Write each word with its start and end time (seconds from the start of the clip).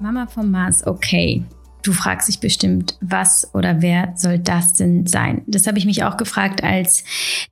Mama 0.00 0.26
vom 0.26 0.50
Mars, 0.50 0.86
okay. 0.86 1.44
Du 1.82 1.92
fragst 1.92 2.28
dich 2.28 2.40
bestimmt, 2.40 2.96
was 3.00 3.54
oder 3.54 3.82
wer 3.82 4.12
soll 4.16 4.38
das 4.38 4.74
denn 4.74 5.06
sein? 5.06 5.42
Das 5.46 5.66
habe 5.66 5.78
ich 5.78 5.86
mich 5.86 6.04
auch 6.04 6.16
gefragt, 6.16 6.62
als 6.62 7.04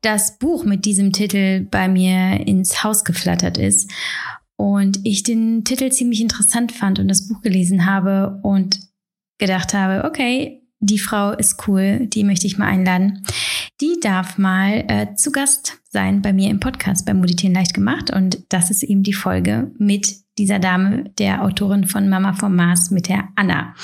das 0.02 0.38
Buch 0.38 0.64
mit 0.64 0.84
diesem 0.84 1.12
Titel 1.12 1.66
bei 1.70 1.88
mir 1.88 2.46
ins 2.46 2.82
Haus 2.84 3.04
geflattert 3.04 3.58
ist 3.58 3.90
und 4.56 5.00
ich 5.04 5.22
den 5.22 5.64
Titel 5.64 5.90
ziemlich 5.90 6.20
interessant 6.20 6.72
fand 6.72 6.98
und 6.98 7.08
das 7.08 7.28
Buch 7.28 7.40
gelesen 7.42 7.86
habe 7.86 8.40
und 8.42 8.80
gedacht 9.38 9.72
habe, 9.72 10.04
okay, 10.08 10.62
die 10.80 10.98
Frau 10.98 11.32
ist 11.32 11.66
cool, 11.66 12.06
die 12.06 12.24
möchte 12.24 12.46
ich 12.46 12.58
mal 12.58 12.68
einladen. 12.68 13.24
Die 13.80 14.00
darf 14.00 14.38
mal 14.38 14.84
äh, 14.88 15.14
zu 15.14 15.30
Gast 15.30 15.78
sein 15.88 16.20
bei 16.20 16.32
mir 16.32 16.50
im 16.50 16.58
Podcast 16.58 17.06
bei 17.06 17.14
Moditieren 17.14 17.54
leicht 17.54 17.74
gemacht 17.74 18.10
und 18.10 18.42
das 18.48 18.70
ist 18.70 18.82
eben 18.82 19.04
die 19.04 19.12
Folge 19.12 19.70
mit 19.78 20.16
dieser 20.36 20.58
Dame, 20.58 21.10
der 21.18 21.44
Autorin 21.44 21.86
von 21.86 22.08
Mama 22.08 22.32
vom 22.32 22.56
Mars, 22.56 22.90
mit 22.90 23.08
der 23.08 23.28
Anna. 23.36 23.74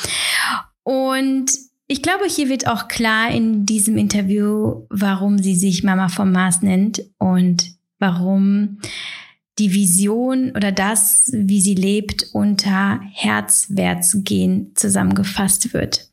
Und 0.82 1.46
ich 1.86 2.02
glaube, 2.02 2.24
hier 2.28 2.48
wird 2.48 2.66
auch 2.66 2.88
klar 2.88 3.30
in 3.30 3.66
diesem 3.66 3.96
Interview, 3.96 4.86
warum 4.90 5.38
sie 5.38 5.54
sich 5.54 5.84
Mama 5.84 6.08
vom 6.08 6.32
Mars 6.32 6.62
nennt 6.62 7.04
und 7.18 7.74
warum 8.00 8.78
die 9.60 9.72
Vision 9.72 10.50
oder 10.56 10.72
das, 10.72 11.30
wie 11.32 11.60
sie 11.60 11.76
lebt, 11.76 12.30
unter 12.32 13.00
Herzwärtsgehen 13.12 14.72
zusammengefasst 14.74 15.72
wird. 15.72 16.10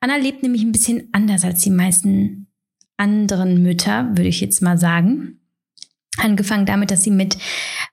Anna 0.00 0.16
lebt 0.16 0.42
nämlich 0.42 0.62
ein 0.62 0.72
bisschen 0.72 1.08
anders 1.12 1.44
als 1.44 1.62
die 1.62 1.70
meisten 1.70 2.43
anderen 2.96 3.62
Mütter, 3.62 4.08
würde 4.10 4.28
ich 4.28 4.40
jetzt 4.40 4.62
mal 4.62 4.78
sagen. 4.78 5.40
Angefangen 6.18 6.66
damit, 6.66 6.90
dass 6.90 7.02
sie 7.02 7.10
mit 7.10 7.36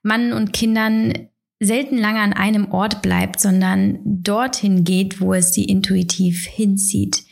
Mann 0.02 0.32
und 0.32 0.52
Kindern 0.52 1.12
selten 1.60 1.96
lange 1.96 2.20
an 2.20 2.32
einem 2.32 2.70
Ort 2.72 3.02
bleibt, 3.02 3.40
sondern 3.40 3.98
dorthin 4.04 4.84
geht, 4.84 5.20
wo 5.20 5.32
es 5.34 5.52
sie 5.52 5.64
intuitiv 5.64 6.46
hinzieht. 6.46 7.24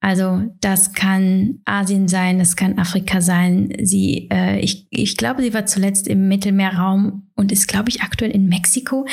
Also 0.00 0.42
das 0.60 0.92
kann 0.92 1.60
Asien 1.64 2.06
sein, 2.06 2.38
das 2.38 2.54
kann 2.54 2.78
Afrika 2.78 3.20
sein. 3.20 3.72
Sie, 3.82 4.28
äh, 4.30 4.60
ich, 4.60 4.86
ich 4.90 5.16
glaube, 5.16 5.42
sie 5.42 5.54
war 5.54 5.66
zuletzt 5.66 6.06
im 6.06 6.28
Mittelmeerraum 6.28 7.30
und 7.34 7.50
ist, 7.50 7.66
glaube 7.66 7.88
ich, 7.88 8.02
aktuell 8.02 8.30
in 8.30 8.46
Mexiko. 8.46 9.06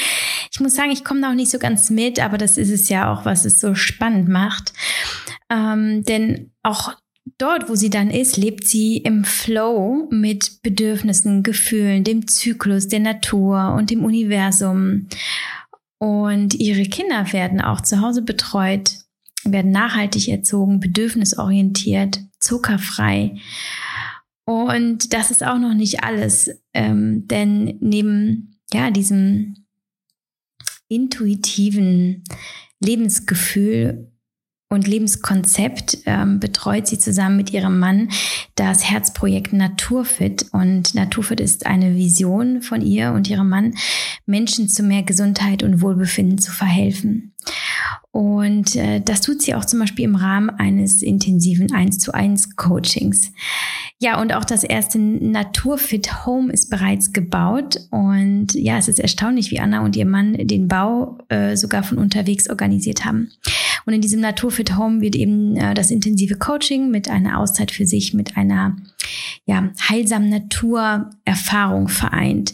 Ich 0.51 0.59
muss 0.59 0.75
sagen, 0.75 0.91
ich 0.91 1.03
komme 1.03 1.21
da 1.21 1.31
auch 1.31 1.35
nicht 1.35 1.49
so 1.49 1.57
ganz 1.57 1.89
mit, 1.89 2.19
aber 2.19 2.37
das 2.37 2.57
ist 2.57 2.69
es 2.69 2.89
ja 2.89 3.11
auch, 3.11 3.25
was 3.25 3.45
es 3.45 3.59
so 3.59 3.75
spannend 3.75 4.27
macht. 4.27 4.73
Ähm, 5.49 6.03
denn 6.03 6.51
auch 6.63 6.93
dort, 7.37 7.69
wo 7.69 7.75
sie 7.75 7.89
dann 7.89 8.09
ist, 8.09 8.37
lebt 8.37 8.67
sie 8.67 8.97
im 8.97 9.23
Flow 9.23 10.07
mit 10.11 10.61
Bedürfnissen, 10.61 11.43
Gefühlen, 11.43 12.03
dem 12.03 12.27
Zyklus 12.27 12.87
der 12.87 12.99
Natur 12.99 13.73
und 13.77 13.89
dem 13.89 14.03
Universum. 14.03 15.07
Und 15.99 16.53
ihre 16.55 16.83
Kinder 16.83 17.31
werden 17.31 17.61
auch 17.61 17.81
zu 17.81 18.01
Hause 18.01 18.21
betreut, 18.21 18.97
werden 19.45 19.71
nachhaltig 19.71 20.27
erzogen, 20.27 20.79
bedürfnisorientiert, 20.79 22.21
zuckerfrei. 22.39 23.37
Und 24.45 25.13
das 25.13 25.31
ist 25.31 25.43
auch 25.43 25.57
noch 25.57 25.73
nicht 25.73 26.03
alles, 26.03 26.49
ähm, 26.73 27.27
denn 27.27 27.77
neben 27.79 28.59
ja 28.73 28.91
diesem 28.91 29.65
intuitiven 30.89 32.23
Lebensgefühl 32.79 34.12
und 34.73 34.87
Lebenskonzept 34.87 35.99
ähm, 36.05 36.39
betreut 36.39 36.87
sie 36.87 36.97
zusammen 36.97 37.37
mit 37.37 37.53
ihrem 37.53 37.79
Mann 37.79 38.09
das 38.55 38.83
Herzprojekt 38.89 39.53
Naturfit. 39.53 40.47
Und 40.51 40.95
Naturfit 40.95 41.39
ist 41.39 41.65
eine 41.65 41.95
Vision 41.95 42.61
von 42.61 42.81
ihr 42.81 43.11
und 43.11 43.29
ihrem 43.29 43.49
Mann, 43.49 43.75
Menschen 44.25 44.67
zu 44.67 44.83
mehr 44.83 45.03
Gesundheit 45.03 45.63
und 45.63 45.81
Wohlbefinden 45.81 46.39
zu 46.39 46.51
verhelfen. 46.51 47.32
Und 48.11 48.75
äh, 48.75 49.01
das 49.01 49.21
tut 49.21 49.41
sie 49.41 49.55
auch 49.55 49.65
zum 49.65 49.79
Beispiel 49.79 50.05
im 50.05 50.15
Rahmen 50.15 50.51
eines 50.51 51.01
intensiven 51.01 51.73
1 51.73 51.97
zu 51.97 52.13
1 52.13 52.55
Coachings. 52.55 53.31
Ja, 53.99 54.21
und 54.21 54.33
auch 54.33 54.45
das 54.45 54.63
erste 54.63 54.99
Naturfit 54.99 56.25
Home 56.25 56.53
ist 56.53 56.69
bereits 56.69 57.11
gebaut. 57.11 57.79
Und 57.89 58.53
ja, 58.53 58.77
es 58.77 58.87
ist 58.87 58.99
erstaunlich, 58.99 59.49
wie 59.49 59.59
Anna 59.59 59.83
und 59.83 59.95
ihr 59.95 60.05
Mann 60.05 60.33
den 60.33 60.67
Bau 60.67 61.17
äh, 61.29 61.55
sogar 61.55 61.81
von 61.81 61.97
unterwegs 61.97 62.49
organisiert 62.49 63.03
haben. 63.03 63.31
Und 63.85 63.93
in 63.93 64.01
diesem 64.01 64.21
Naturfit 64.21 64.77
Home 64.77 65.01
wird 65.01 65.15
eben 65.15 65.55
äh, 65.55 65.73
das 65.73 65.89
intensive 65.89 66.37
Coaching 66.37 66.91
mit 66.91 67.09
einer 67.09 67.39
Auszeit 67.39 67.71
für 67.71 67.87
sich, 67.87 68.13
mit 68.13 68.37
einer 68.37 68.77
ja, 69.45 69.69
heilsamen 69.89 70.29
Naturerfahrung 70.29 71.87
vereint. 71.87 72.53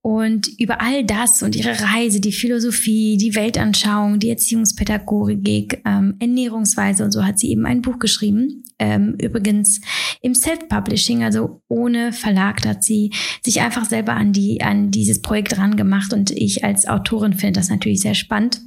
Und 0.00 0.48
über 0.58 0.80
all 0.80 1.04
das 1.04 1.42
und 1.42 1.56
ihre 1.56 1.80
Reise, 1.80 2.20
die 2.20 2.32
Philosophie, 2.32 3.16
die 3.16 3.34
Weltanschauung, 3.34 4.20
die 4.20 4.30
Erziehungspädagogik, 4.30 5.82
ähm, 5.84 6.14
Ernährungsweise 6.20 7.04
und 7.04 7.10
so 7.10 7.24
hat 7.24 7.38
sie 7.38 7.50
eben 7.50 7.66
ein 7.66 7.82
Buch 7.82 7.98
geschrieben. 7.98 8.62
Ähm, 8.78 9.16
übrigens 9.20 9.80
im 10.22 10.36
Self-Publishing, 10.36 11.24
also 11.24 11.62
ohne 11.66 12.12
Verlag, 12.12 12.62
da 12.62 12.70
hat 12.70 12.84
sie 12.84 13.10
sich 13.44 13.60
einfach 13.60 13.86
selber 13.86 14.14
an 14.14 14.32
die 14.32 14.62
an 14.62 14.92
dieses 14.92 15.20
Projekt 15.20 15.56
dran 15.56 15.76
gemacht 15.76 16.12
und 16.12 16.30
ich 16.30 16.64
als 16.64 16.86
Autorin 16.86 17.32
finde 17.32 17.58
das 17.58 17.68
natürlich 17.68 18.00
sehr 18.00 18.14
spannend. 18.14 18.60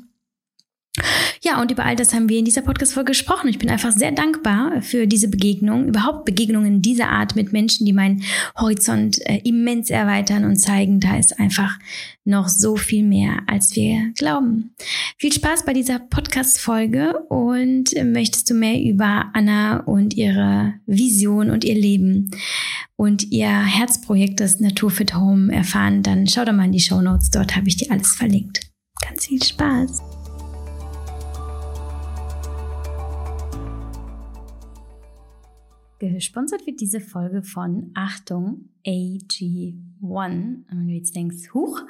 Ja, 1.43 1.59
und 1.59 1.71
über 1.71 1.85
all 1.85 1.95
das 1.95 2.13
haben 2.13 2.29
wir 2.29 2.37
in 2.37 2.45
dieser 2.45 2.61
Podcast-Folge 2.61 3.13
gesprochen. 3.13 3.49
Ich 3.49 3.57
bin 3.57 3.71
einfach 3.71 3.91
sehr 3.91 4.11
dankbar 4.11 4.83
für 4.83 5.07
diese 5.07 5.27
Begegnung, 5.27 5.87
überhaupt 5.87 6.23
Begegnungen 6.23 6.83
dieser 6.83 7.09
Art 7.09 7.35
mit 7.35 7.51
Menschen, 7.51 7.87
die 7.87 7.93
meinen 7.93 8.21
Horizont 8.55 9.19
äh, 9.25 9.41
immens 9.43 9.89
erweitern 9.89 10.45
und 10.45 10.57
zeigen, 10.57 10.99
da 10.99 11.17
ist 11.17 11.39
einfach 11.39 11.79
noch 12.25 12.47
so 12.47 12.75
viel 12.75 13.03
mehr, 13.03 13.39
als 13.47 13.75
wir 13.75 14.13
glauben. 14.19 14.75
Viel 15.17 15.33
Spaß 15.33 15.65
bei 15.65 15.73
dieser 15.73 15.97
Podcast-Folge 15.97 17.17
und 17.29 17.91
möchtest 18.03 18.51
du 18.51 18.53
mehr 18.53 18.79
über 18.79 19.31
Anna 19.33 19.79
und 19.79 20.13
ihre 20.13 20.75
Vision 20.85 21.49
und 21.49 21.63
ihr 21.63 21.73
Leben 21.73 22.29
und 22.97 23.31
ihr 23.31 23.49
Herzprojekt, 23.49 24.39
das 24.39 24.59
Naturfit 24.59 25.15
Home, 25.15 25.51
erfahren, 25.51 26.03
dann 26.03 26.27
schau 26.27 26.45
doch 26.45 26.53
mal 26.53 26.65
in 26.65 26.71
die 26.71 26.79
Show 26.79 27.01
Notes. 27.01 27.31
Dort 27.31 27.55
habe 27.55 27.67
ich 27.67 27.77
dir 27.77 27.89
alles 27.89 28.13
verlinkt. 28.13 28.59
Ganz 29.01 29.25
viel 29.25 29.41
Spaß. 29.41 30.10
Gesponsert 36.09 36.65
wird 36.65 36.81
diese 36.81 36.99
Folge 36.99 37.43
von 37.43 37.91
Achtung 37.93 38.69
AG1. 38.85 39.75
Und 40.01 40.65
wenn 40.69 40.87
du 40.87 40.93
jetzt 40.93 41.15
denkst, 41.15 41.53
huch, 41.53 41.81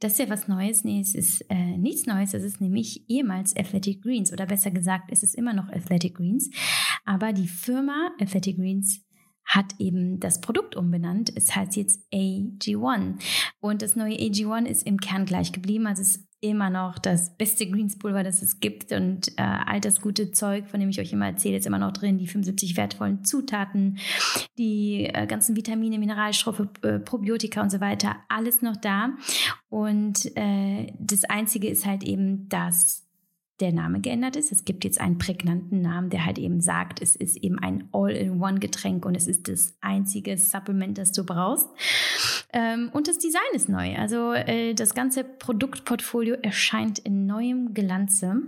das 0.00 0.12
ist 0.12 0.18
ja 0.18 0.30
was 0.30 0.48
Neues. 0.48 0.84
Nee, 0.84 1.00
es 1.00 1.14
ist 1.14 1.44
äh, 1.48 1.76
nichts 1.76 2.06
Neues. 2.06 2.34
Es 2.34 2.44
ist 2.44 2.60
nämlich 2.60 3.08
ehemals 3.08 3.56
Athletic 3.56 4.02
Greens 4.02 4.32
oder 4.32 4.46
besser 4.46 4.70
gesagt, 4.70 5.10
es 5.10 5.22
ist 5.22 5.34
immer 5.34 5.52
noch 5.52 5.68
Athletic 5.70 6.16
Greens. 6.16 6.50
Aber 7.04 7.32
die 7.32 7.48
Firma 7.48 8.10
Athletic 8.20 8.56
Greens 8.56 9.04
hat 9.44 9.74
eben 9.78 10.20
das 10.20 10.40
Produkt 10.40 10.76
umbenannt. 10.76 11.32
Es 11.34 11.56
heißt 11.56 11.74
jetzt 11.76 12.00
AG1. 12.12 13.14
Und 13.60 13.82
das 13.82 13.96
neue 13.96 14.14
AG1 14.14 14.66
ist 14.66 14.86
im 14.86 14.98
Kern 14.98 15.24
gleich 15.24 15.52
geblieben. 15.52 15.86
Also 15.86 16.02
es 16.02 16.27
immer 16.40 16.70
noch 16.70 16.98
das 16.98 17.36
beste 17.36 17.68
Greenspulver, 17.68 18.22
das 18.22 18.42
es 18.42 18.60
gibt 18.60 18.92
und 18.92 19.28
äh, 19.36 19.42
all 19.42 19.80
das 19.80 20.00
gute 20.00 20.30
Zeug, 20.30 20.68
von 20.68 20.78
dem 20.78 20.88
ich 20.88 21.00
euch 21.00 21.12
immer 21.12 21.26
erzähle, 21.26 21.56
ist 21.56 21.66
immer 21.66 21.78
noch 21.78 21.92
drin. 21.92 22.18
Die 22.18 22.28
75 22.28 22.76
wertvollen 22.76 23.24
Zutaten, 23.24 23.98
die 24.56 25.06
äh, 25.06 25.26
ganzen 25.26 25.56
Vitamine, 25.56 25.98
Mineralstoffe, 25.98 26.62
äh, 26.82 27.00
Probiotika 27.00 27.60
und 27.60 27.70
so 27.70 27.80
weiter, 27.80 28.16
alles 28.28 28.62
noch 28.62 28.76
da. 28.76 29.10
Und 29.68 30.36
äh, 30.36 30.92
das 30.98 31.24
Einzige 31.24 31.68
ist 31.68 31.84
halt 31.84 32.04
eben, 32.04 32.48
dass 32.48 33.08
der 33.60 33.72
Name 33.72 34.00
geändert 34.00 34.36
ist. 34.36 34.52
Es 34.52 34.64
gibt 34.64 34.84
jetzt 34.84 35.00
einen 35.00 35.18
prägnanten 35.18 35.82
Namen, 35.82 36.10
der 36.10 36.24
halt 36.24 36.38
eben 36.38 36.60
sagt, 36.60 37.02
es 37.02 37.16
ist 37.16 37.36
eben 37.36 37.58
ein 37.58 37.88
All-in-One-Getränk 37.92 39.04
und 39.04 39.16
es 39.16 39.26
ist 39.26 39.48
das 39.48 39.76
einzige 39.80 40.38
Supplement, 40.38 40.96
das 40.96 41.12
du 41.12 41.24
brauchst. 41.24 41.68
Ähm, 42.52 42.90
und 42.92 43.08
das 43.08 43.18
Design 43.18 43.42
ist 43.52 43.68
neu. 43.68 43.96
Also 43.96 44.32
äh, 44.32 44.74
das 44.74 44.94
ganze 44.94 45.24
Produktportfolio 45.24 46.36
erscheint 46.42 46.98
in 46.98 47.26
neuem 47.26 47.74
Glanze. 47.74 48.42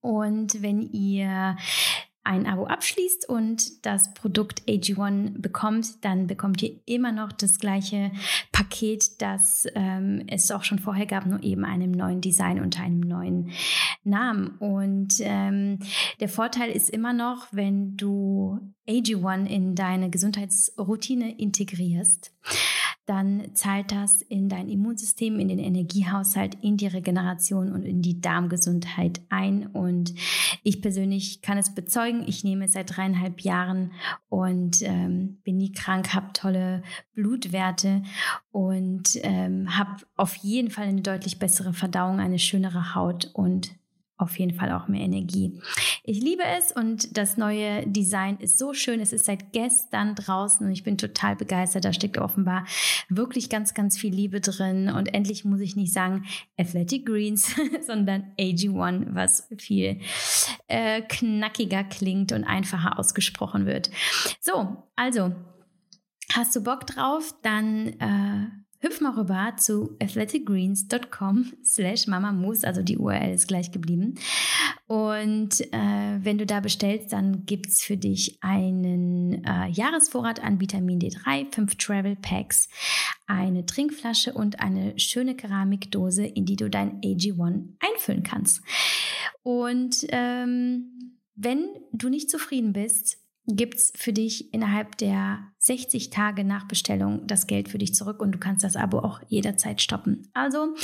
Und 0.00 0.62
wenn 0.62 0.82
ihr 0.82 1.56
ein 2.24 2.46
Abo 2.46 2.66
abschließt 2.66 3.28
und 3.28 3.84
das 3.84 4.14
Produkt 4.14 4.62
AG1 4.68 5.40
bekommt, 5.40 6.04
dann 6.04 6.28
bekommt 6.28 6.62
ihr 6.62 6.78
immer 6.86 7.10
noch 7.10 7.32
das 7.32 7.58
gleiche 7.58 8.12
Paket, 8.52 9.20
das 9.20 9.66
ähm, 9.74 10.22
es 10.28 10.50
auch 10.52 10.62
schon 10.62 10.78
vorher 10.78 11.06
gab, 11.06 11.26
nur 11.26 11.42
eben 11.42 11.64
einem 11.64 11.90
neuen 11.90 12.20
Design 12.20 12.60
unter 12.60 12.82
einem 12.82 13.00
neuen 13.00 13.50
Namen. 14.04 14.56
Und 14.58 15.14
ähm, 15.20 15.80
der 16.20 16.28
Vorteil 16.28 16.70
ist 16.70 16.90
immer 16.90 17.12
noch, 17.12 17.48
wenn 17.50 17.96
du 17.96 18.58
AG1 18.88 19.46
in 19.46 19.74
deine 19.74 20.08
Gesundheitsroutine 20.08 21.38
integrierst, 21.38 22.32
dann 23.06 23.54
zahlt 23.54 23.90
das 23.90 24.22
in 24.22 24.48
dein 24.48 24.68
Immunsystem, 24.68 25.40
in 25.40 25.48
den 25.48 25.58
Energiehaushalt, 25.58 26.56
in 26.62 26.76
die 26.76 26.86
Regeneration 26.86 27.72
und 27.72 27.82
in 27.82 28.00
die 28.00 28.20
Darmgesundheit 28.20 29.20
ein. 29.28 29.66
Und 29.66 30.14
ich 30.62 30.80
persönlich 30.80 31.42
kann 31.42 31.58
es 31.58 31.74
bezeugen. 31.74 32.24
Ich 32.26 32.44
nehme 32.44 32.66
es 32.66 32.72
seit 32.72 32.96
dreieinhalb 32.96 33.40
Jahren 33.40 33.92
und 34.28 34.82
ähm, 34.82 35.40
bin 35.42 35.56
nie 35.56 35.72
krank, 35.72 36.14
habe 36.14 36.32
tolle 36.32 36.82
Blutwerte 37.14 38.02
und 38.52 39.18
ähm, 39.22 39.76
habe 39.76 40.04
auf 40.16 40.36
jeden 40.36 40.70
Fall 40.70 40.86
eine 40.86 41.02
deutlich 41.02 41.40
bessere 41.40 41.72
Verdauung, 41.72 42.20
eine 42.20 42.38
schönere 42.38 42.94
Haut 42.94 43.30
und 43.34 43.72
auf 44.22 44.38
jeden 44.38 44.54
Fall 44.54 44.72
auch 44.72 44.88
mehr 44.88 45.02
Energie. 45.02 45.60
Ich 46.04 46.20
liebe 46.20 46.44
es 46.58 46.72
und 46.72 47.16
das 47.16 47.36
neue 47.36 47.86
Design 47.86 48.38
ist 48.38 48.56
so 48.56 48.72
schön. 48.72 49.00
Es 49.00 49.12
ist 49.12 49.26
seit 49.26 49.52
gestern 49.52 50.14
draußen 50.14 50.64
und 50.64 50.72
ich 50.72 50.84
bin 50.84 50.96
total 50.96 51.36
begeistert. 51.36 51.84
Da 51.84 51.92
steckt 51.92 52.18
offenbar 52.18 52.64
wirklich 53.08 53.50
ganz, 53.50 53.74
ganz 53.74 53.98
viel 53.98 54.14
Liebe 54.14 54.40
drin. 54.40 54.88
Und 54.88 55.12
endlich 55.12 55.44
muss 55.44 55.60
ich 55.60 55.76
nicht 55.76 55.92
sagen 55.92 56.24
Athletic 56.56 57.06
Greens, 57.06 57.54
sondern 57.86 58.32
AG1, 58.38 59.14
was 59.14 59.48
viel 59.58 60.00
äh, 60.68 61.02
knackiger 61.02 61.84
klingt 61.84 62.32
und 62.32 62.44
einfacher 62.44 62.98
ausgesprochen 62.98 63.66
wird. 63.66 63.90
So, 64.40 64.84
also, 64.94 65.34
hast 66.32 66.54
du 66.54 66.62
Bock 66.62 66.86
drauf? 66.86 67.34
Dann 67.42 67.88
äh, 67.98 68.61
hüpf 68.82 69.00
mal 69.00 69.12
rüber 69.12 69.54
zu 69.56 69.96
athleticgreens.com 70.00 71.52
slash 71.64 72.08
mamamoose, 72.08 72.66
also 72.66 72.82
die 72.82 72.98
URL 72.98 73.32
ist 73.32 73.48
gleich 73.48 73.70
geblieben. 73.70 74.16
Und 74.86 75.60
äh, 75.72 76.18
wenn 76.20 76.38
du 76.38 76.44
da 76.44 76.60
bestellst, 76.60 77.12
dann 77.12 77.46
gibt's 77.46 77.82
für 77.82 77.96
dich 77.96 78.38
einen 78.42 79.44
äh, 79.44 79.68
Jahresvorrat 79.70 80.42
an 80.42 80.60
Vitamin 80.60 80.98
D3, 80.98 81.52
fünf 81.54 81.76
Travel 81.76 82.16
Packs, 82.16 82.68
eine 83.26 83.64
Trinkflasche 83.64 84.32
und 84.32 84.60
eine 84.60 84.98
schöne 84.98 85.36
Keramikdose, 85.36 86.26
in 86.26 86.44
die 86.44 86.56
du 86.56 86.68
dein 86.68 87.00
AG1 87.00 87.68
einfüllen 87.78 88.24
kannst. 88.24 88.62
Und 89.42 90.04
ähm, 90.08 91.18
wenn 91.34 91.68
du 91.92 92.08
nicht 92.08 92.30
zufrieden 92.30 92.72
bist, 92.72 93.21
gibt's 93.46 93.92
für 93.96 94.12
dich 94.12 94.54
innerhalb 94.54 94.96
der 94.98 95.40
60 95.58 96.10
Tage 96.10 96.44
nach 96.44 96.68
Bestellung 96.68 97.26
das 97.26 97.46
Geld 97.46 97.68
für 97.68 97.78
dich 97.78 97.94
zurück 97.94 98.20
und 98.20 98.32
du 98.32 98.38
kannst 98.38 98.62
das 98.62 98.76
Abo 98.76 99.00
auch 99.00 99.20
jederzeit 99.26 99.82
stoppen. 99.82 100.28
Also 100.32 100.74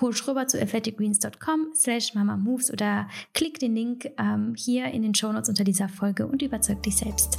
hol 0.00 0.12
rüber 0.26 0.48
zu 0.48 0.60
athleticgreens.com 0.60 1.74
slash 1.74 2.14
mamamoves 2.14 2.72
oder 2.72 3.08
klick 3.34 3.60
den 3.60 3.74
Link 3.74 4.10
ähm, 4.18 4.54
hier 4.56 4.86
in 4.86 5.02
den 5.02 5.14
Shownotes 5.14 5.48
unter 5.48 5.64
dieser 5.64 5.88
Folge 5.88 6.26
und 6.26 6.42
überzeug 6.42 6.82
dich 6.82 6.96
selbst. 6.96 7.38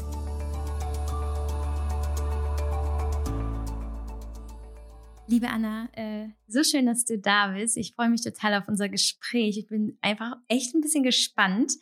Liebe 5.28 5.50
Anna, 5.50 5.90
äh, 5.94 6.30
so 6.48 6.64
schön, 6.64 6.88
dass 6.88 7.06
du 7.06 7.20
da 7.20 7.50
bist. 7.50 7.78
Ich 7.78 7.94
freue 7.94 8.10
mich 8.10 8.24
total 8.24 8.56
auf 8.56 8.68
unser 8.68 8.90
Gespräch. 8.90 9.60
Ich 9.60 9.68
bin 9.68 9.98
einfach 10.02 10.38
echt 10.48 10.74
ein 10.74 10.82
bisschen 10.82 11.04
gespannt, 11.04 11.74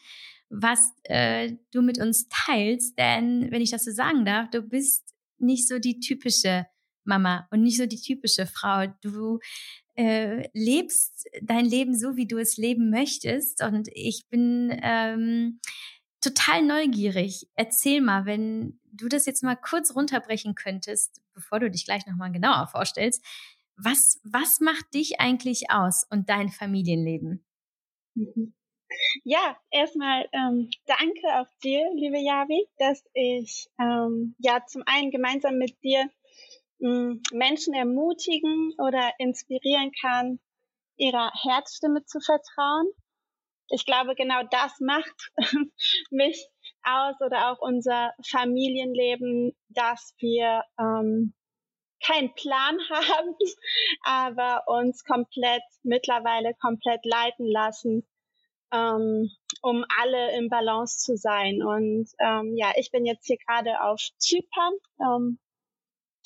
was 0.50 0.94
äh, 1.04 1.54
du 1.72 1.82
mit 1.82 2.00
uns 2.00 2.28
teilst. 2.30 2.98
Denn 2.98 3.52
wenn 3.52 3.62
ich 3.62 3.72
das 3.72 3.86
so 3.86 3.92
sagen 3.92 4.26
darf, 4.26 4.50
du 4.50 4.62
bist 4.62 5.14
nicht 5.40 5.68
so 5.68 5.80
die 5.80 6.00
typische 6.00 6.66
Mama 7.04 7.48
und 7.52 7.64
nicht 7.64 7.78
so 7.78 7.86
die 7.86 8.02
typische 8.02 8.46
Frau. 8.46 8.88
Du 9.02 9.40
äh, 9.96 10.48
lebst 10.54 11.26
dein 11.42 11.66
Leben 11.66 11.98
so, 11.98 12.16
wie 12.16 12.28
du 12.28 12.38
es 12.38 12.58
leben 12.58 12.90
möchtest. 12.90 13.64
Und 13.64 13.90
ich 13.94 14.28
bin 14.30 14.78
ähm, 14.84 15.60
total 16.22 16.64
neugierig. 16.64 17.48
Erzähl 17.56 18.02
mal, 18.02 18.26
wenn 18.26 18.80
du 18.92 19.08
das 19.08 19.26
jetzt 19.26 19.44
mal 19.44 19.56
kurz 19.56 19.96
runterbrechen 19.96 20.56
könntest, 20.56 21.22
bevor 21.34 21.60
du 21.60 21.72
dich 21.72 21.86
gleich 21.86 22.06
nochmal 22.06 22.32
genauer 22.32 22.68
vorstellst. 22.68 23.24
Was, 23.76 24.20
was 24.24 24.60
macht 24.60 24.94
dich 24.94 25.20
eigentlich 25.20 25.70
aus 25.70 26.06
und 26.10 26.30
dein 26.30 26.50
Familienleben? 26.50 27.46
Mhm. 28.16 28.54
Ja, 29.24 29.58
erstmal 29.70 30.28
ähm, 30.32 30.70
danke 30.86 31.28
auch 31.40 31.48
dir, 31.64 31.90
liebe 31.96 32.20
Javi, 32.20 32.68
dass 32.78 33.04
ich 33.14 33.68
ähm, 33.80 34.36
ja 34.40 34.66
zum 34.66 34.84
einen 34.86 35.12
gemeinsam 35.12 35.58
mit 35.58 35.82
dir 35.84 36.10
ähm, 36.82 37.22
Menschen 37.32 37.74
ermutigen 37.74 38.74
oder 38.78 39.12
inspirieren 39.20 39.92
kann, 40.02 40.40
ihrer 40.96 41.32
Herzstimme 41.44 42.06
zu 42.06 42.20
vertrauen. 42.20 42.88
Ich 43.70 43.86
glaube, 43.86 44.16
genau 44.16 44.44
das 44.50 44.80
macht 44.80 45.32
mich 46.12 46.48
aus 46.84 47.16
oder 47.20 47.52
auch 47.52 47.60
unser 47.60 48.14
Familienleben, 48.26 49.56
dass 49.70 50.16
wir 50.20 50.64
ähm, 50.80 51.34
keinen 52.02 52.34
Plan 52.36 52.78
haben, 52.90 53.36
aber 54.04 54.64
uns 54.68 55.04
komplett 55.04 55.64
mittlerweile 55.84 56.54
komplett 56.54 57.06
leiten 57.06 57.46
lassen 57.46 58.08
ähm, 58.72 59.30
um 59.62 59.86
alle 60.00 60.38
im 60.38 60.50
Balance 60.50 61.00
zu 61.00 61.16
sein. 61.16 61.62
Und 61.64 62.10
ähm, 62.20 62.56
ja, 62.56 62.72
ich 62.76 62.92
bin 62.92 63.06
jetzt 63.06 63.26
hier 63.26 63.38
gerade 63.38 63.82
auf 63.82 64.02
Zypern. 64.18 64.74
Ähm, 65.00 65.40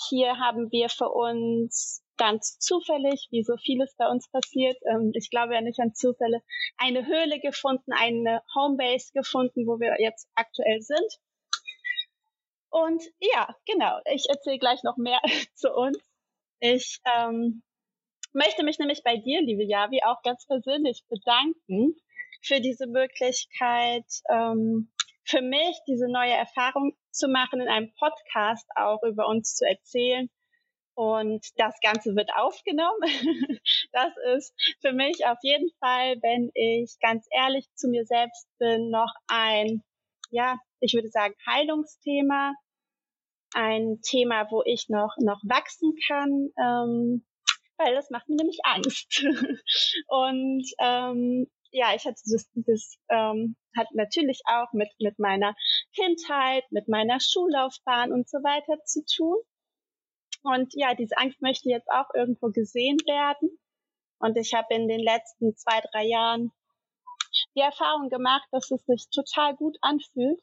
hier 0.09 0.37
haben 0.39 0.71
wir 0.71 0.89
für 0.89 1.09
uns 1.09 2.03
ganz 2.17 2.59
zufällig, 2.59 3.27
wie 3.31 3.43
so 3.43 3.57
vieles 3.57 3.95
bei 3.97 4.07
uns 4.07 4.29
passiert, 4.29 4.77
ähm, 4.85 5.11
ich 5.15 5.31
glaube 5.31 5.55
ja 5.55 5.61
nicht 5.61 5.79
an 5.79 5.95
Zufälle, 5.95 6.41
eine 6.77 7.07
Höhle 7.07 7.39
gefunden, 7.39 7.93
eine 7.93 8.43
Homebase 8.53 9.11
gefunden, 9.13 9.65
wo 9.65 9.79
wir 9.79 9.95
jetzt 9.99 10.29
aktuell 10.35 10.81
sind. 10.81 11.19
Und 12.69 13.03
ja, 13.19 13.55
genau, 13.65 13.99
ich 14.13 14.27
erzähle 14.29 14.59
gleich 14.59 14.83
noch 14.83 14.97
mehr 14.97 15.19
zu 15.55 15.73
uns. 15.73 15.97
Ich 16.59 16.99
ähm, 17.05 17.63
möchte 18.33 18.63
mich 18.63 18.77
nämlich 18.77 19.01
bei 19.03 19.17
dir, 19.17 19.41
liebe 19.41 19.63
Javi, 19.63 20.01
auch 20.03 20.21
ganz 20.21 20.45
persönlich 20.45 21.03
bedanken 21.09 21.95
für 22.41 22.59
diese 22.59 22.87
Möglichkeit, 22.87 24.05
ähm, 24.29 24.91
für 25.23 25.41
mich 25.41 25.79
diese 25.87 26.07
neue 26.11 26.33
Erfahrung 26.33 26.95
zu 27.11 27.27
machen, 27.27 27.61
in 27.61 27.67
einem 27.67 27.93
Podcast 27.95 28.67
auch 28.75 29.01
über 29.03 29.27
uns 29.27 29.55
zu 29.55 29.65
erzählen. 29.65 30.29
Und 30.93 31.45
das 31.55 31.79
Ganze 31.81 32.15
wird 32.15 32.29
aufgenommen. 32.35 33.01
das 33.91 34.13
ist 34.35 34.53
für 34.81 34.91
mich 34.93 35.25
auf 35.25 35.37
jeden 35.41 35.69
Fall, 35.79 36.17
wenn 36.21 36.51
ich 36.53 36.97
ganz 36.99 37.25
ehrlich 37.31 37.65
zu 37.75 37.87
mir 37.87 38.05
selbst 38.05 38.47
bin, 38.59 38.89
noch 38.89 39.13
ein, 39.27 39.83
ja, 40.29 40.57
ich 40.79 40.93
würde 40.93 41.09
sagen, 41.09 41.33
Heilungsthema. 41.47 42.53
Ein 43.53 43.99
Thema, 44.01 44.47
wo 44.49 44.63
ich 44.65 44.87
noch, 44.87 45.15
noch 45.17 45.41
wachsen 45.43 45.93
kann, 46.07 46.49
ähm, 46.57 47.25
weil 47.77 47.93
das 47.95 48.09
macht 48.09 48.29
mir 48.29 48.37
nämlich 48.37 48.59
Angst. 48.63 49.25
Und 50.07 50.63
ähm, 50.79 51.47
ja, 51.71 51.95
ich 51.95 52.05
hatte 52.05 52.21
das, 52.25 52.49
das 52.53 52.97
ähm, 53.09 53.55
hat 53.75 53.87
natürlich 53.93 54.41
auch 54.45 54.71
mit, 54.73 54.89
mit 54.99 55.19
meiner 55.19 55.55
Kindheit, 55.95 56.63
mit 56.71 56.87
meiner 56.87 57.19
Schullaufbahn 57.19 58.11
und 58.11 58.29
so 58.29 58.37
weiter 58.39 58.83
zu 58.83 59.03
tun. 59.05 59.37
Und 60.43 60.73
ja, 60.75 60.95
diese 60.95 61.17
Angst 61.17 61.41
möchte 61.41 61.69
jetzt 61.69 61.89
auch 61.89 62.09
irgendwo 62.13 62.49
gesehen 62.49 62.97
werden. 63.05 63.57
Und 64.19 64.37
ich 64.37 64.53
habe 64.53 64.73
in 64.73 64.87
den 64.87 64.99
letzten 64.99 65.55
zwei, 65.55 65.81
drei 65.91 66.05
Jahren 66.05 66.51
die 67.55 67.61
Erfahrung 67.61 68.09
gemacht, 68.09 68.47
dass 68.51 68.69
es 68.71 68.83
sich 68.85 69.07
total 69.09 69.55
gut 69.55 69.77
anfühlt, 69.81 70.39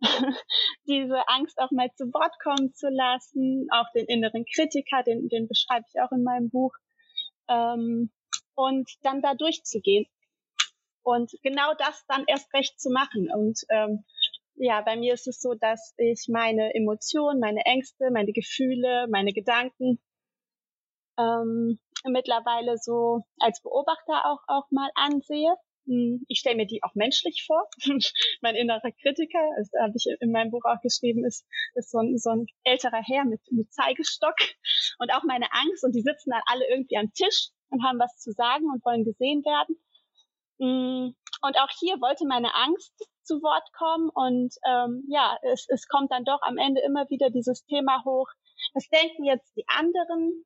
diese 0.86 1.28
Angst 1.28 1.58
auch 1.58 1.70
mal 1.70 1.90
zu 1.94 2.06
Wort 2.12 2.34
kommen 2.42 2.74
zu 2.74 2.88
lassen, 2.88 3.68
auch 3.70 3.86
den 3.94 4.06
inneren 4.06 4.44
Kritiker, 4.44 5.02
den, 5.02 5.28
den 5.28 5.46
beschreibe 5.46 5.84
ich 5.88 6.00
auch 6.00 6.10
in 6.12 6.24
meinem 6.24 6.50
Buch, 6.50 6.72
ähm, 7.48 8.10
und 8.56 8.88
dann 9.02 9.20
da 9.20 9.34
durchzugehen 9.34 10.06
und 11.04 11.30
genau 11.42 11.74
das 11.78 12.04
dann 12.08 12.24
erst 12.26 12.52
recht 12.54 12.80
zu 12.80 12.90
machen. 12.90 13.30
Und 13.32 13.60
ähm, 13.70 14.04
ja, 14.56 14.80
bei 14.82 14.96
mir 14.96 15.14
ist 15.14 15.28
es 15.28 15.40
so, 15.40 15.54
dass 15.54 15.94
ich 15.98 16.26
meine 16.28 16.74
Emotionen, 16.74 17.40
meine 17.40 17.64
Ängste, 17.64 18.10
meine 18.10 18.32
Gefühle, 18.32 19.06
meine 19.08 19.32
Gedanken 19.32 20.00
ähm, 21.18 21.78
mittlerweile 22.04 22.76
so 22.78 23.22
als 23.38 23.62
Beobachter 23.62 24.24
auch, 24.26 24.40
auch 24.48 24.70
mal 24.70 24.90
ansehe. 24.94 25.54
Hm, 25.86 26.24
ich 26.28 26.38
stelle 26.38 26.56
mir 26.56 26.66
die 26.66 26.82
auch 26.82 26.94
menschlich 26.94 27.44
vor. 27.46 27.68
mein 28.40 28.54
innerer 28.54 28.92
Kritiker, 29.02 29.44
das 29.58 29.70
habe 29.80 29.92
ich 29.96 30.06
in 30.20 30.32
meinem 30.32 30.50
Buch 30.50 30.64
auch 30.64 30.80
geschrieben, 30.82 31.24
ist, 31.24 31.46
ist 31.74 31.90
so, 31.90 31.98
ein, 31.98 32.16
so 32.16 32.30
ein 32.30 32.46
älterer 32.64 33.02
Herr 33.04 33.24
mit, 33.24 33.40
mit 33.50 33.72
Zeigestock 33.72 34.36
und 34.98 35.12
auch 35.12 35.24
meine 35.24 35.52
Angst. 35.52 35.84
Und 35.84 35.94
die 35.94 36.02
sitzen 36.02 36.30
dann 36.30 36.42
alle 36.46 36.68
irgendwie 36.68 36.96
am 36.96 37.12
Tisch 37.12 37.50
und 37.70 37.84
haben 37.84 37.98
was 37.98 38.18
zu 38.18 38.32
sagen 38.32 38.64
und 38.72 38.84
wollen 38.84 39.04
gesehen 39.04 39.44
werden. 39.44 39.76
Mm, 40.58 41.10
und 41.42 41.58
auch 41.58 41.70
hier 41.78 42.00
wollte 42.00 42.26
meine 42.26 42.54
Angst 42.54 42.92
zu 43.22 43.42
Wort 43.42 43.72
kommen 43.72 44.10
und 44.10 44.54
ähm, 44.66 45.04
ja, 45.08 45.36
es, 45.42 45.66
es 45.68 45.88
kommt 45.88 46.12
dann 46.12 46.24
doch 46.24 46.40
am 46.42 46.58
Ende 46.58 46.80
immer 46.82 47.08
wieder 47.10 47.30
dieses 47.30 47.64
Thema 47.64 48.04
hoch. 48.04 48.28
Was 48.74 48.88
denken 48.88 49.24
jetzt 49.24 49.54
die 49.56 49.64
anderen, 49.66 50.44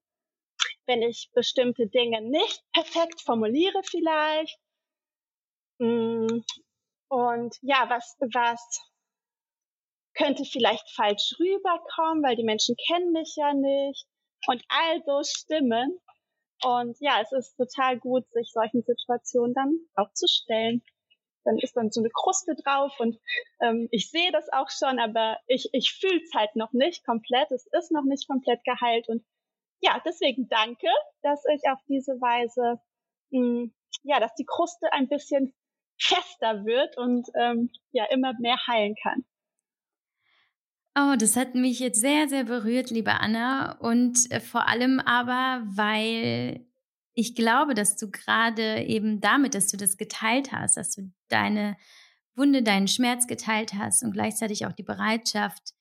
wenn 0.86 1.02
ich 1.02 1.30
bestimmte 1.34 1.88
Dinge 1.88 2.22
nicht 2.22 2.62
perfekt 2.72 3.20
formuliere 3.22 3.82
vielleicht? 3.84 4.58
Mm, 5.78 6.42
und 7.08 7.56
ja, 7.62 7.86
was, 7.88 8.16
was 8.32 8.80
könnte 10.18 10.44
vielleicht 10.44 10.90
falsch 10.90 11.34
rüberkommen, 11.38 12.22
weil 12.22 12.36
die 12.36 12.44
Menschen 12.44 12.76
kennen 12.88 13.12
mich 13.12 13.34
ja 13.36 13.54
nicht. 13.54 14.06
und 14.46 14.62
all 14.68 15.02
so 15.04 15.22
Stimmen. 15.22 16.00
Und 16.64 16.96
ja, 17.00 17.20
es 17.22 17.32
ist 17.32 17.56
total 17.56 17.98
gut, 17.98 18.28
sich 18.32 18.50
solchen 18.52 18.82
Situationen 18.82 19.54
dann 19.54 19.78
auch 19.94 20.12
zu 20.12 20.26
stellen. 20.26 20.82
Dann 21.44 21.58
ist 21.58 21.76
dann 21.76 21.90
so 21.90 22.00
eine 22.00 22.10
Kruste 22.10 22.54
drauf 22.56 22.92
und 22.98 23.18
ähm, 23.60 23.88
ich 23.90 24.10
sehe 24.10 24.32
das 24.32 24.52
auch 24.52 24.68
schon, 24.70 24.98
aber 24.98 25.38
ich, 25.46 25.70
ich 25.72 25.92
fühle 25.92 26.20
es 26.20 26.34
halt 26.34 26.54
noch 26.56 26.72
nicht 26.72 27.06
komplett. 27.06 27.50
Es 27.52 27.66
ist 27.66 27.92
noch 27.92 28.04
nicht 28.04 28.28
komplett 28.28 28.62
geheilt. 28.64 29.08
Und 29.08 29.24
ja, 29.80 30.00
deswegen 30.04 30.48
danke, 30.48 30.88
dass 31.22 31.42
ich 31.54 31.62
auf 31.70 31.78
diese 31.88 32.20
Weise, 32.20 32.80
mh, 33.30 33.40
hm, 33.40 33.74
ja, 34.02 34.20
dass 34.20 34.34
die 34.34 34.44
Kruste 34.44 34.92
ein 34.92 35.08
bisschen 35.08 35.54
fester 35.98 36.64
wird 36.64 36.96
und 36.96 37.28
ähm, 37.34 37.70
ja 37.92 38.04
immer 38.10 38.34
mehr 38.38 38.58
heilen 38.66 38.94
kann. 39.02 39.24
Oh, 41.00 41.14
das 41.16 41.36
hat 41.36 41.54
mich 41.54 41.78
jetzt 41.78 42.00
sehr, 42.00 42.28
sehr 42.28 42.42
berührt, 42.42 42.90
liebe 42.90 43.20
Anna. 43.20 43.78
Und 43.78 44.28
äh, 44.32 44.40
vor 44.40 44.66
allem 44.66 44.98
aber, 44.98 45.62
weil 45.64 46.66
ich 47.14 47.36
glaube, 47.36 47.74
dass 47.74 47.96
du 47.96 48.10
gerade 48.10 48.82
eben 48.82 49.20
damit, 49.20 49.54
dass 49.54 49.68
du 49.68 49.76
das 49.76 49.96
geteilt 49.96 50.50
hast, 50.50 50.76
dass 50.76 50.90
du 50.90 51.12
deine 51.28 51.76
Wunde, 52.34 52.64
deinen 52.64 52.88
Schmerz 52.88 53.28
geteilt 53.28 53.74
hast 53.74 54.02
und 54.02 54.10
gleichzeitig 54.10 54.66
auch 54.66 54.72
die 54.72 54.82
Bereitschaft, 54.82 55.74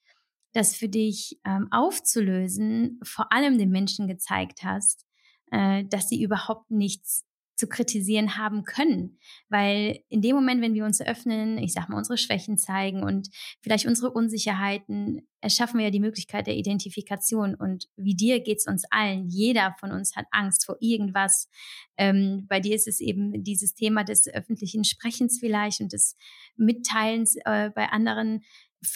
das 0.53 0.75
für 0.75 0.89
dich 0.89 1.39
ähm, 1.45 1.67
aufzulösen, 1.71 2.99
vor 3.01 3.31
allem 3.31 3.57
den 3.57 3.71
Menschen 3.71 4.07
gezeigt 4.07 4.63
hast, 4.63 5.07
äh, 5.51 5.83
dass 5.85 6.09
sie 6.09 6.21
überhaupt 6.21 6.69
nichts 6.69 7.26
zu 7.57 7.67
kritisieren 7.67 8.37
haben 8.37 8.63
können. 8.63 9.17
Weil 9.49 9.99
in 10.09 10.21
dem 10.21 10.35
Moment, 10.35 10.61
wenn 10.61 10.75
wir 10.75 10.85
uns 10.85 11.01
öffnen, 11.01 11.57
ich 11.57 11.73
sag 11.73 11.89
mal, 11.89 11.97
unsere 11.97 12.17
Schwächen 12.17 12.57
zeigen 12.57 13.03
und 13.03 13.29
vielleicht 13.61 13.87
unsere 13.87 14.11
Unsicherheiten, 14.11 15.27
erschaffen 15.41 15.79
wir 15.79 15.85
ja 15.85 15.91
die 15.91 15.99
Möglichkeit 15.99 16.45
der 16.45 16.55
Identifikation. 16.55 17.55
Und 17.55 17.87
wie 17.95 18.15
dir 18.15 18.41
geht's 18.41 18.67
uns 18.67 18.85
allen. 18.91 19.27
Jeder 19.27 19.75
von 19.79 19.91
uns 19.91 20.15
hat 20.15 20.27
Angst 20.31 20.65
vor 20.65 20.77
irgendwas. 20.79 21.49
Ähm, 21.97 22.45
bei 22.47 22.59
dir 22.59 22.75
ist 22.75 22.87
es 22.87 23.01
eben 23.01 23.43
dieses 23.43 23.73
Thema 23.73 24.03
des 24.03 24.27
öffentlichen 24.27 24.83
Sprechens 24.83 25.39
vielleicht 25.39 25.81
und 25.81 25.91
des 25.93 26.15
Mitteilens 26.55 27.37
äh, 27.43 27.71
bei 27.73 27.89
anderen 27.89 28.43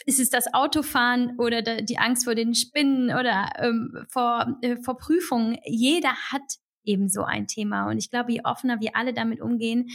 ist 0.05 0.19
es 0.19 0.29
das 0.29 0.53
Autofahren 0.53 1.39
oder 1.39 1.81
die 1.81 1.97
Angst 1.97 2.25
vor 2.25 2.35
den 2.35 2.53
Spinnen 2.53 3.09
oder 3.09 3.49
ähm, 3.57 4.05
vor, 4.09 4.59
äh, 4.61 4.77
vor 4.77 4.97
Prüfungen. 4.97 5.57
Jeder 5.65 6.13
hat 6.31 6.59
eben 6.83 7.09
so 7.09 7.23
ein 7.23 7.47
Thema. 7.47 7.89
Und 7.89 7.97
ich 7.97 8.09
glaube, 8.09 8.31
je 8.31 8.41
offener 8.43 8.79
wir 8.79 8.95
alle 8.95 9.13
damit 9.13 9.41
umgehen, 9.41 9.89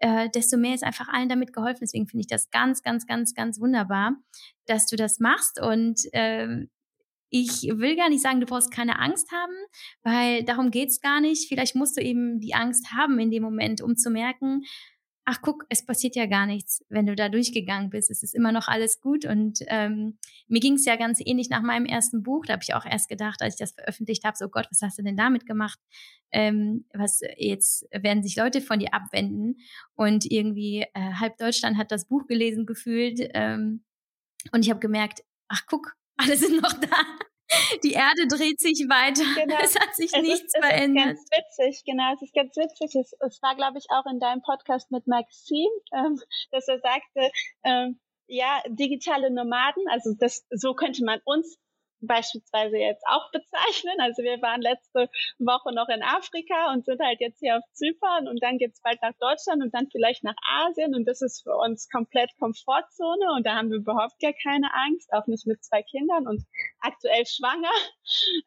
äh, 0.00 0.28
desto 0.30 0.56
mehr 0.56 0.74
ist 0.74 0.84
einfach 0.84 1.08
allen 1.08 1.28
damit 1.28 1.52
geholfen. 1.52 1.80
Deswegen 1.80 2.06
finde 2.06 2.22
ich 2.22 2.28
das 2.28 2.50
ganz, 2.50 2.82
ganz, 2.82 3.06
ganz, 3.06 3.34
ganz 3.34 3.60
wunderbar, 3.60 4.16
dass 4.66 4.86
du 4.86 4.96
das 4.96 5.18
machst. 5.18 5.60
Und 5.60 6.00
äh, 6.12 6.66
ich 7.30 7.62
will 7.62 7.96
gar 7.96 8.08
nicht 8.08 8.22
sagen, 8.22 8.40
du 8.40 8.46
brauchst 8.46 8.72
keine 8.72 8.98
Angst 8.98 9.30
haben, 9.32 9.52
weil 10.02 10.44
darum 10.44 10.70
geht's 10.70 11.00
gar 11.00 11.20
nicht. 11.20 11.48
Vielleicht 11.48 11.74
musst 11.74 11.96
du 11.96 12.02
eben 12.02 12.40
die 12.40 12.54
Angst 12.54 12.92
haben 12.92 13.18
in 13.18 13.30
dem 13.30 13.42
Moment, 13.42 13.82
um 13.82 13.96
zu 13.96 14.10
merken, 14.10 14.62
ach 15.30 15.42
guck, 15.42 15.66
es 15.68 15.84
passiert 15.84 16.16
ja 16.16 16.24
gar 16.24 16.46
nichts, 16.46 16.82
wenn 16.88 17.04
du 17.04 17.14
da 17.14 17.28
durchgegangen 17.28 17.90
bist. 17.90 18.10
Es 18.10 18.22
ist 18.22 18.34
immer 18.34 18.50
noch 18.50 18.66
alles 18.66 19.02
gut. 19.02 19.26
Und 19.26 19.58
ähm, 19.66 20.16
mir 20.46 20.60
ging 20.60 20.76
es 20.76 20.86
ja 20.86 20.96
ganz 20.96 21.20
ähnlich 21.22 21.50
nach 21.50 21.60
meinem 21.60 21.84
ersten 21.84 22.22
Buch. 22.22 22.46
Da 22.46 22.54
habe 22.54 22.62
ich 22.62 22.72
auch 22.72 22.86
erst 22.86 23.10
gedacht, 23.10 23.42
als 23.42 23.54
ich 23.54 23.58
das 23.58 23.72
veröffentlicht 23.72 24.24
habe, 24.24 24.38
so 24.38 24.48
Gott, 24.48 24.66
was 24.70 24.80
hast 24.80 24.98
du 24.98 25.02
denn 25.02 25.18
damit 25.18 25.44
gemacht? 25.44 25.78
Ähm, 26.32 26.86
was 26.94 27.20
jetzt 27.36 27.86
werden 27.92 28.22
sich 28.22 28.36
Leute 28.36 28.62
von 28.62 28.78
dir 28.78 28.94
abwenden 28.94 29.58
und 29.96 30.24
irgendwie 30.24 30.86
äh, 30.94 31.12
halb 31.20 31.36
Deutschland 31.36 31.76
hat 31.76 31.92
das 31.92 32.06
Buch 32.06 32.26
gelesen 32.26 32.64
gefühlt 32.64 33.20
ähm, 33.34 33.84
und 34.52 34.64
ich 34.64 34.70
habe 34.70 34.80
gemerkt, 34.80 35.24
ach 35.48 35.62
guck, 35.66 35.94
alle 36.16 36.38
sind 36.38 36.62
noch 36.62 36.72
da. 36.72 37.04
Die 37.84 37.92
Erde 37.92 38.26
dreht 38.28 38.60
sich 38.60 38.86
weiter. 38.88 39.24
Genau. 39.34 39.56
Es 39.62 39.78
hat 39.78 39.94
sich 39.94 40.12
es 40.12 40.22
nichts 40.22 40.54
ist, 40.54 40.64
verändert. 40.64 41.16
Es 41.16 41.22
ist 41.22 41.30
ganz 41.30 41.58
witzig, 41.58 41.84
genau. 41.86 42.14
Es 42.14 42.22
ist 42.22 42.34
ganz 42.34 42.56
witzig. 42.56 42.94
Es, 42.94 43.12
es 43.20 43.42
war, 43.42 43.56
glaube 43.56 43.78
ich, 43.78 43.86
auch 43.90 44.06
in 44.10 44.20
deinem 44.20 44.42
Podcast 44.42 44.90
mit 44.90 45.06
Maxim, 45.06 45.68
ähm, 45.92 46.20
dass 46.50 46.68
er 46.68 46.80
sagte, 46.80 47.30
ähm, 47.64 48.00
ja, 48.26 48.62
digitale 48.68 49.30
Nomaden, 49.30 49.84
also 49.88 50.14
das, 50.18 50.44
so 50.50 50.74
könnte 50.74 51.02
man 51.04 51.20
uns 51.24 51.58
beispielsweise 52.00 52.76
jetzt 52.76 53.04
auch 53.08 53.30
bezeichnen. 53.30 53.94
Also 54.00 54.22
wir 54.22 54.40
waren 54.42 54.60
letzte 54.60 55.08
Woche 55.38 55.74
noch 55.74 55.88
in 55.88 56.02
Afrika 56.02 56.72
und 56.72 56.84
sind 56.84 57.00
halt 57.00 57.20
jetzt 57.20 57.40
hier 57.40 57.56
auf 57.58 57.64
Zypern 57.72 58.28
und 58.28 58.42
dann 58.42 58.58
geht's 58.58 58.80
bald 58.82 59.00
nach 59.02 59.14
Deutschland 59.18 59.62
und 59.62 59.74
dann 59.74 59.88
vielleicht 59.90 60.24
nach 60.24 60.36
Asien 60.46 60.94
und 60.94 61.06
das 61.06 61.22
ist 61.22 61.42
für 61.42 61.56
uns 61.56 61.88
komplett 61.88 62.30
Komfortzone 62.38 63.32
und 63.36 63.46
da 63.46 63.56
haben 63.56 63.70
wir 63.70 63.78
überhaupt 63.78 64.18
gar 64.20 64.34
keine 64.42 64.72
Angst, 64.74 65.12
auch 65.12 65.26
nicht 65.26 65.46
mit 65.46 65.62
zwei 65.64 65.82
Kindern 65.82 66.26
und 66.26 66.44
aktuell 66.80 67.26
schwanger. 67.26 67.70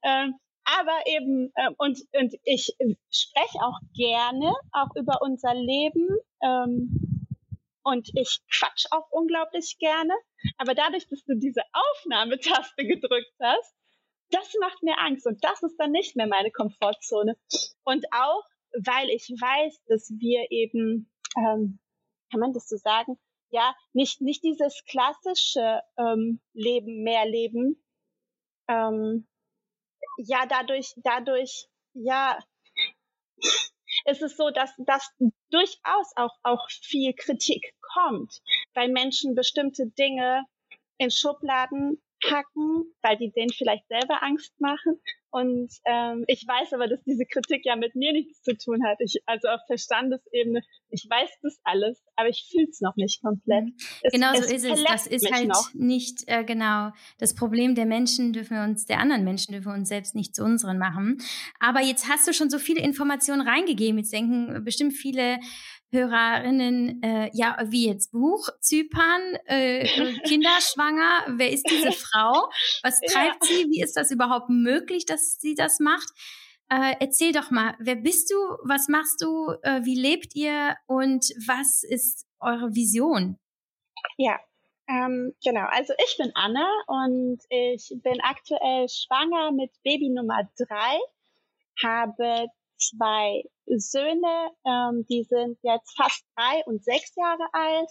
Ähm, 0.03 0.35
aber 0.63 0.97
eben, 1.05 1.51
ähm, 1.57 1.75
und, 1.77 1.99
und 2.13 2.33
ich 2.43 2.75
spreche 3.09 3.59
auch 3.61 3.79
gerne 3.95 4.53
auch 4.71 4.95
über 4.95 5.21
unser 5.21 5.53
Leben. 5.53 6.07
Ähm, 6.41 7.10
und 7.83 8.09
ich 8.15 8.41
quatsch 8.51 8.85
auch 8.91 9.09
unglaublich 9.11 9.77
gerne. 9.79 10.13
Aber 10.57 10.75
dadurch, 10.75 11.07
dass 11.07 11.23
du 11.25 11.35
diese 11.35 11.61
Aufnahmetaste 11.73 12.85
gedrückt 12.85 13.33
hast, 13.41 13.75
das 14.29 14.53
macht 14.59 14.81
mir 14.81 14.97
Angst 14.97 15.27
und 15.27 15.43
das 15.43 15.61
ist 15.61 15.77
dann 15.77 15.91
nicht 15.91 16.15
mehr 16.15 16.27
meine 16.27 16.51
Komfortzone. 16.51 17.37
Und 17.83 18.05
auch, 18.11 18.43
weil 18.85 19.09
ich 19.09 19.27
weiß, 19.29 19.83
dass 19.87 20.09
wir 20.17 20.47
eben, 20.49 21.11
ähm, 21.37 21.79
kann 22.31 22.39
man 22.39 22.53
das 22.53 22.67
so 22.69 22.77
sagen, 22.77 23.19
ja, 23.49 23.75
nicht, 23.91 24.21
nicht 24.21 24.43
dieses 24.43 24.83
klassische 24.85 25.81
ähm, 25.97 26.39
Leben 26.53 27.03
mehr 27.03 27.25
leben. 27.25 27.83
Ähm, 28.69 29.27
ja, 30.17 30.45
dadurch, 30.47 30.93
dadurch, 31.03 31.67
ja, 31.93 32.39
ist 34.05 34.21
es 34.21 34.35
so, 34.37 34.49
dass, 34.49 34.71
dass 34.77 35.09
durchaus 35.49 36.11
auch, 36.15 36.35
auch 36.43 36.67
viel 36.69 37.13
Kritik 37.13 37.73
kommt, 37.81 38.41
weil 38.73 38.89
Menschen 38.89 39.35
bestimmte 39.35 39.87
Dinge 39.87 40.43
in 40.97 41.11
Schubladen 41.11 42.01
packen, 42.21 42.93
weil 43.01 43.17
die 43.17 43.31
denen 43.31 43.49
vielleicht 43.49 43.87
selber 43.87 44.23
Angst 44.23 44.53
machen. 44.59 44.99
Und 45.33 45.71
ähm, 45.85 46.25
ich 46.27 46.45
weiß 46.45 46.73
aber, 46.73 46.87
dass 46.87 47.01
diese 47.03 47.25
Kritik 47.25 47.65
ja 47.65 47.77
mit 47.77 47.95
mir 47.95 48.11
nichts 48.11 48.41
zu 48.41 48.57
tun 48.57 48.85
hat. 48.85 48.97
Ich, 48.99 49.21
also 49.25 49.47
auf 49.47 49.61
Verstandesebene, 49.65 50.61
ich 50.89 51.07
weiß 51.09 51.29
das 51.41 51.57
alles, 51.63 52.03
aber 52.17 52.27
ich 52.27 52.49
fühle 52.51 52.67
es 52.69 52.81
noch 52.81 52.97
nicht 52.97 53.21
komplett. 53.21 53.69
Es, 54.03 54.11
genau 54.11 54.33
so 54.33 54.43
ist 54.43 54.65
es. 54.65 54.83
Das 54.83 55.07
ist 55.07 55.31
halt 55.31 55.47
noch. 55.47 55.73
nicht 55.73 56.23
äh, 56.27 56.43
genau 56.43 56.91
das 57.17 57.33
Problem 57.33 57.75
der 57.75 57.85
Menschen 57.85 58.33
dürfen 58.33 58.57
wir 58.57 58.63
uns, 58.63 58.85
der 58.85 58.99
anderen 58.99 59.23
Menschen 59.23 59.53
dürfen 59.53 59.67
wir 59.67 59.75
uns 59.75 59.87
selbst 59.87 60.15
nicht 60.15 60.35
zu 60.35 60.43
unseren 60.43 60.77
machen. 60.77 61.19
Aber 61.59 61.81
jetzt 61.81 62.09
hast 62.09 62.27
du 62.27 62.33
schon 62.33 62.49
so 62.49 62.59
viele 62.59 62.81
Informationen 62.81 63.47
reingegeben. 63.47 63.99
Jetzt 63.99 64.11
denken 64.11 64.65
bestimmt 64.65 64.93
viele 64.93 65.39
Hörerinnen, 65.91 67.03
äh, 67.03 67.29
ja, 67.33 67.57
wie 67.65 67.87
jetzt 67.87 68.11
Buch, 68.11 68.49
Zypern, 68.61 69.35
äh, 69.45 69.85
Kinderschwanger, 70.27 71.37
wer 71.37 71.51
ist 71.51 71.69
diese 71.69 71.91
Frau? 71.91 72.49
Was 72.81 72.99
treibt 73.01 73.43
ja. 73.43 73.47
sie? 73.47 73.69
Wie 73.69 73.81
ist 73.81 73.97
das 73.97 74.09
überhaupt 74.09 74.49
möglich, 74.49 75.05
dass 75.05 75.39
sie 75.39 75.53
das 75.53 75.79
macht? 75.79 76.09
Äh, 76.69 76.95
erzähl 77.01 77.33
doch 77.33 77.51
mal, 77.51 77.75
wer 77.79 77.97
bist 77.97 78.31
du? 78.31 78.35
Was 78.63 78.87
machst 78.87 79.21
du? 79.21 79.53
Äh, 79.63 79.83
wie 79.83 79.99
lebt 79.99 80.33
ihr? 80.35 80.77
Und 80.87 81.25
was 81.45 81.83
ist 81.83 82.25
eure 82.39 82.73
Vision? 82.73 83.37
Ja, 84.17 84.39
ähm, 84.87 85.33
genau. 85.43 85.65
Also 85.69 85.93
ich 85.97 86.15
bin 86.17 86.31
Anna 86.33 86.67
und 86.87 87.39
ich 87.49 87.93
bin 88.01 88.21
aktuell 88.21 88.87
schwanger 88.87 89.51
mit 89.51 89.71
Baby 89.83 90.09
Nummer 90.09 90.49
drei, 90.57 90.97
habe 91.83 92.47
zwei 92.81 93.43
Söhne, 93.65 94.51
ähm, 94.65 95.05
die 95.09 95.23
sind 95.23 95.57
jetzt 95.61 95.95
fast 95.95 96.25
drei 96.35 96.63
und 96.65 96.83
sechs 96.83 97.15
Jahre 97.15 97.47
alt. 97.53 97.89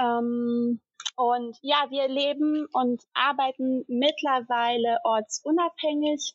Ähm, 0.00 0.80
und 1.16 1.56
ja, 1.62 1.86
wir 1.90 2.08
leben 2.08 2.66
und 2.72 3.02
arbeiten 3.12 3.84
mittlerweile 3.86 4.98
ortsunabhängig. 5.04 6.34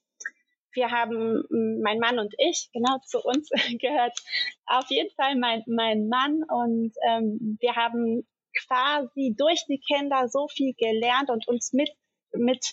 Wir 0.71 0.91
haben, 0.91 1.43
mein 1.81 1.99
Mann 1.99 2.19
und 2.19 2.33
ich, 2.37 2.69
genau 2.71 2.99
zu 3.05 3.19
uns 3.21 3.49
gehört 3.81 4.17
auf 4.67 4.85
jeden 4.89 5.13
Fall 5.15 5.35
mein, 5.35 5.63
mein 5.67 6.07
Mann 6.07 6.43
und 6.47 6.93
ähm, 7.09 7.57
wir 7.59 7.75
haben 7.75 8.27
quasi 8.67 9.35
durch 9.37 9.65
die 9.67 9.79
Kinder 9.79 10.29
so 10.29 10.47
viel 10.47 10.73
gelernt 10.75 11.29
und 11.29 11.47
uns 11.47 11.73
mit, 11.73 11.89
mit, 12.33 12.65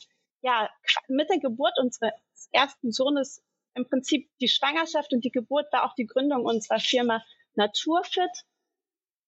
ja, 0.42 0.68
mit 1.08 1.28
der 1.30 1.40
Geburt 1.40 1.78
unseres 1.80 2.12
ersten 2.52 2.92
Sohnes 2.92 3.42
im 3.76 3.86
Prinzip 3.86 4.28
die 4.40 4.48
Schwangerschaft 4.48 5.12
und 5.12 5.24
die 5.24 5.30
Geburt 5.30 5.72
war 5.72 5.84
auch 5.84 5.94
die 5.94 6.06
Gründung 6.06 6.44
unserer 6.44 6.80
Firma 6.80 7.22
Naturfit. 7.54 8.44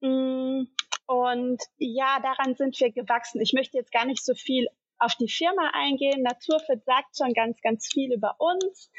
Mm, 0.01 0.65
und 1.07 1.63
ja, 1.77 2.19
daran 2.21 2.55
sind 2.57 2.79
wir 2.81 2.91
gewachsen. 2.91 3.41
Ich 3.41 3.53
möchte 3.53 3.77
jetzt 3.77 3.93
gar 3.93 4.05
nicht 4.05 4.25
so 4.25 4.35
viel 4.35 4.69
auf 4.99 5.15
die 5.17 5.29
Firma 5.29 5.71
eingehen. 5.75 6.23
Naturfit 6.23 6.85
sagt 6.85 7.17
schon 7.17 7.33
ganz, 7.35 7.61
ganz 7.61 7.89
viel 7.93 8.13
über 8.13 8.37
uns 8.39 8.91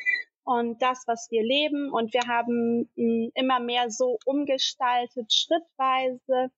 und 0.44 0.82
das, 0.82 1.04
was 1.08 1.30
wir 1.32 1.44
leben. 1.44 1.92
Und 1.92 2.14
wir 2.14 2.28
haben 2.28 2.90
mm, 2.96 3.30
immer 3.34 3.60
mehr 3.60 3.90
so 3.90 4.20
umgestaltet, 4.26 5.34
schrittweise, 5.34 6.52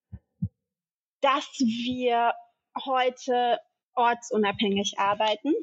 dass 1.21 1.47
wir 1.59 2.33
heute 2.85 3.59
ortsunabhängig 3.93 4.97
arbeiten. 4.97 5.53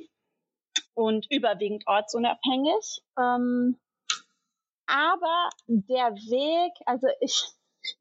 Und 0.98 1.30
überwiegend 1.30 1.84
ortsunabhängig. 1.86 3.02
Ähm, 3.16 3.78
aber 4.86 5.48
der 5.68 6.12
Weg, 6.12 6.72
also 6.86 7.06
ich, 7.20 7.40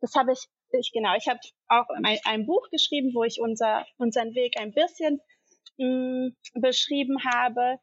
das 0.02 0.16
habe 0.16 0.32
ich, 0.34 0.48
ich 0.72 0.92
genau, 0.92 1.16
ich 1.16 1.28
habe 1.28 1.40
auch 1.68 1.88
ein, 1.90 2.18
ein, 2.26 2.48
Buch 2.48 2.68
geschrieben, 2.72 3.12
wo 3.14 3.24
ich 3.24 3.40
unser, 3.40 3.86
unseren 3.98 4.34
Weg 4.34 4.60
ein 4.60 4.74
bisschen 4.74 5.22
mh, 5.78 6.30
mm, 6.30 6.36
beschrieben 6.56 7.24
habe. 7.24 7.78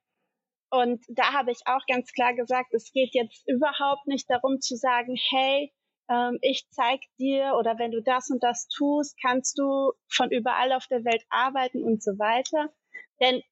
Und 0.71 1.05
da 1.09 1.33
habe 1.33 1.53
ich 1.53 1.61
auch 1.67 1.87
ganz 1.87 2.11
klar 2.13 2.35
gesagt, 2.35 2.75
es 2.75 2.91
geht 2.91 3.15
jetzt 3.15 3.47
überhaupt 3.47 4.09
nicht 4.09 4.29
darum 4.29 4.61
zu 4.61 4.75
sagen, 4.75 5.17
hey, 5.31 5.73
ähm, 6.11 6.39
ich 6.43 6.67
zeig 6.71 7.03
dir 7.21 7.55
oder 7.57 7.79
wenn 7.79 7.93
du 7.93 8.03
das 8.03 8.31
und 8.31 8.43
das 8.43 8.67
tust, 8.67 9.17
kannst 9.23 9.59
du 9.59 9.93
von 10.09 10.33
überall 10.33 10.73
auf 10.73 10.89
der 10.89 11.05
Welt 11.05 11.23
arbeiten 11.31 11.85
und 11.85 12.03
so 12.03 12.19
weiter. 12.19 12.75
Denn 13.21 13.43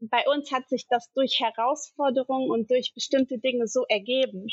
bei 0.00 0.24
uns 0.26 0.50
hat 0.50 0.68
sich 0.68 0.86
das 0.88 1.12
durch 1.12 1.40
Herausforderungen 1.40 2.50
und 2.50 2.70
durch 2.70 2.92
bestimmte 2.94 3.38
Dinge 3.38 3.66
so 3.66 3.84
ergeben, 3.88 4.46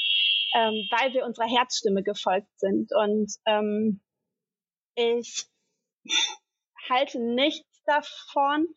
ähm, 0.56 0.88
weil 0.92 1.13
wir 1.13 1.25
unserer 1.25 1.48
Herzstimme 1.48 2.04
gefolgt 2.04 2.60
sind. 2.60 2.92
Und 2.94 3.34
ähm, 3.46 4.01
ich 4.96 5.48
halte 6.89 7.20
nichts 7.20 7.84
davon, 7.86 8.68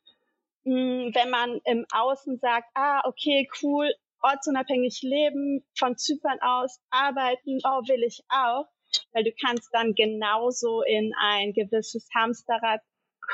mh, 0.64 1.14
wenn 1.14 1.30
man 1.30 1.60
im 1.64 1.84
Außen 1.92 2.38
sagt, 2.38 2.68
ah, 2.74 3.00
okay, 3.04 3.48
cool, 3.62 3.92
ortsunabhängig 4.22 5.00
leben, 5.02 5.64
von 5.76 5.96
Zypern 5.96 6.38
aus 6.40 6.80
arbeiten, 6.90 7.58
oh, 7.64 7.82
will 7.88 8.02
ich 8.04 8.22
auch. 8.28 8.66
Weil 9.12 9.24
du 9.24 9.32
kannst 9.32 9.68
dann 9.72 9.94
genauso 9.94 10.82
in 10.82 11.12
ein 11.20 11.52
gewisses 11.52 12.08
Hamsterrad 12.14 12.80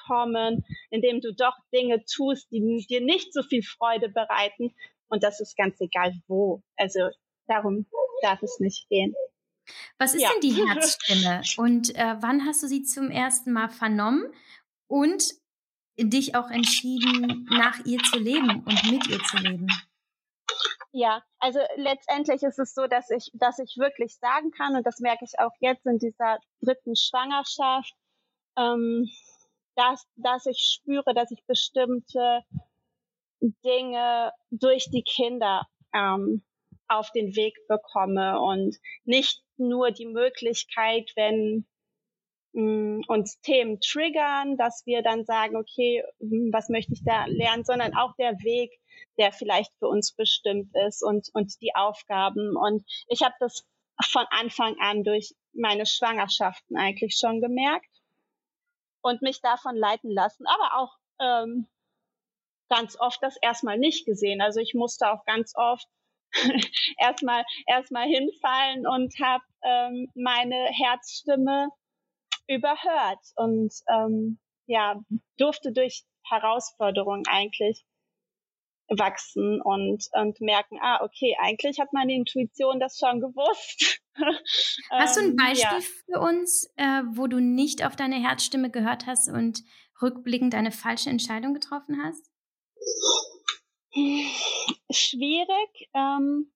kommen, 0.07 0.65
indem 0.91 1.21
du 1.21 1.33
doch 1.35 1.57
Dinge 1.73 2.05
tust, 2.05 2.51
die 2.51 2.85
dir 2.89 3.01
nicht 3.01 3.33
so 3.33 3.43
viel 3.43 3.63
Freude 3.63 4.09
bereiten. 4.09 4.75
Und 5.09 5.23
das 5.23 5.41
ist 5.41 5.57
ganz 5.57 5.81
egal 5.81 6.13
wo. 6.27 6.63
Also 6.77 7.09
darum 7.47 7.87
darf 8.23 8.43
es 8.43 8.59
nicht 8.61 8.89
gehen. 8.89 9.15
Was 9.99 10.15
ist 10.15 10.23
ja. 10.23 10.31
denn 10.33 10.41
die 10.41 10.67
Herzstimme? 10.67 11.43
Und 11.57 11.95
äh, 11.97 12.17
wann 12.21 12.45
hast 12.45 12.63
du 12.63 12.69
sie 12.69 12.83
zum 12.83 13.11
ersten 13.11 13.53
Mal 13.53 13.69
vernommen 13.69 14.33
und 14.89 15.35
dich 15.99 16.35
auch 16.35 16.51
entschieden, 16.51 17.47
nach 17.51 17.85
ihr 17.85 17.99
zu 17.99 18.19
leben 18.19 18.63
und 18.65 18.91
mit 18.91 19.07
ihr 19.09 19.23
zu 19.25 19.39
leben? 19.39 19.67
Ja, 20.93 21.23
also 21.41 21.61
letztendlich 21.77 22.43
ist 22.43 22.59
es 22.59 22.73
so, 22.73 22.87
dass 22.87 23.11
ich, 23.11 23.31
dass 23.35 23.59
ich 23.59 23.77
wirklich 23.77 24.17
sagen 24.17 24.51
kann, 24.51 24.77
und 24.77 24.87
das 24.87 24.99
merke 25.01 25.25
ich 25.25 25.39
auch 25.39 25.53
jetzt 25.61 25.85
in 25.85 25.99
dieser 25.99 26.39
dritten 26.63 26.97
Schwangerschaft, 26.97 27.93
ähm, 28.57 29.07
dass, 29.77 30.07
dass 30.17 30.47
ich 30.47 30.59
spüre, 30.59 31.15
dass 31.15 31.31
ich 31.31 31.45
bestimmte 31.47 32.43
Dinge 33.65 34.33
durch 34.51 34.91
die 34.91 35.03
Kinder 35.03 35.67
ähm, 35.95 36.43
auf 36.89 37.11
den 37.13 37.37
Weg 37.37 37.55
bekomme 37.69 38.41
und 38.41 38.77
nicht 39.05 39.43
nur 39.57 39.91
die 39.91 40.07
Möglichkeit, 40.07 41.13
wenn 41.17 41.67
mh, 42.53 42.63
mm, 42.63 43.03
uns 43.09 43.41
Themen 43.41 43.81
triggern, 43.81 44.57
dass 44.57 44.85
wir 44.87 45.03
dann 45.03 45.25
sagen, 45.25 45.57
okay, 45.57 46.03
hm, 46.21 46.51
was 46.53 46.69
möchte 46.69 46.95
ich 46.95 47.05
da 47.05 47.27
lernen, 47.27 47.65
sondern 47.65 47.95
auch 47.95 48.15
der 48.17 48.33
Weg, 48.43 48.73
der 49.19 49.33
vielleicht 49.33 49.73
für 49.79 49.89
uns 49.89 50.13
bestimmt 50.13 50.71
ist 50.87 51.03
und, 51.03 51.29
und 51.35 51.61
die 51.61 51.75
Aufgaben. 51.75 52.57
Und 52.57 52.85
ich 53.09 53.23
habe 53.23 53.35
das 53.41 53.67
von 54.11 54.25
Anfang 54.31 54.77
an 54.81 55.05
durch 55.05 55.35
meine 55.53 55.87
Schwangerschaften 55.87 56.77
eigentlich 56.77 57.17
schon 57.19 57.41
gemerkt 57.41 57.96
und 59.07 59.23
mich 59.23 59.41
davon 59.41 59.77
leiten 59.77 60.11
lassen, 60.11 60.47
aber 60.47 60.79
auch 60.79 60.97
ähm, 61.21 61.69
ganz 62.69 62.99
oft 62.99 63.23
das 63.23 63.37
erstmal 63.41 63.79
nicht 63.79 64.05
gesehen. 64.05 64.41
Also 64.41 64.61
ich 64.61 64.75
musste 64.75 65.11
auch 65.11 65.25
ganz 65.25 65.53
oft 65.55 65.87
erstmal 66.99 67.45
erstmal 67.67 68.07
hinfallen 68.09 68.87
und 68.87 69.15
habe 69.21 69.45
ähm, 69.63 70.11
meine 70.15 70.69
Herzstimme 70.73 71.69
überhört 72.49 73.21
und 73.37 73.73
ähm, 73.89 74.39
ja 74.67 75.01
durfte 75.39 75.73
durch 75.73 76.05
Herausforderungen 76.25 77.23
eigentlich 77.29 77.85
wachsen 78.89 79.61
und 79.61 80.09
und 80.13 80.41
merken, 80.41 80.79
ah 80.81 81.03
okay, 81.03 81.37
eigentlich 81.41 81.81
hat 81.81 81.93
meine 81.93 82.15
Intuition 82.15 82.81
das 82.81 82.99
schon 82.99 83.21
gewusst 83.21 84.01
Hast 84.91 85.17
du 85.17 85.21
ein 85.21 85.31
ähm, 85.31 85.37
Beispiel 85.37 85.79
ja. 85.79 85.81
für 85.81 86.21
uns, 86.21 86.71
äh, 86.77 87.03
wo 87.13 87.27
du 87.27 87.41
nicht 87.41 87.85
auf 87.85 87.97
deine 87.97 88.17
Herzstimme 88.17 88.71
gehört 88.71 89.07
hast 89.07 89.29
und 89.29 89.63
rückblickend 90.01 90.55
eine 90.55 90.73
falsche 90.73 91.11
Entscheidung 91.11 91.55
getroffen 91.55 92.03
hast? 92.03 92.31
Schwierig. 94.91 95.89
Ähm, 95.95 96.53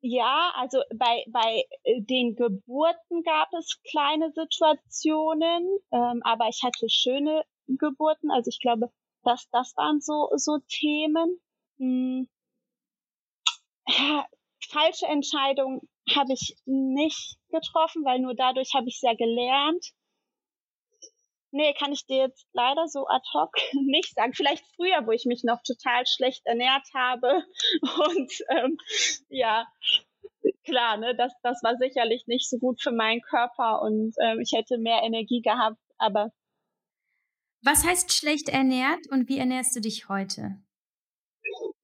ja, 0.00 0.52
also 0.54 0.80
bei, 0.94 1.24
bei 1.28 1.64
äh, 1.82 2.00
den 2.02 2.36
Geburten 2.36 3.22
gab 3.24 3.52
es 3.52 3.80
kleine 3.90 4.32
Situationen, 4.32 5.78
ähm, 5.92 6.22
aber 6.22 6.48
ich 6.48 6.62
hatte 6.62 6.88
schöne 6.88 7.42
Geburten. 7.66 8.30
Also 8.30 8.48
ich 8.48 8.60
glaube, 8.60 8.90
dass 9.28 9.48
das 9.50 9.76
waren 9.76 10.00
so, 10.00 10.30
so 10.36 10.58
Themen. 10.68 11.40
Hm. 11.78 12.28
Ja, 13.86 14.26
falsche 14.70 15.06
Entscheidung 15.06 15.82
habe 16.14 16.32
ich 16.32 16.56
nicht 16.64 17.36
getroffen, 17.50 18.04
weil 18.04 18.18
nur 18.18 18.34
dadurch 18.34 18.74
habe 18.74 18.88
ich 18.88 19.00
sehr 19.00 19.16
gelernt. 19.16 19.92
Nee, 21.50 21.72
kann 21.74 21.92
ich 21.92 22.04
dir 22.06 22.18
jetzt 22.18 22.46
leider 22.52 22.88
so 22.88 23.06
ad 23.06 23.24
hoc 23.32 23.50
nicht 23.72 24.14
sagen. 24.14 24.34
Vielleicht 24.34 24.64
früher, 24.76 25.06
wo 25.06 25.12
ich 25.12 25.24
mich 25.24 25.44
noch 25.44 25.62
total 25.62 26.06
schlecht 26.06 26.44
ernährt 26.44 26.86
habe. 26.94 27.44
Und 27.82 28.32
ähm, 28.50 28.78
ja, 29.28 29.66
klar, 30.64 30.96
ne, 30.98 31.14
das, 31.16 31.32
das 31.42 31.62
war 31.62 31.76
sicherlich 31.76 32.26
nicht 32.26 32.48
so 32.48 32.58
gut 32.58 32.80
für 32.82 32.92
meinen 32.92 33.22
Körper 33.22 33.82
und 33.82 34.14
ähm, 34.20 34.40
ich 34.40 34.52
hätte 34.52 34.78
mehr 34.78 35.02
Energie 35.02 35.40
gehabt, 35.40 35.78
aber. 35.98 36.30
Was 37.62 37.84
heißt 37.84 38.12
schlecht 38.12 38.48
ernährt 38.48 39.08
und 39.10 39.28
wie 39.28 39.38
ernährst 39.38 39.74
du 39.74 39.80
dich 39.80 40.08
heute? 40.08 40.58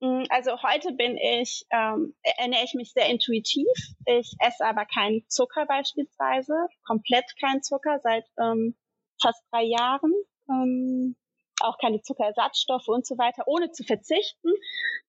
Mm, 0.01 0.25
also 0.29 0.63
heute 0.63 0.93
bin 0.93 1.17
ich, 1.17 1.67
ähm, 1.71 2.15
ernähre 2.39 2.65
ich 2.65 2.75
mich 2.75 2.93
sehr 2.93 3.09
intuitiv. 3.09 3.67
Ich 4.07 4.37
esse 4.41 4.65
aber 4.65 4.85
keinen 4.87 5.29
Zucker 5.29 5.67
beispielsweise, 5.67 6.55
komplett 6.87 7.25
keinen 7.41 7.63
Zucker 7.63 7.99
seit 8.03 8.25
ähm, 8.39 8.77
fast 9.21 9.43
drei 9.51 9.65
Jahren. 9.65 10.13
Ähm, 10.49 11.17
auch 11.61 11.79
keine 11.79 12.03
Zuckerersatzstoffe 12.03 12.89
und 12.89 13.07
so 13.07 13.17
weiter, 13.17 13.45
ohne 13.47 13.71
zu 13.71 13.85
verzichten. 13.85 14.51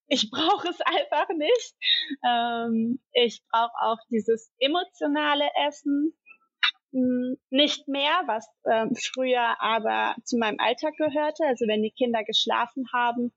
Ich 0.08 0.30
brauche 0.30 0.68
es 0.68 0.80
einfach 0.80 1.28
nicht. 1.36 1.74
Ähm, 2.24 3.00
ich 3.12 3.42
brauche 3.50 3.74
auch 3.80 3.98
dieses 4.10 4.52
emotionale 4.58 5.48
Essen 5.68 6.16
nicht 6.92 7.88
mehr, 7.88 8.22
was 8.26 8.48
ähm, 8.70 8.94
früher 8.94 9.60
aber 9.60 10.14
zu 10.24 10.38
meinem 10.38 10.58
Alltag 10.58 10.94
gehörte. 10.96 11.44
Also 11.44 11.66
wenn 11.66 11.82
die 11.82 11.90
Kinder 11.90 12.24
geschlafen 12.24 12.86
haben, 12.92 13.32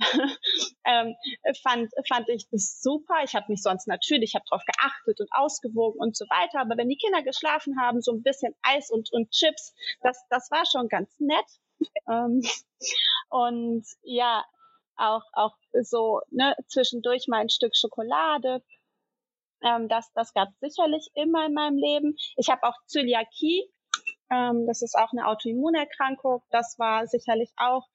ähm, 0.86 1.14
fand, 1.62 1.90
fand 2.08 2.28
ich 2.28 2.48
das 2.50 2.80
super. 2.80 3.22
Ich 3.24 3.34
habe 3.34 3.46
mich 3.48 3.62
sonst 3.62 3.86
natürlich, 3.86 4.30
ich 4.30 4.34
habe 4.34 4.44
darauf 4.48 4.64
geachtet 4.64 5.20
und 5.20 5.28
ausgewogen 5.32 6.00
und 6.00 6.16
so 6.16 6.24
weiter. 6.26 6.60
Aber 6.60 6.76
wenn 6.76 6.88
die 6.88 6.96
Kinder 6.96 7.22
geschlafen 7.22 7.78
haben, 7.80 8.00
so 8.00 8.12
ein 8.12 8.22
bisschen 8.22 8.54
Eis 8.62 8.90
und, 8.90 9.12
und 9.12 9.30
Chips, 9.30 9.74
das, 10.02 10.24
das 10.30 10.50
war 10.50 10.64
schon 10.66 10.88
ganz 10.88 11.10
nett. 11.18 11.46
Ähm, 12.08 12.42
und 13.30 13.84
ja, 14.02 14.44
auch, 14.96 15.24
auch 15.32 15.56
so 15.82 16.20
ne, 16.30 16.54
zwischendurch 16.68 17.26
mal 17.28 17.40
ein 17.40 17.50
Stück 17.50 17.76
Schokolade. 17.76 18.62
Ähm, 19.62 19.88
das 19.88 20.10
das 20.14 20.32
gab 20.32 20.48
sicherlich 20.60 21.10
immer 21.14 21.46
in 21.46 21.54
meinem 21.54 21.76
Leben. 21.76 22.16
Ich 22.36 22.48
habe 22.48 22.62
auch 22.64 22.76
Zöliakie. 22.86 23.70
Ähm, 24.30 24.66
das 24.66 24.82
ist 24.82 24.96
auch 24.96 25.12
eine 25.12 25.26
Autoimmunerkrankung. 25.26 26.42
Das 26.50 26.78
war 26.78 27.06
sicherlich 27.06 27.50
auch 27.56 27.86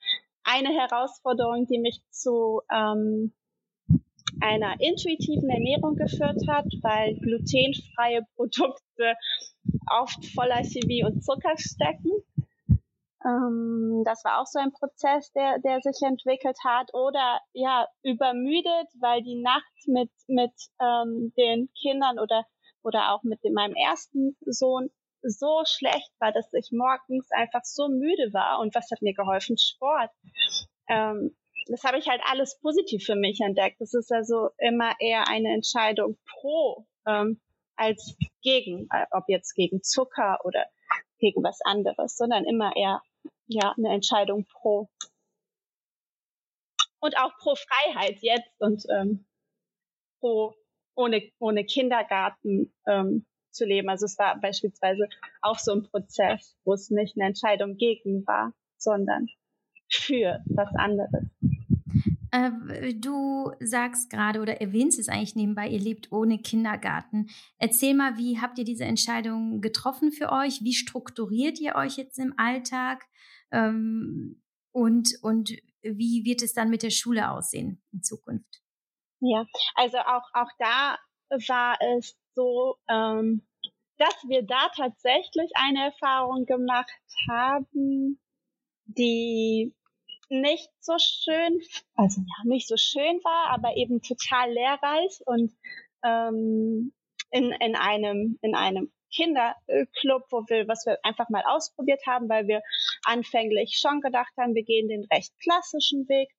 eine 0.43 0.69
Herausforderung, 0.69 1.65
die 1.67 1.79
mich 1.79 2.01
zu 2.11 2.61
ähm, 2.71 3.33
einer 4.41 4.79
intuitiven 4.79 5.49
Ernährung 5.49 5.95
geführt 5.95 6.41
hat, 6.47 6.65
weil 6.81 7.15
glutenfreie 7.15 8.21
Produkte 8.35 9.15
oft 9.89 10.25
voller 10.33 10.63
Chemie 10.63 11.03
und 11.03 11.23
Zucker 11.23 11.55
stecken. 11.57 12.11
Ähm, 13.25 14.03
das 14.05 14.23
war 14.23 14.39
auch 14.39 14.45
so 14.45 14.59
ein 14.59 14.71
Prozess, 14.71 15.31
der, 15.33 15.59
der 15.59 15.81
sich 15.81 16.01
entwickelt 16.07 16.57
hat. 16.63 16.93
Oder 16.93 17.39
ja, 17.53 17.87
übermüdet, 18.03 18.87
weil 18.99 19.23
die 19.23 19.41
Nacht 19.41 19.87
mit, 19.87 20.11
mit 20.27 20.53
ähm, 20.79 21.33
den 21.37 21.69
Kindern 21.81 22.19
oder, 22.19 22.45
oder 22.83 23.13
auch 23.13 23.23
mit 23.23 23.39
meinem 23.51 23.75
ersten 23.75 24.37
Sohn 24.45 24.89
so 25.23 25.63
schlecht 25.65 26.11
war, 26.19 26.31
dass 26.31 26.53
ich 26.53 26.69
morgens 26.71 27.29
einfach 27.31 27.63
so 27.63 27.87
müde 27.87 28.31
war. 28.31 28.59
Und 28.59 28.75
was 28.75 28.91
hat 28.91 29.01
mir 29.01 29.13
geholfen? 29.13 29.57
Sport. 29.57 30.11
Ähm, 30.87 31.35
das 31.67 31.83
habe 31.83 31.97
ich 31.97 32.07
halt 32.07 32.21
alles 32.29 32.59
positiv 32.59 33.03
für 33.05 33.15
mich 33.15 33.39
entdeckt. 33.41 33.81
Das 33.81 33.95
ist 33.95 34.11
also 34.11 34.49
immer 34.59 34.93
eher 34.99 35.27
eine 35.27 35.51
Entscheidung 35.51 36.17
pro 36.29 36.85
ähm, 37.07 37.41
als 37.75 38.15
gegen, 38.43 38.87
äh, 38.91 39.05
ob 39.11 39.23
jetzt 39.27 39.55
gegen 39.55 39.81
Zucker 39.81 40.37
oder 40.43 40.65
gegen 41.17 41.43
was 41.43 41.59
anderes, 41.63 42.15
sondern 42.15 42.45
immer 42.45 42.75
eher 42.75 43.01
ja 43.47 43.73
eine 43.77 43.89
Entscheidung 43.93 44.45
pro. 44.45 44.89
und 46.99 47.17
auch 47.17 47.37
pro 47.37 47.55
Freiheit 47.55 48.17
jetzt 48.21 48.59
und 48.59 48.85
ähm, 48.89 49.25
pro 50.19 50.55
ohne, 50.95 51.29
ohne 51.39 51.65
Kindergarten 51.65 52.73
ähm, 52.87 53.25
zu 53.51 53.65
leben. 53.65 53.89
Also 53.89 54.05
es 54.05 54.17
war 54.17 54.39
beispielsweise 54.39 55.07
auch 55.41 55.59
so 55.59 55.73
ein 55.73 55.83
Prozess, 55.83 56.55
wo 56.63 56.73
es 56.73 56.89
nicht 56.89 57.17
eine 57.17 57.27
Entscheidung 57.27 57.77
gegen 57.77 58.25
war, 58.25 58.53
sondern 58.77 59.27
für 59.89 60.41
was 60.45 60.73
anderes. 60.75 61.25
Äh, 62.35 62.93
du 62.95 63.51
sagst 63.61 64.09
gerade 64.09 64.41
oder 64.41 64.59
erwähnst 64.59 64.99
es 64.99 65.07
eigentlich 65.07 65.35
nebenbei, 65.35 65.69
ihr 65.69 65.79
lebt 65.79 66.11
ohne 66.11 66.37
Kindergarten. 66.39 67.27
Erzähl 67.57 67.93
mal, 67.93 68.17
wie 68.17 68.41
habt 68.41 68.57
ihr 68.57 68.65
diese 68.65 68.83
Entscheidung 68.83 69.61
getroffen 69.61 70.11
für 70.11 70.31
euch? 70.31 70.61
Wie 70.61 70.73
strukturiert 70.73 71.59
ihr 71.61 71.75
euch 71.75 71.95
jetzt 71.95 72.19
im 72.19 72.33
Alltag? 72.37 73.05
Ähm, 73.51 74.41
und, 74.71 75.11
und 75.21 75.51
wie 75.81 76.25
wird 76.25 76.41
es 76.41 76.53
dann 76.53 76.69
mit 76.69 76.83
der 76.83 76.89
Schule 76.89 77.31
aussehen 77.31 77.81
in 77.93 78.03
Zukunft? 78.03 78.61
Ja, 79.21 79.45
also 79.75 79.97
auch, 79.99 80.27
auch 80.33 80.51
da 80.59 80.97
war 81.47 81.77
es 81.97 82.17
so, 82.33 82.75
ähm, 82.89 83.47
dass 83.97 84.15
wir 84.27 84.43
da 84.43 84.67
tatsächlich 84.75 85.51
eine 85.55 85.85
Erfahrung 85.85 86.45
gemacht 86.45 86.91
haben, 87.29 88.19
die 88.87 89.73
nicht 90.29 90.69
so 90.79 90.95
schön, 90.97 91.61
also 91.95 92.21
ja, 92.21 92.43
nicht 92.45 92.67
so 92.67 92.75
schön 92.77 93.19
war, 93.23 93.51
aber 93.51 93.75
eben 93.77 94.01
total 94.01 94.51
lehrreich 94.51 95.19
und 95.25 95.51
ähm, 96.03 96.93
in, 97.31 97.51
in 97.51 97.75
einem, 97.75 98.37
in 98.41 98.55
einem 98.55 98.91
Kinderclub, 99.13 100.23
wo 100.29 100.43
wir, 100.47 100.67
was 100.67 100.85
wir 100.85 100.97
einfach 101.03 101.29
mal 101.29 101.43
ausprobiert 101.47 102.01
haben, 102.05 102.29
weil 102.29 102.47
wir 102.47 102.61
anfänglich 103.05 103.77
schon 103.79 104.01
gedacht 104.01 104.33
haben, 104.37 104.55
wir 104.55 104.63
gehen 104.63 104.87
den 104.87 105.05
recht 105.11 105.33
klassischen 105.41 106.07
Weg. 106.09 106.29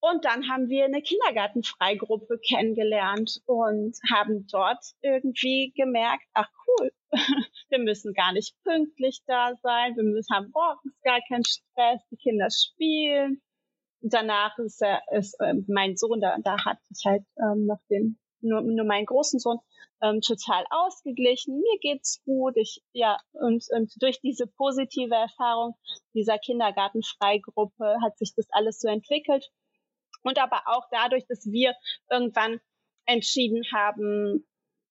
Und 0.00 0.24
dann 0.24 0.48
haben 0.48 0.68
wir 0.68 0.84
eine 0.84 1.02
Kindergartenfreigruppe 1.02 2.38
kennengelernt 2.38 3.40
und 3.46 3.96
haben 4.12 4.46
dort 4.50 4.84
irgendwie 5.00 5.72
gemerkt, 5.74 6.26
ach 6.34 6.48
cool, 6.66 6.92
wir 7.68 7.78
müssen 7.78 8.14
gar 8.14 8.32
nicht 8.32 8.54
pünktlich 8.62 9.20
da 9.26 9.54
sein, 9.62 9.96
wir 9.96 10.04
müssen, 10.04 10.34
haben 10.34 10.50
morgens 10.52 10.94
gar 11.02 11.20
keinen 11.28 11.44
Stress, 11.44 12.00
die 12.10 12.16
Kinder 12.16 12.48
spielen. 12.50 13.42
Danach 14.00 14.56
ist, 14.58 14.82
er, 14.82 15.00
ist 15.12 15.34
äh, 15.40 15.54
mein 15.66 15.96
Sohn, 15.96 16.20
da, 16.20 16.36
da 16.42 16.64
hatte 16.64 16.82
ich 16.90 17.04
halt 17.04 17.24
ähm, 17.38 17.66
noch 17.66 17.80
den, 17.90 18.18
nur, 18.40 18.62
nur 18.62 18.84
meinen 18.84 19.06
großen 19.06 19.40
Sohn, 19.40 19.58
ähm, 20.02 20.20
total 20.20 20.64
ausgeglichen. 20.70 21.56
Mir 21.56 21.78
geht's 21.80 22.22
gut. 22.24 22.56
Ich, 22.56 22.82
ja, 22.92 23.18
und, 23.32 23.64
und 23.70 23.92
durch 24.00 24.20
diese 24.20 24.46
positive 24.46 25.14
Erfahrung 25.14 25.74
dieser 26.14 26.38
Kindergartenfreigruppe 26.38 27.96
hat 28.02 28.18
sich 28.18 28.34
das 28.34 28.46
alles 28.50 28.78
so 28.78 28.88
entwickelt. 28.88 29.50
Und 30.22 30.38
aber 30.38 30.62
auch 30.66 30.84
dadurch, 30.90 31.26
dass 31.26 31.46
wir 31.46 31.74
irgendwann 32.10 32.60
entschieden 33.06 33.62
haben, 33.72 34.46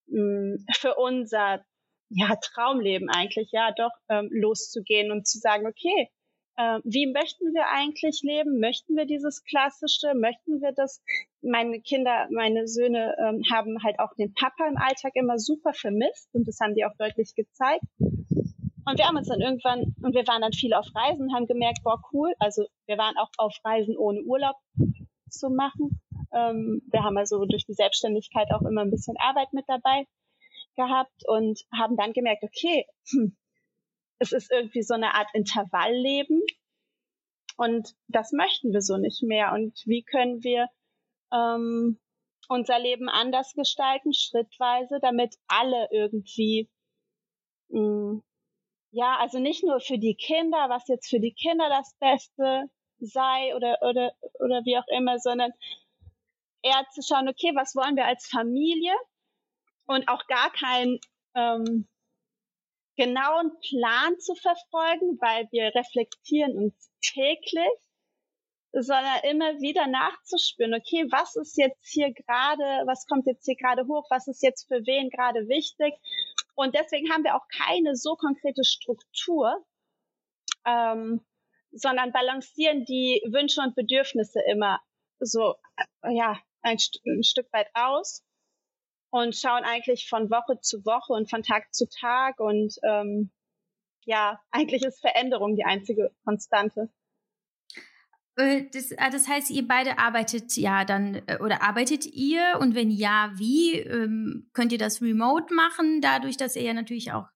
mm, 0.08 0.66
für 0.74 0.96
unser 0.96 1.64
ja, 2.10 2.36
Traumleben 2.36 3.10
eigentlich, 3.10 3.52
ja, 3.52 3.72
doch 3.72 3.92
ähm, 4.10 4.30
loszugehen 4.32 5.12
und 5.12 5.28
zu 5.28 5.40
sagen, 5.40 5.68
okay, 5.68 6.10
äh, 6.58 6.80
wie 6.84 7.08
möchten 7.12 7.54
wir 7.54 7.68
eigentlich 7.68 8.22
leben? 8.24 8.60
Möchten 8.60 8.96
wir 8.96 9.06
dieses 9.06 9.44
Klassische? 9.44 10.14
Möchten 10.16 10.62
wir 10.62 10.72
das? 10.72 11.02
Meine 11.42 11.82
Kinder, 11.82 12.28
meine 12.32 12.68
Söhne 12.68 13.16
ähm, 13.20 13.44
haben 13.52 13.84
halt 13.84 14.00
auch 14.00 14.14
den 14.16 14.34
Papa 14.34 14.68
im 14.68 14.78
Alltag 14.78 15.12
immer 15.16 15.38
super 15.38 15.74
vermisst 15.74 16.30
und 16.34 16.48
das 16.48 16.60
haben 16.62 16.76
die 16.76 16.86
auch 16.86 16.96
deutlich 16.98 17.36
gezeigt. 17.36 17.84
Und 18.88 19.00
wir 19.00 19.08
haben 19.08 19.18
uns 19.18 19.28
dann 19.28 19.42
irgendwann, 19.42 19.96
und 20.02 20.14
wir 20.14 20.28
waren 20.28 20.42
dann 20.42 20.54
viel 20.54 20.74
auf 20.74 20.86
Reisen, 20.94 21.34
haben 21.34 21.48
gemerkt, 21.48 21.80
boah, 21.84 22.00
cool, 22.14 22.34
also 22.40 22.68
wir 22.86 22.98
waren 22.98 23.18
auch 23.18 23.30
auf 23.38 23.56
Reisen 23.64 23.98
ohne 23.98 24.22
Urlaub 24.22 24.56
zu 25.30 25.50
machen. 25.50 26.02
Ähm, 26.34 26.84
wir 26.92 27.04
haben 27.04 27.18
also 27.18 27.46
durch 27.46 27.66
die 27.66 27.74
Selbstständigkeit 27.74 28.48
auch 28.52 28.62
immer 28.62 28.82
ein 28.82 28.92
bisschen 28.92 29.16
Arbeit 29.18 29.52
mit 29.54 29.66
dabei 29.68 30.06
gehabt 30.76 31.28
und 31.28 31.62
haben 31.74 31.98
dann 31.98 32.14
gemerkt, 32.14 32.44
okay, 32.44 32.86
hm, 33.10 33.36
es 34.20 34.32
ist 34.32 34.52
irgendwie 34.52 34.84
so 34.84 34.94
eine 34.94 35.14
Art 35.14 35.30
Intervallleben 35.34 36.42
und 37.58 37.96
das 38.08 38.32
möchten 38.32 38.74
wir 38.74 38.82
so 38.82 38.98
nicht 38.98 39.24
mehr. 39.24 39.54
Und 39.54 39.82
wie 39.86 40.04
können 40.04 40.44
wir 40.44 40.68
ähm, 41.34 42.00
unser 42.48 42.80
Leben 42.80 43.10
anders 43.10 43.54
gestalten, 43.54 44.14
schrittweise, 44.14 45.00
damit 45.02 45.36
alle 45.48 45.88
irgendwie, 45.92 46.70
mh, 47.70 47.80
hm, 47.80 48.24
ja, 48.92 49.18
also 49.18 49.40
nicht 49.40 49.64
nur 49.64 49.82
für 49.82 49.98
die 49.98 50.16
Kinder, 50.16 50.70
was 50.70 50.88
jetzt 50.88 51.10
für 51.10 51.20
die 51.20 51.34
Kinder 51.34 51.68
das 51.70 51.96
Beste 52.00 52.70
sei 53.00 53.54
oder, 53.56 53.78
oder, 53.82 54.14
oder 54.40 54.64
wie 54.64 54.78
auch 54.78 54.88
immer, 54.88 55.20
sondern 55.20 55.52
eher 56.62 56.86
zu 56.94 57.02
schauen, 57.02 57.28
okay, 57.28 57.52
was 57.56 57.76
wollen 57.76 57.98
wir 57.98 58.06
als 58.06 58.28
Familie 58.28 58.94
und 59.86 60.08
auch 60.08 60.26
gar 60.28 60.52
keinen 60.52 61.00
ähm, 61.36 61.88
genauen 62.96 63.52
Plan 63.60 64.20
zu 64.20 64.36
verfolgen, 64.36 65.20
weil 65.20 65.48
wir 65.52 65.74
reflektieren 65.76 66.58
uns 66.58 66.92
täglich, 67.02 67.80
sondern 68.72 69.20
immer 69.24 69.62
wieder 69.62 69.88
nachzuspüren, 69.88 70.74
okay, 70.74 71.06
was 71.10 71.36
ist 71.36 71.58
jetzt 71.58 71.88
hier 71.88 72.14
gerade, 72.14 72.64
was 72.86 73.06
kommt 73.08 73.26
jetzt 73.26 73.46
hier 73.46 73.56
gerade 73.56 73.88
hoch, 73.88 74.06
was 74.10 74.28
ist 74.28 74.44
jetzt 74.44 74.68
für 74.68 74.86
wen 74.86 75.10
gerade 75.10 75.48
wichtig. 75.48 75.94
Und 76.56 76.76
deswegen 76.76 77.10
haben 77.12 77.24
wir 77.24 77.36
auch 77.36 77.48
keine 77.48 77.96
so 77.96 78.16
konkrete 78.16 78.64
Struktur, 78.66 79.64
ähm, 80.66 81.26
sondern 81.72 82.12
balancieren 82.12 82.86
die 82.86 83.22
Wünsche 83.28 83.62
und 83.62 83.76
Bedürfnisse 83.76 84.42
immer 84.50 84.80
so, 85.20 85.56
ja, 86.10 86.38
ein, 86.62 86.78
ein 87.06 87.24
Stück 87.24 87.52
weit 87.54 87.68
aus 87.74 88.25
und 89.16 89.34
schauen 89.34 89.64
eigentlich 89.64 90.10
von 90.10 90.30
Woche 90.30 90.60
zu 90.60 90.84
Woche 90.84 91.14
und 91.14 91.30
von 91.30 91.42
Tag 91.42 91.74
zu 91.74 91.88
Tag. 91.88 92.40
Und 92.40 92.76
ähm, 92.84 93.32
ja, 94.04 94.42
eigentlich 94.52 94.84
ist 94.84 95.00
Veränderung 95.00 95.56
die 95.56 95.64
einzige 95.64 96.12
Konstante. 96.26 96.90
Äh, 98.36 98.64
das, 98.74 98.94
ah, 98.98 99.10
das 99.10 99.30
heißt, 99.30 99.52
ihr 99.52 99.66
beide 99.66 100.00
arbeitet 100.00 100.58
ja 100.58 100.84
dann 100.84 101.22
äh, 101.28 101.38
oder 101.40 101.62
arbeitet 101.62 102.06
ihr? 102.06 102.58
Und 102.60 102.76
wenn 102.76 102.92
ja, 102.92 103.32
wie? 103.36 103.80
Ähm, 103.80 104.50
könnt 104.52 104.74
ihr 104.74 104.78
das 104.78 105.02
remote 105.02 105.54
machen, 105.54 106.02
dadurch, 106.02 106.36
dass 106.36 106.58
ihr 106.58 106.64
ja 106.64 106.74
natürlich 106.74 107.14
auch 107.14 107.30
äh, 107.30 107.35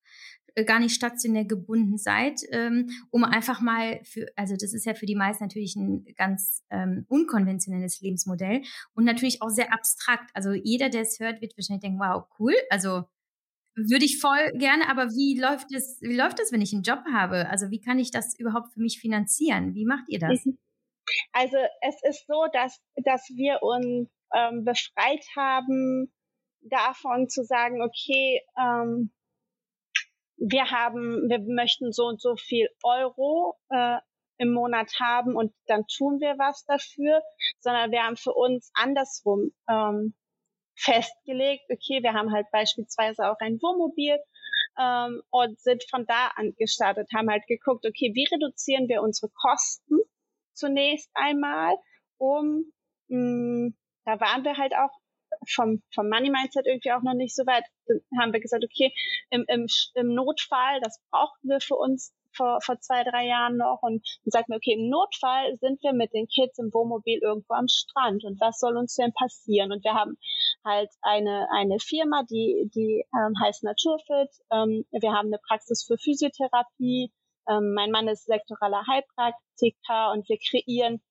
gar 0.64 0.80
nicht 0.80 0.96
stationär 0.96 1.46
gebunden 1.46 1.98
seid, 1.98 2.42
ähm, 2.52 2.90
um 3.10 3.24
einfach 3.24 3.62
mal 3.62 4.00
für, 4.04 4.28
also 4.36 4.56
das 4.56 4.74
ist 4.74 4.86
ja 4.86 4.94
für 4.94 5.06
die 5.06 5.16
meisten 5.16 5.44
natürlich 5.44 5.76
ein 5.76 6.06
ganz 6.18 6.64
ähm, 6.70 7.06
unkonventionelles 7.08 8.02
Lebensmodell 8.02 8.62
und 8.94 9.04
natürlich 9.06 9.42
auch 9.42 9.50
sehr 9.50 9.74
abstrakt. 9.74 10.30
Also 10.34 10.54
jeder, 10.54 10.90
der 10.90 11.02
es 11.02 11.20
hört, 11.20 11.42
wird 11.42 11.58
wahrscheinlich 11.58 11.82
denken, 11.82 12.00
wow, 12.00 12.26
cool, 12.40 12.54
also 12.70 13.04
würde 13.76 14.06
ich 14.06 14.20
voll 14.20 14.52
gerne, 14.56 14.90
aber 14.90 15.08
wie 15.10 15.40
läuft 15.40 15.72
es, 15.74 16.00
wie 16.02 16.16
läuft 16.16 16.40
es, 16.40 16.52
wenn 16.52 16.62
ich 16.62 16.74
einen 16.74 16.84
Job 16.84 17.04
habe? 17.14 17.50
Also 17.50 17.70
wie 17.72 17.80
kann 17.80 18.00
ich 18.00 18.12
das 18.12 18.38
überhaupt 18.38 18.74
für 18.74 18.82
mich 18.82 19.00
finanzieren? 19.00 19.74
Wie 19.74 19.86
macht 19.86 20.10
ihr 20.10 20.20
das? 20.20 20.46
Mhm. 20.46 20.58
Also 21.32 21.58
es 21.82 21.96
ist 22.04 22.28
so, 22.28 22.46
dass, 22.54 22.80
dass 23.04 23.30
wir 23.30 23.60
uns 23.62 24.10
ähm, 24.36 24.64
befreit 24.64 25.26
haben 25.36 26.12
davon 26.62 27.30
zu 27.30 27.44
sagen, 27.44 27.82
okay, 27.82 28.42
ähm, 28.58 29.12
wir 30.40 30.72
haben, 30.72 31.30
wir 31.30 31.40
möchten 31.40 31.92
so 31.92 32.06
und 32.06 32.22
so 32.22 32.36
viel 32.36 32.70
Euro 32.84 33.58
äh, 33.70 33.98
im 34.38 34.54
Monat 34.54 34.92
haben 35.00 35.36
und 35.36 35.54
dann 35.68 35.86
tun 35.88 36.20
wir 36.20 36.38
was 36.38 36.64
dafür, 36.66 37.22
sondern 37.60 37.92
wir 37.92 38.04
haben 38.04 38.16
für 38.16 38.34
uns 38.34 38.72
andersrum 38.74 39.52
ähm, 39.70 40.16
festgelegt, 40.78 41.66
okay, 41.70 42.02
wir 42.02 42.14
haben 42.14 42.32
halt 42.32 42.48
beispielsweise 42.52 43.30
auch 43.30 43.38
ein 43.40 43.60
Wohnmobil 43.62 44.18
ähm, 44.80 45.22
und 45.30 45.60
sind 45.60 45.84
von 45.90 46.06
da 46.06 46.32
an 46.36 46.54
gestartet, 46.58 47.10
haben 47.14 47.30
halt 47.30 47.46
geguckt, 47.48 47.86
okay, 47.86 48.12
wie 48.14 48.28
reduzieren 48.34 48.88
wir 48.88 49.02
unsere 49.02 49.30
Kosten 49.30 49.98
zunächst 50.54 51.10
einmal, 51.16 51.76
um 52.18 52.72
mh, 53.10 53.72
da 54.06 54.20
waren 54.22 54.44
wir 54.46 54.58
halt 54.58 54.74
auch 54.74 54.92
vom, 55.48 55.82
vom 55.94 56.10
Money 56.10 56.30
Mindset 56.30 56.68
irgendwie 56.68 56.92
auch 56.92 57.02
noch 57.02 57.14
nicht 57.14 57.36
so 57.36 57.46
weit. 57.46 57.64
Dann 57.88 58.02
haben 58.20 58.34
wir 58.34 58.40
gesagt, 58.40 58.64
okay, 58.64 58.92
im, 59.30 59.46
im, 59.48 59.68
im 59.96 60.14
Notfall, 60.14 60.80
das 60.82 61.02
brauchten 61.12 61.50
wir 61.50 61.60
für 61.60 61.76
uns 61.76 62.14
vor, 62.36 62.60
vor 62.62 62.80
zwei, 62.80 63.04
drei 63.04 63.26
Jahren 63.26 63.58
noch 63.58 63.80
und 63.82 64.06
dann 64.24 64.32
sagt 64.32 64.50
mir, 64.50 64.56
okay, 64.56 64.74
im 64.74 64.90
Notfall 64.90 65.58
sind 65.60 65.82
wir 65.84 65.94
mit 65.94 66.14
den 66.14 66.28
Kids 66.28 66.60
im 66.60 66.72
Wohnmobil 66.74 67.20
irgendwo 67.22 67.54
am 67.54 67.68
Strand 67.68 68.24
und 68.24 68.40
was 68.40 68.60
soll 68.60 68.78
uns 68.78 68.96
denn 68.96 69.14
passieren? 69.14 69.72
Und 69.72 69.84
wir 69.84 69.94
haben 69.94 70.18
halt 70.64 70.90
eine, 71.02 71.48
eine 71.52 71.80
Firma, 71.80 72.24
die, 72.30 72.70
die 72.74 73.06
ähm, 73.14 73.34
heißt 73.42 73.64
Naturfit. 73.64 74.30
Ähm, 74.52 74.86
wir 74.92 75.12
haben 75.12 75.28
eine 75.28 75.40
Praxis 75.48 75.84
für 75.86 75.98
Physiotherapie. 75.98 77.12
Ähm, 77.50 77.74
mein 77.74 77.92
Mann 77.92 78.08
ist 78.08 78.26
sektoraler 78.26 78.84
Heilpraktiker 78.88 80.12
und 80.12 80.28
wir 80.30 80.38
kreieren 80.38 81.02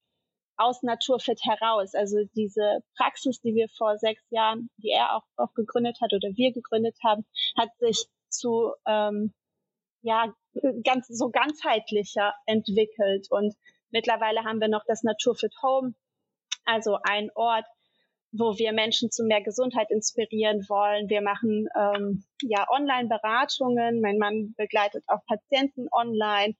aus 0.59 0.83
Naturfit 0.83 1.41
heraus. 1.45 1.95
Also 1.95 2.19
diese 2.35 2.81
Praxis, 2.97 3.41
die 3.41 3.55
wir 3.55 3.69
vor 3.77 3.99
sechs 3.99 4.23
Jahren, 4.31 4.71
die 4.77 4.91
er 4.91 5.17
auch, 5.17 5.25
auch 5.37 5.55
gegründet 5.55 5.99
hat 6.03 6.13
oder 6.13 6.29
wir 6.35 6.53
gegründet 6.53 6.97
haben, 7.05 7.25
hat 7.57 7.71
sich 7.79 8.07
zu 8.29 8.73
ähm, 8.87 9.33
ja 10.03 10.35
ganz 10.85 11.09
so 11.09 11.31
ganzheitlicher 11.31 12.35
entwickelt 12.47 13.29
und 13.31 13.55
Mittlerweile 13.91 14.45
haben 14.45 14.61
wir 14.61 14.69
noch 14.69 14.85
das 14.87 15.03
Naturfit 15.03 15.55
Home, 15.63 15.95
also 16.65 16.99
ein 17.03 17.31
Ort, 17.35 17.65
wo 18.33 18.59
wir 18.59 18.73
Menschen 18.73 19.11
zu 19.11 19.25
mehr 19.25 19.43
Gesundheit 19.43 19.91
inspirieren 19.91 20.67
wollen. 20.69 21.09
Wir 21.09 21.23
machen 21.23 21.69
ähm, 21.75 22.25
ja 22.43 22.67
Online-Beratungen. 22.69 24.03
Mein 24.03 24.19
Mann 24.19 24.55
begleitet 24.57 25.03
auch 25.07 25.25
Patienten 25.27 25.89
online 25.91 26.55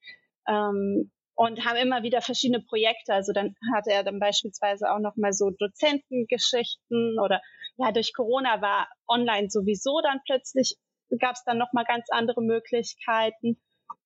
ähm, 0.47 1.11
und 1.39 1.65
haben 1.65 1.77
immer 1.77 2.03
wieder 2.03 2.21
verschiedene 2.21 2.61
Projekte. 2.61 3.15
Also 3.15 3.33
dann 3.33 3.55
hatte 3.73 3.93
er 3.93 4.03
dann 4.03 4.19
beispielsweise 4.19 4.91
auch 4.91 4.99
noch 4.99 5.15
mal 5.17 5.33
so 5.33 5.51
Dozentengeschichten 5.51 7.19
oder 7.21 7.41
ja 7.77 7.93
durch 7.93 8.13
Corona 8.13 8.61
war 8.61 8.89
online 9.07 9.49
sowieso 9.49 10.01
dann 10.03 10.21
plötzlich 10.27 10.77
gab 11.21 11.37
es 11.37 11.45
dann 11.45 11.59
noch 11.59 11.73
mal 11.73 11.85
ganz 11.85 12.07
andere 12.11 12.43
Möglichkeiten. 12.43 13.61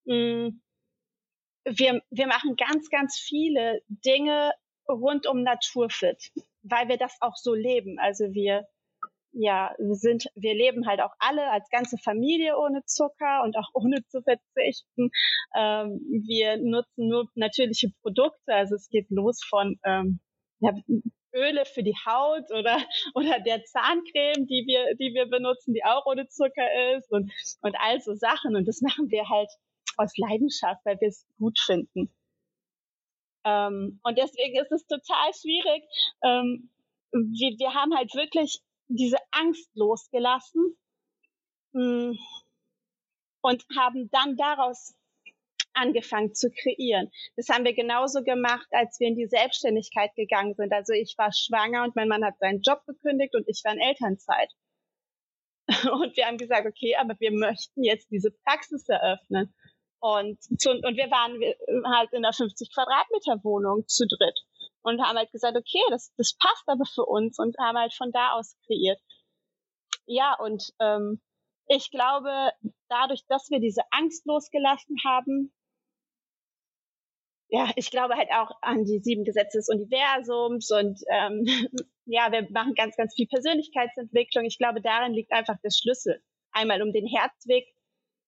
Mm. 0.05 0.61
Wir, 1.65 2.03
wir 2.11 2.27
machen 2.27 2.57
ganz, 2.57 2.91
ganz 2.91 3.19
viele 3.19 3.83
Dinge 3.89 4.53
rund 4.89 5.27
um 5.27 5.43
Naturfit 5.43 6.33
weil 6.63 6.89
wir 6.89 6.97
das 6.97 7.17
auch 7.21 7.37
so 7.37 7.55
leben. 7.55 7.99
Also 7.99 8.33
wir, 8.33 8.67
ja, 9.33 9.75
wir 9.79 9.95
sind, 9.95 10.27
wir 10.35 10.55
leben 10.55 10.87
halt 10.87 11.01
auch 11.01 11.15
alle 11.19 11.51
als 11.51 11.69
ganze 11.71 11.97
Familie 11.99 12.59
ohne 12.59 12.85
Zucker 12.85 13.43
und 13.45 13.57
auch 13.57 13.71
ohne 13.75 14.05
zu 14.07 14.23
verzichten. 14.23 15.11
Ähm, 15.55 16.01
wir 16.27 16.59
nutzen 16.59 17.09
nur 17.09 17.29
natürliche 17.35 17.91
Produkte. 18.03 18.55
Also 18.55 18.75
es 18.75 18.89
geht 18.89 19.11
los 19.11 19.43
von 19.49 19.79
ähm, 19.85 20.21
ja, 20.61 20.73
Öle 21.35 21.65
für 21.65 21.83
die 21.83 21.97
Haut 22.07 22.51
oder 22.51 22.77
oder 23.15 23.41
der 23.41 23.65
Zahncreme, 23.65 24.47
die 24.47 24.65
wir 24.67 24.95
die 24.97 25.15
wir 25.15 25.27
benutzen, 25.27 25.75
die 25.75 25.85
auch 25.85 26.07
ohne 26.07 26.29
Zucker 26.29 26.97
ist 26.97 27.11
und 27.11 27.33
und 27.63 27.77
all 27.79 28.01
so 28.01 28.15
Sachen. 28.15 28.55
Und 28.57 28.67
das 28.67 28.81
machen 28.83 29.11
wir 29.11 29.29
halt 29.29 29.51
aus 29.97 30.17
Leidenschaft, 30.17 30.81
weil 30.85 31.01
wir 31.01 31.09
es 31.09 31.27
gut 31.39 31.59
finden. 31.59 32.11
Ähm, 33.45 34.01
und 34.03 34.19
deswegen 34.19 34.61
ist 34.61 34.73
es 34.73 34.87
total 34.87 35.33
schwierig. 35.35 35.85
Ähm, 36.23 36.71
wir, 37.13 37.59
wir 37.59 37.75
haben 37.75 37.95
halt 37.95 38.15
wirklich 38.15 38.61
diese 38.89 39.19
Angst 39.31 39.71
losgelassen 39.75 40.77
mh, 41.73 42.13
mm, 42.13 42.19
und 43.43 43.65
haben 43.77 44.09
dann 44.11 44.37
daraus 44.37 44.95
angefangen 45.75 46.35
zu 46.35 46.51
kreieren. 46.51 47.11
Das 47.37 47.49
haben 47.49 47.65
wir 47.65 47.75
genauso 47.75 48.23
gemacht, 48.23 48.67
als 48.71 49.01
wir 49.01 49.09
in 49.09 49.17
die 49.17 49.27
Selbstständigkeit 49.27 50.15
gegangen 50.15 50.55
sind. 50.55 50.73
Also 50.73 50.93
ich 50.93 51.15
war 51.17 51.33
schwanger 51.33 51.85
und 51.85 51.97
mein 51.97 52.09
Mann 52.09 52.25
hat 52.25 52.39
seinen 52.39 52.61
Job 52.61 52.85
gekündigt 52.87 53.35
und 53.35 53.49
ich 53.49 53.63
war 53.65 53.73
in 53.73 53.81
Elternzeit. 53.81 54.51
Und 55.93 56.17
wir 56.17 56.27
haben 56.27 56.39
gesagt, 56.39 56.67
okay, 56.67 56.97
aber 56.97 57.15
wir 57.21 57.31
möchten 57.31 57.85
jetzt 57.85 58.11
diese 58.11 58.33
Praxis 58.33 58.89
eröffnen. 58.89 59.55
Und, 60.01 60.43
zu, 60.61 60.71
und 60.71 60.97
wir 60.97 61.09
waren 61.13 61.41
halt 61.87 62.13
in 62.13 62.25
einer 62.25 62.33
50 62.33 62.75
Quadratmeter 62.75 63.45
Wohnung 63.45 63.87
zu 63.87 64.05
dritt 64.09 64.41
und 64.83 65.01
haben 65.03 65.17
halt 65.17 65.33
gesagt, 65.33 65.57
okay, 65.57 65.83
das, 65.91 66.13
das 66.17 66.37
passt 66.39 66.65
aber 66.67 66.85
für 66.85 67.05
uns 67.05 67.39
und 67.39 67.57
haben 67.59 67.79
halt 67.79 67.95
von 67.95 68.13
da 68.13 68.33
aus 68.33 68.57
kreiert. 68.67 69.01
Ja, 70.07 70.37
und 70.39 70.73
ähm, 70.81 71.21
ich 71.69 71.91
glaube, 71.91 72.51
dadurch, 72.89 73.25
dass 73.29 73.51
wir 73.51 73.61
diese 73.61 73.83
Angst 73.91 74.27
losgelassen 74.27 74.97
haben, 75.05 75.53
ja, 77.49 77.71
ich 77.77 77.91
glaube 77.91 78.17
halt 78.17 78.31
auch 78.33 78.51
an 78.63 78.85
die 78.85 79.01
sieben 79.01 79.25
Gesetze 79.25 79.59
des 79.59 79.69
Universums 79.69 80.71
und 80.71 80.99
ähm, 81.11 81.45
ja, 82.07 82.33
wir 82.33 82.51
machen 82.51 82.75
ganz, 82.75 82.97
ganz 82.97 83.15
viel 83.15 83.27
Persönlichkeitsentwicklung. 83.27 84.47
Ich 84.47 84.59
glaube, 84.59 84.81
darin 84.81 85.13
liegt 85.13 85.33
einfach 85.33 85.59
der 85.63 85.71
Schlüssel. 85.71 86.23
Einmal 86.51 86.83
um 86.83 86.93
den 86.93 87.07
Herzweg 87.07 87.67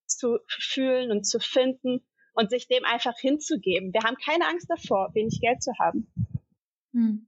zu 0.06 0.38
fühlen 0.46 1.10
und 1.10 1.24
zu 1.24 1.40
finden 1.40 2.06
und 2.34 2.50
sich 2.50 2.68
dem 2.68 2.84
einfach 2.84 3.18
hinzugeben. 3.18 3.92
Wir 3.94 4.02
haben 4.02 4.16
keine 4.16 4.46
Angst 4.46 4.68
davor, 4.68 5.10
wenig 5.14 5.40
Geld 5.40 5.62
zu 5.62 5.72
haben. 5.78 6.12
Hm. 6.94 7.26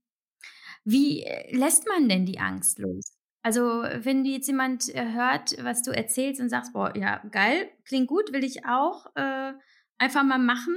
Wie 0.84 1.22
äh, 1.22 1.54
lässt 1.54 1.86
man 1.88 2.08
denn 2.08 2.24
die 2.24 2.38
Angst 2.38 2.78
los? 2.78 3.12
Also, 3.42 3.60
wenn 3.60 4.24
jetzt 4.24 4.48
jemand 4.48 4.92
äh, 4.94 5.12
hört, 5.12 5.56
was 5.62 5.82
du 5.82 5.90
erzählst 5.90 6.40
und 6.40 6.48
sagst, 6.48 6.72
boah, 6.72 6.96
ja, 6.96 7.22
geil, 7.30 7.70
klingt 7.84 8.08
gut, 8.08 8.32
will 8.32 8.42
ich 8.42 8.64
auch 8.66 9.06
äh, 9.14 9.52
einfach 9.98 10.24
mal 10.24 10.38
machen. 10.38 10.76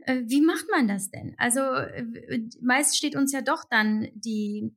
Äh, 0.00 0.22
wie 0.26 0.40
macht 0.40 0.66
man 0.70 0.88
das 0.88 1.10
denn? 1.10 1.34
Also, 1.38 1.60
äh, 1.60 2.04
meist 2.60 2.96
steht 2.96 3.16
uns 3.16 3.32
ja 3.32 3.42
doch 3.42 3.64
dann 3.70 4.08
die, 4.14 4.74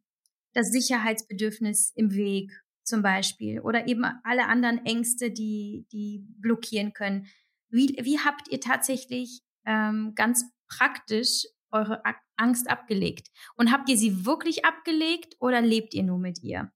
das 0.53 0.71
Sicherheitsbedürfnis 0.71 1.91
im 1.95 2.13
Weg 2.13 2.51
zum 2.83 3.01
Beispiel 3.01 3.59
oder 3.61 3.87
eben 3.87 4.05
alle 4.23 4.47
anderen 4.47 4.85
Ängste, 4.85 5.31
die, 5.31 5.85
die 5.91 6.25
blockieren 6.39 6.93
können. 6.93 7.27
Wie, 7.69 7.97
wie 8.01 8.19
habt 8.19 8.49
ihr 8.49 8.59
tatsächlich 8.59 9.41
ähm, 9.65 10.13
ganz 10.15 10.45
praktisch 10.67 11.45
eure 11.71 12.01
Angst 12.37 12.69
abgelegt? 12.69 13.29
Und 13.55 13.71
habt 13.71 13.89
ihr 13.89 13.97
sie 13.97 14.25
wirklich 14.25 14.65
abgelegt 14.65 15.35
oder 15.39 15.61
lebt 15.61 15.93
ihr 15.93 16.03
nur 16.03 16.17
mit 16.17 16.41
ihr? 16.43 16.71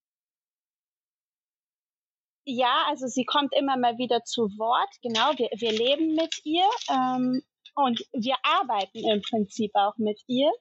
Ja, 2.47 2.85
also 2.87 3.07
sie 3.07 3.25
kommt 3.25 3.53
immer 3.55 3.75
mal 3.75 3.97
wieder 3.97 4.23
zu 4.23 4.43
Wort. 4.57 4.89
Genau, 5.01 5.31
wir, 5.37 5.49
wir 5.57 5.71
leben 5.71 6.13
mit 6.13 6.41
ihr 6.43 6.67
ähm, 6.89 7.41
und 7.73 8.05
wir 8.13 8.35
arbeiten 8.43 8.99
im 8.99 9.21
Prinzip 9.21 9.71
auch 9.73 9.97
mit 9.97 10.21
ihr. 10.27 10.51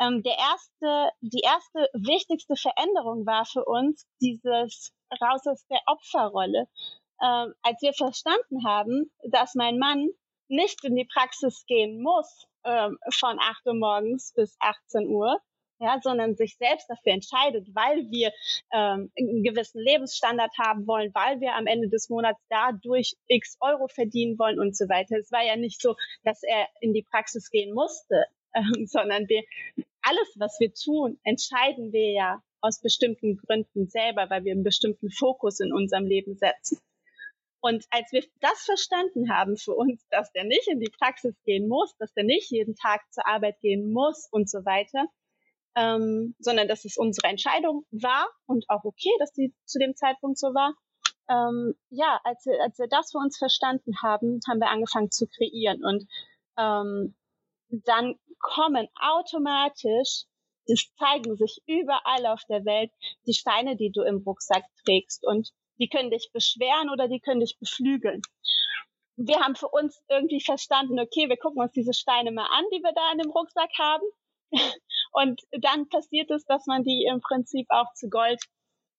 Ähm, 0.00 0.22
der 0.22 0.38
erste, 0.38 1.10
die 1.20 1.42
erste 1.44 1.90
wichtigste 1.92 2.56
Veränderung 2.56 3.26
war 3.26 3.44
für 3.44 3.64
uns 3.64 4.06
dieses 4.22 4.94
raus 5.20 5.46
aus 5.46 5.66
der 5.66 5.80
Opferrolle. 5.86 6.66
Ähm, 7.20 7.52
als 7.62 7.82
wir 7.82 7.92
verstanden 7.92 8.64
haben, 8.64 9.10
dass 9.24 9.54
mein 9.54 9.78
Mann 9.78 10.08
nicht 10.48 10.82
in 10.84 10.96
die 10.96 11.04
Praxis 11.04 11.66
gehen 11.66 12.02
muss 12.02 12.47
ähm, 12.68 12.98
von 13.10 13.38
8 13.40 13.66
Uhr 13.66 13.74
morgens 13.74 14.32
bis 14.34 14.56
18 14.60 15.08
Uhr, 15.08 15.40
ja, 15.80 15.98
sondern 16.02 16.36
sich 16.36 16.56
selbst 16.56 16.88
dafür 16.90 17.12
entscheidet, 17.12 17.68
weil 17.74 18.10
wir 18.10 18.32
ähm, 18.72 19.10
einen 19.18 19.42
gewissen 19.42 19.80
Lebensstandard 19.80 20.52
haben 20.58 20.86
wollen, 20.86 21.12
weil 21.14 21.40
wir 21.40 21.54
am 21.54 21.66
Ende 21.66 21.88
des 21.88 22.08
Monats 22.08 22.40
dadurch 22.48 23.16
x 23.28 23.56
Euro 23.60 23.88
verdienen 23.88 24.38
wollen 24.38 24.58
und 24.58 24.76
so 24.76 24.88
weiter. 24.88 25.16
Es 25.16 25.30
war 25.30 25.44
ja 25.44 25.56
nicht 25.56 25.80
so, 25.80 25.94
dass 26.24 26.42
er 26.42 26.66
in 26.80 26.92
die 26.92 27.06
Praxis 27.08 27.50
gehen 27.50 27.74
musste, 27.74 28.24
ähm, 28.54 28.72
sondern 28.86 29.28
wir 29.28 29.42
alles, 30.02 30.34
was 30.36 30.58
wir 30.58 30.72
tun, 30.74 31.18
entscheiden 31.24 31.92
wir 31.92 32.12
ja 32.12 32.42
aus 32.60 32.80
bestimmten 32.80 33.36
Gründen 33.36 33.88
selber, 33.88 34.30
weil 34.30 34.44
wir 34.44 34.52
einen 34.52 34.64
bestimmten 34.64 35.10
Fokus 35.10 35.60
in 35.60 35.72
unserem 35.72 36.06
Leben 36.06 36.36
setzen. 36.36 36.80
Und 37.60 37.84
als 37.90 38.12
wir 38.12 38.24
das 38.40 38.64
verstanden 38.64 39.32
haben 39.32 39.56
für 39.56 39.74
uns, 39.74 40.06
dass 40.10 40.30
der 40.32 40.44
nicht 40.44 40.68
in 40.68 40.80
die 40.80 40.92
Praxis 40.96 41.34
gehen 41.44 41.68
muss, 41.68 41.96
dass 41.98 42.12
der 42.14 42.24
nicht 42.24 42.50
jeden 42.50 42.76
Tag 42.76 43.02
zur 43.10 43.26
Arbeit 43.26 43.60
gehen 43.60 43.92
muss 43.92 44.28
und 44.30 44.48
so 44.48 44.64
weiter, 44.64 45.06
ähm, 45.76 46.34
sondern 46.38 46.68
dass 46.68 46.84
es 46.84 46.96
unsere 46.96 47.28
Entscheidung 47.28 47.84
war 47.90 48.28
und 48.46 48.64
auch 48.68 48.84
okay, 48.84 49.10
dass 49.18 49.32
die 49.32 49.54
zu 49.64 49.78
dem 49.78 49.96
Zeitpunkt 49.96 50.38
so 50.38 50.48
war. 50.48 50.74
Ähm, 51.28 51.74
ja, 51.90 52.20
als 52.24 52.46
wir, 52.46 52.62
als 52.62 52.78
wir 52.78 52.88
das 52.88 53.10
für 53.12 53.18
uns 53.18 53.36
verstanden 53.36 54.02
haben, 54.02 54.40
haben 54.48 54.60
wir 54.60 54.70
angefangen 54.70 55.10
zu 55.10 55.26
kreieren 55.26 55.84
und 55.84 56.08
ähm, 56.56 57.14
dann 57.70 58.14
kommen 58.38 58.88
automatisch, 58.94 60.24
das 60.66 60.90
zeigen 60.98 61.36
sich 61.36 61.60
überall 61.66 62.26
auf 62.26 62.42
der 62.48 62.64
Welt, 62.64 62.90
die 63.26 63.34
Steine, 63.34 63.76
die 63.76 63.90
du 63.90 64.02
im 64.02 64.18
Rucksack 64.18 64.64
trägst 64.84 65.26
und 65.26 65.50
die 65.78 65.88
können 65.88 66.10
dich 66.10 66.30
beschweren 66.32 66.90
oder 66.90 67.08
die 67.08 67.20
können 67.20 67.40
dich 67.40 67.56
beflügeln. 67.58 68.22
Wir 69.16 69.40
haben 69.40 69.56
für 69.56 69.68
uns 69.68 70.00
irgendwie 70.08 70.40
verstanden, 70.40 71.00
okay, 71.00 71.28
wir 71.28 71.36
gucken 71.36 71.60
uns 71.60 71.72
diese 71.72 71.92
Steine 71.92 72.30
mal 72.30 72.46
an, 72.46 72.64
die 72.72 72.82
wir 72.82 72.92
da 72.92 73.12
in 73.12 73.18
dem 73.18 73.30
Rucksack 73.30 73.70
haben. 73.78 74.04
Und 75.12 75.40
dann 75.50 75.88
passiert 75.88 76.30
es, 76.30 76.44
dass 76.44 76.66
man 76.66 76.84
die 76.84 77.04
im 77.10 77.20
Prinzip 77.20 77.66
auch 77.70 77.92
zu 77.94 78.08
Gold 78.08 78.40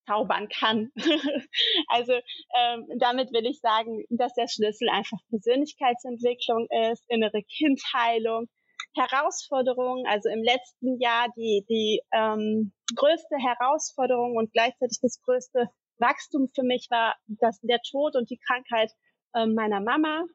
zaubern 0.10 0.50
kann. 0.50 0.92
also 1.88 2.14
ähm, 2.14 2.88
damit 3.00 3.32
will 3.32 3.46
ich 3.46 3.60
sagen, 3.60 4.04
dass 4.10 4.34
der 4.34 4.48
Schlüssel 4.48 4.90
einfach 4.90 5.20
Persönlichkeitsentwicklung 5.30 6.68
ist, 6.92 7.04
innere 7.08 7.44
Kindheilung, 7.44 8.48
Herausforderungen, 8.96 10.06
also 10.08 10.30
im 10.30 10.44
letzten 10.44 11.00
Jahr 11.00 11.28
die, 11.38 11.64
die 11.70 12.02
ähm, 12.12 12.74
größte 12.96 13.38
Herausforderung 13.38 14.36
und 14.36 14.52
gleichzeitig 14.52 14.98
das 15.02 15.22
größte 15.22 15.70
Wachstum 16.00 16.50
für 16.54 16.64
mich 16.64 16.88
war 16.90 17.16
das, 17.28 17.60
der 17.62 17.82
Tod 17.82 18.16
und 18.16 18.30
die 18.30 18.40
Krankheit 18.40 18.92
äh, 19.34 19.46
meiner 19.46 19.82
Mama. 19.82 20.26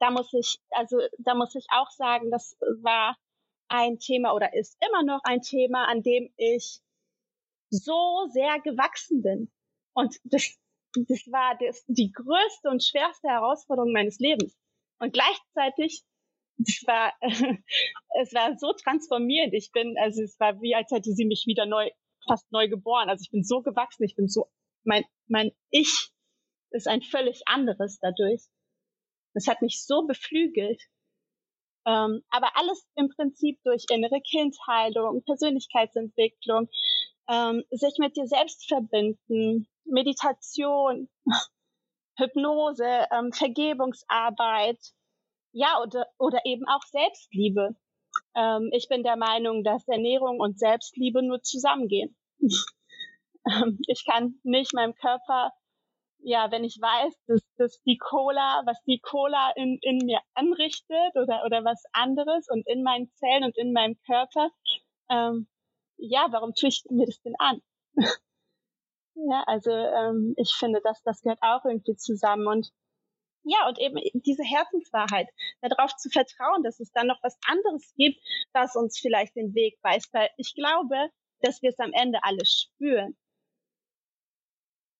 Da 0.00 0.10
muss 0.10 0.32
ich, 0.32 0.58
also 0.70 0.98
da 1.18 1.34
muss 1.34 1.54
ich 1.54 1.66
auch 1.70 1.90
sagen, 1.90 2.30
das 2.30 2.56
war 2.82 3.16
ein 3.68 3.98
Thema 3.98 4.32
oder 4.32 4.54
ist 4.54 4.76
immer 4.86 5.02
noch 5.02 5.20
ein 5.24 5.42
Thema, 5.42 5.86
an 5.86 6.02
dem 6.02 6.32
ich 6.36 6.80
so 7.68 8.26
sehr 8.32 8.58
gewachsen 8.60 9.22
bin. 9.22 9.52
Und 9.92 10.16
das, 10.24 10.58
das 10.94 11.26
war 11.30 11.56
das, 11.60 11.84
die 11.86 12.10
größte 12.10 12.68
und 12.68 12.82
schwerste 12.82 13.28
Herausforderung 13.28 13.92
meines 13.92 14.18
Lebens. 14.18 14.56
Und 14.98 15.12
gleichzeitig 15.12 16.04
es 16.66 16.86
war, 16.86 17.12
es 18.20 18.34
war 18.34 18.58
so 18.58 18.72
transformierend. 18.72 19.54
Ich 19.54 19.72
bin, 19.72 19.96
also 19.98 20.22
es 20.22 20.38
war 20.40 20.60
wie, 20.60 20.74
als 20.74 20.90
hätte 20.90 21.12
sie 21.12 21.24
mich 21.24 21.44
wieder 21.46 21.66
neu, 21.66 21.90
fast 22.30 22.50
neu 22.52 22.68
geboren. 22.68 23.08
Also 23.08 23.22
ich 23.22 23.30
bin 23.30 23.42
so 23.42 23.60
gewachsen, 23.60 24.04
ich 24.04 24.14
bin 24.14 24.28
so, 24.28 24.46
mein, 24.84 25.04
mein 25.26 25.50
Ich 25.70 26.12
ist 26.70 26.86
ein 26.86 27.02
völlig 27.02 27.42
anderes 27.46 27.98
dadurch. 28.00 28.42
Das 29.34 29.48
hat 29.48 29.62
mich 29.62 29.84
so 29.84 30.06
beflügelt. 30.06 30.80
Ähm, 31.86 32.22
aber 32.30 32.56
alles 32.56 32.86
im 32.94 33.08
Prinzip 33.08 33.58
durch 33.64 33.86
innere 33.90 34.20
Kindheilung, 34.20 35.24
Persönlichkeitsentwicklung, 35.24 36.68
ähm, 37.28 37.64
sich 37.70 37.94
mit 37.98 38.16
dir 38.16 38.26
selbst 38.26 38.68
verbinden, 38.68 39.66
Meditation, 39.84 41.08
Hypnose, 42.16 43.06
ähm, 43.10 43.32
Vergebungsarbeit, 43.32 44.78
ja, 45.52 45.80
oder, 45.82 46.06
oder 46.18 46.40
eben 46.44 46.66
auch 46.68 46.82
Selbstliebe. 46.82 47.76
Ähm, 48.36 48.70
ich 48.72 48.88
bin 48.88 49.02
der 49.02 49.16
Meinung, 49.16 49.64
dass 49.64 49.88
Ernährung 49.88 50.38
und 50.38 50.58
Selbstliebe 50.58 51.22
nur 51.22 51.42
zusammengehen. 51.42 52.14
Ähm, 53.46 53.78
ich 53.86 54.04
kann 54.04 54.38
nicht 54.42 54.74
meinem 54.74 54.94
Körper, 54.94 55.52
ja, 56.18 56.50
wenn 56.50 56.64
ich 56.64 56.78
weiß, 56.80 57.14
dass, 57.26 57.40
dass 57.56 57.82
die 57.84 57.96
Cola, 57.96 58.62
was 58.66 58.76
die 58.84 59.00
Cola 59.00 59.52
in, 59.56 59.78
in 59.80 59.98
mir 60.04 60.20
anrichtet 60.34 61.14
oder, 61.14 61.44
oder 61.46 61.64
was 61.64 61.82
anderes 61.92 62.48
und 62.48 62.66
in 62.66 62.82
meinen 62.82 63.10
Zellen 63.14 63.44
und 63.44 63.56
in 63.56 63.72
meinem 63.72 63.98
Körper, 64.06 64.50
ähm, 65.08 65.48
ja, 65.96 66.28
warum 66.30 66.54
tue 66.54 66.68
ich 66.68 66.84
mir 66.90 67.06
das 67.06 67.20
denn 67.22 67.34
an? 67.38 67.62
ja, 69.14 69.42
also 69.46 69.70
ähm, 69.70 70.34
ich 70.36 70.52
finde, 70.52 70.80
dass 70.82 71.02
das 71.02 71.22
gehört 71.22 71.42
auch 71.42 71.64
irgendwie 71.64 71.96
zusammen 71.96 72.46
und 72.46 72.70
ja, 73.42 73.66
und 73.68 73.78
eben 73.78 73.96
diese 74.12 74.42
Herzenswahrheit, 74.44 75.26
darauf 75.62 75.96
zu 75.96 76.10
vertrauen, 76.10 76.62
dass 76.62 76.78
es 76.78 76.92
dann 76.92 77.06
noch 77.06 77.22
was 77.22 77.38
anderes 77.46 77.94
gibt, 77.96 78.20
das 78.52 78.76
uns 78.76 78.98
vielleicht 78.98 79.34
den 79.34 79.54
Weg 79.54 79.78
weist, 79.82 80.12
weil 80.12 80.28
ich 80.36 80.54
glaube, 80.54 81.10
dass 81.40 81.62
wir 81.62 81.70
es 81.70 81.78
am 81.78 81.92
Ende 81.92 82.22
alle 82.22 82.44
spüren 82.44 83.16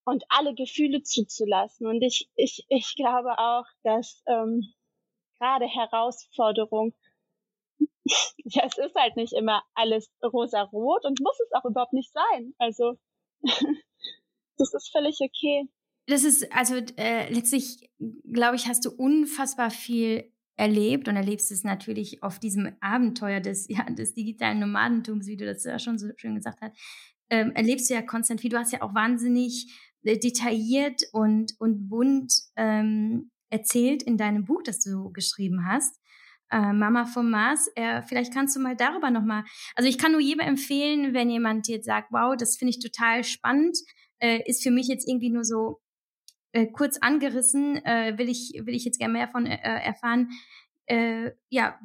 und 0.04 0.24
alle 0.28 0.54
Gefühle 0.54 1.02
zuzulassen. 1.02 1.86
Und 1.86 2.02
ich, 2.02 2.28
ich, 2.34 2.66
ich 2.68 2.94
glaube 2.96 3.38
auch, 3.38 3.66
dass 3.82 4.22
ähm, 4.26 4.72
gerade 5.38 5.66
Herausforderung, 5.66 6.94
ja, 8.44 8.64
es 8.64 8.78
ist 8.78 8.94
halt 8.94 9.16
nicht 9.16 9.32
immer 9.32 9.62
alles 9.74 10.10
rosa-rot 10.22 11.04
und 11.04 11.20
muss 11.20 11.38
es 11.40 11.52
auch 11.52 11.64
überhaupt 11.64 11.92
nicht 11.92 12.12
sein. 12.12 12.54
Also 12.58 12.98
das 13.42 14.74
ist 14.74 14.90
völlig 14.90 15.18
okay. 15.20 15.68
Das 16.06 16.24
ist, 16.24 16.50
also 16.52 16.76
äh, 16.96 17.32
letztlich, 17.32 17.90
glaube 18.32 18.56
ich, 18.56 18.66
hast 18.66 18.84
du 18.84 18.90
unfassbar 18.90 19.70
viel 19.70 20.32
erlebt 20.60 21.08
und 21.08 21.16
erlebst 21.16 21.50
es 21.50 21.64
natürlich 21.64 22.22
auf 22.22 22.38
diesem 22.38 22.70
Abenteuer 22.80 23.40
des, 23.40 23.66
ja, 23.68 23.84
des 23.84 24.14
digitalen 24.14 24.60
Nomadentums, 24.60 25.26
wie 25.26 25.36
du 25.36 25.46
das 25.46 25.64
ja 25.64 25.78
schon 25.78 25.98
so 25.98 26.08
schön 26.16 26.34
gesagt 26.34 26.60
hast, 26.60 26.76
ähm, 27.30 27.52
erlebst 27.54 27.88
du 27.88 27.94
ja 27.94 28.02
konstant 28.02 28.40
viel. 28.40 28.50
Du 28.50 28.58
hast 28.58 28.72
ja 28.72 28.82
auch 28.82 28.94
wahnsinnig 28.94 29.72
äh, 30.02 30.18
detailliert 30.18 31.02
und, 31.12 31.54
und 31.58 31.88
bunt 31.88 32.32
ähm, 32.56 33.30
erzählt 33.50 34.02
in 34.02 34.16
deinem 34.16 34.44
Buch, 34.44 34.62
das 34.62 34.80
du 34.80 35.10
geschrieben 35.12 35.66
hast. 35.66 35.96
Äh, 36.50 36.72
Mama 36.72 37.06
vom 37.06 37.30
Mars. 37.30 37.68
Äh, 37.76 38.02
vielleicht 38.02 38.34
kannst 38.34 38.56
du 38.56 38.60
mal 38.60 38.76
darüber 38.76 39.10
nochmal. 39.10 39.44
Also 39.76 39.88
ich 39.88 39.96
kann 39.96 40.12
nur 40.12 40.20
jedem 40.20 40.40
empfehlen, 40.40 41.14
wenn 41.14 41.30
jemand 41.30 41.68
jetzt 41.68 41.86
sagt, 41.86 42.08
wow, 42.10 42.36
das 42.36 42.56
finde 42.56 42.70
ich 42.70 42.80
total 42.80 43.24
spannend, 43.24 43.78
äh, 44.18 44.40
ist 44.44 44.62
für 44.62 44.72
mich 44.72 44.88
jetzt 44.88 45.08
irgendwie 45.08 45.30
nur 45.30 45.44
so 45.44 45.80
äh, 46.52 46.66
kurz 46.66 46.98
angerissen, 46.98 47.76
äh, 47.84 48.18
will 48.18 48.28
ich 48.28 48.54
will 48.64 48.74
ich 48.74 48.84
jetzt 48.84 48.98
gerne 48.98 49.12
mehr 49.12 49.28
von 49.28 49.46
äh, 49.46 49.56
erfahren. 49.56 50.30
Äh, 50.86 51.32
ja, 51.48 51.78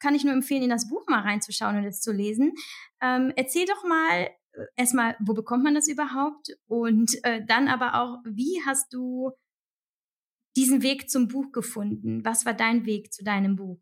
kann 0.00 0.14
ich 0.14 0.24
nur 0.24 0.34
empfehlen, 0.34 0.64
in 0.64 0.70
das 0.70 0.88
Buch 0.88 1.06
mal 1.06 1.20
reinzuschauen 1.20 1.76
und 1.76 1.84
es 1.84 2.00
zu 2.00 2.12
lesen. 2.12 2.54
Ähm, 3.00 3.32
erzähl 3.36 3.66
doch 3.66 3.84
mal, 3.84 4.30
erstmal, 4.76 5.16
wo 5.20 5.34
bekommt 5.34 5.64
man 5.64 5.74
das 5.74 5.88
überhaupt? 5.88 6.56
Und 6.66 7.12
äh, 7.24 7.44
dann 7.46 7.68
aber 7.68 7.94
auch, 8.02 8.18
wie 8.24 8.60
hast 8.66 8.92
du 8.92 9.32
diesen 10.56 10.82
Weg 10.82 11.08
zum 11.08 11.28
Buch 11.28 11.52
gefunden? 11.52 12.24
Was 12.24 12.44
war 12.44 12.54
dein 12.54 12.84
Weg 12.84 13.12
zu 13.12 13.22
deinem 13.22 13.56
Buch? 13.56 13.78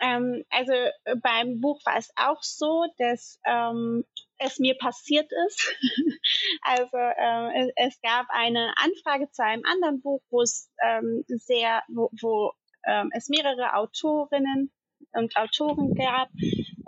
Ähm, 0.00 0.44
also 0.50 0.72
äh, 0.72 1.16
beim 1.22 1.60
Buch 1.60 1.80
war 1.84 1.96
es 1.96 2.10
auch 2.16 2.42
so, 2.42 2.86
dass 2.98 3.40
ähm, 3.46 4.04
es 4.38 4.58
mir 4.58 4.76
passiert 4.76 5.30
ist. 5.46 5.74
also 6.62 6.96
es, 6.96 7.72
es, 7.76 8.00
gab 8.00 8.26
eine 8.30 8.74
Anfrage 8.76 9.30
zu 9.30 9.42
einem 9.42 9.62
anderen 9.64 10.00
Buch, 10.00 10.20
wo 10.30 10.42
es 10.42 10.70
ähm, 10.84 11.24
sehr, 11.26 11.82
wo, 11.88 12.10
wo 12.20 12.52
ähm, 12.86 13.10
es 13.14 13.28
mehrere 13.28 13.74
Autorinnen 13.74 14.72
und 15.12 15.36
Autoren 15.36 15.94
gab. 15.94 16.28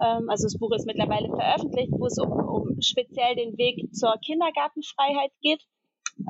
Ähm, 0.03 0.29
also 0.29 0.45
das 0.45 0.59
Buch 0.59 0.73
ist 0.73 0.87
mittlerweile 0.87 1.29
veröffentlicht, 1.29 1.93
wo 1.93 2.07
es 2.07 2.19
um, 2.19 2.31
um 2.31 2.81
speziell 2.81 3.35
den 3.35 3.57
Weg 3.59 3.93
zur 3.95 4.17
Kindergartenfreiheit 4.25 5.33
geht 5.41 5.63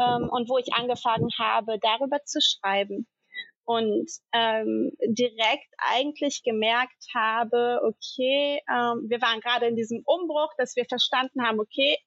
ähm, 0.00 0.28
und 0.30 0.48
wo 0.48 0.58
ich 0.58 0.72
angefangen 0.72 1.30
habe, 1.38 1.78
darüber 1.80 2.22
zu 2.24 2.40
schreiben 2.40 3.06
und 3.68 4.10
ähm, 4.32 4.92
direkt 5.06 5.68
eigentlich 5.76 6.42
gemerkt 6.42 7.04
habe, 7.14 7.82
okay, 7.84 8.62
ähm, 8.66 9.04
wir 9.10 9.20
waren 9.20 9.40
gerade 9.40 9.66
in 9.66 9.76
diesem 9.76 10.02
Umbruch, 10.06 10.54
dass 10.56 10.74
wir 10.74 10.86
verstanden 10.86 11.44
haben, 11.44 11.60
okay, 11.60 11.98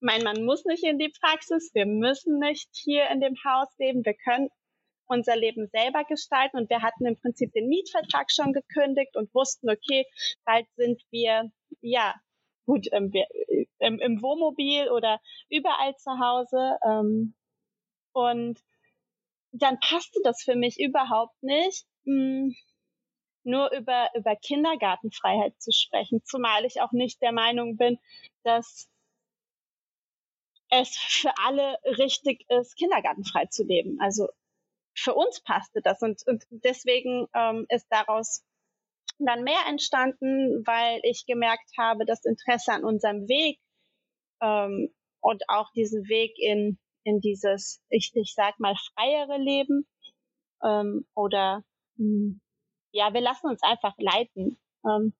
mein 0.00 0.22
Mann 0.22 0.44
muss 0.44 0.66
nicht 0.66 0.84
in 0.84 0.98
die 0.98 1.10
Praxis, 1.18 1.70
wir 1.72 1.86
müssen 1.86 2.38
nicht 2.38 2.68
hier 2.74 3.08
in 3.08 3.22
dem 3.22 3.34
Haus 3.46 3.68
leben, 3.78 4.04
wir 4.04 4.12
können 4.12 4.50
unser 5.06 5.36
Leben 5.36 5.68
selber 5.68 6.04
gestalten. 6.04 6.58
Und 6.58 6.68
wir 6.68 6.82
hatten 6.82 7.06
im 7.06 7.18
Prinzip 7.18 7.50
den 7.54 7.68
Mietvertrag 7.68 8.30
schon 8.30 8.52
gekündigt 8.52 9.16
und 9.16 9.34
wussten, 9.34 9.70
okay, 9.70 10.04
bald 10.44 10.66
sind 10.76 11.00
wir, 11.10 11.50
ja, 11.80 12.14
gut, 12.66 12.88
ähm, 12.92 13.10
im, 13.78 13.98
im 14.00 14.20
Wohnmobil 14.20 14.90
oder 14.90 15.18
überall 15.48 15.96
zu 15.96 16.10
Hause 16.18 16.76
ähm, 16.86 17.34
und 18.12 18.60
dann 19.62 19.78
passte 19.80 20.20
das 20.24 20.42
für 20.42 20.56
mich 20.56 20.78
überhaupt 20.78 21.42
nicht, 21.42 21.86
hm, 22.04 22.54
nur 23.44 23.70
über, 23.72 24.10
über 24.14 24.34
Kindergartenfreiheit 24.36 25.54
zu 25.60 25.70
sprechen, 25.72 26.22
zumal 26.24 26.64
ich 26.64 26.80
auch 26.80 26.92
nicht 26.92 27.22
der 27.22 27.32
Meinung 27.32 27.76
bin, 27.76 27.98
dass 28.42 28.88
es 30.70 30.96
für 30.96 31.32
alle 31.44 31.78
richtig 31.84 32.44
ist, 32.48 32.76
kindergartenfrei 32.76 33.46
zu 33.46 33.64
leben. 33.64 33.98
Also 34.00 34.28
für 34.94 35.14
uns 35.14 35.40
passte 35.40 35.80
das 35.82 36.02
und, 36.02 36.26
und 36.26 36.44
deswegen 36.50 37.26
ähm, 37.34 37.66
ist 37.68 37.86
daraus 37.90 38.44
dann 39.18 39.44
mehr 39.44 39.60
entstanden, 39.68 40.66
weil 40.66 41.00
ich 41.04 41.24
gemerkt 41.26 41.70
habe, 41.78 42.04
das 42.04 42.24
Interesse 42.24 42.72
an 42.72 42.84
unserem 42.84 43.28
Weg 43.28 43.60
ähm, 44.40 44.92
und 45.20 45.44
auch 45.48 45.70
diesen 45.72 46.08
Weg 46.08 46.38
in, 46.38 46.78
in 47.06 47.20
dieses, 47.20 47.80
ich, 47.88 48.10
ich 48.14 48.34
sag 48.34 48.58
mal, 48.58 48.74
freiere 48.92 49.38
Leben 49.38 49.86
ähm, 50.64 51.06
oder 51.14 51.62
mh, 51.96 52.04
hm, 52.04 52.40
ja, 52.92 53.14
wir 53.14 53.20
lassen 53.20 53.46
uns 53.46 53.62
einfach 53.62 53.94
leiten. 53.98 54.58
Ähm, 54.84 55.14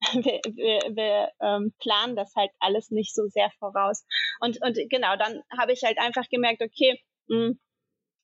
wir, 0.24 0.40
wir, 0.54 0.96
wir 0.96 1.32
ähm, 1.40 1.74
planen 1.80 2.16
das 2.16 2.34
halt 2.34 2.50
alles 2.60 2.90
nicht 2.90 3.14
so 3.14 3.26
sehr 3.28 3.50
voraus. 3.58 4.06
Und, 4.40 4.62
und 4.62 4.78
genau, 4.88 5.16
dann 5.16 5.42
habe 5.58 5.72
ich 5.72 5.82
halt 5.82 5.98
einfach 5.98 6.28
gemerkt, 6.30 6.62
okay, 6.62 6.98
mh, 7.28 7.36
hm, 7.36 7.60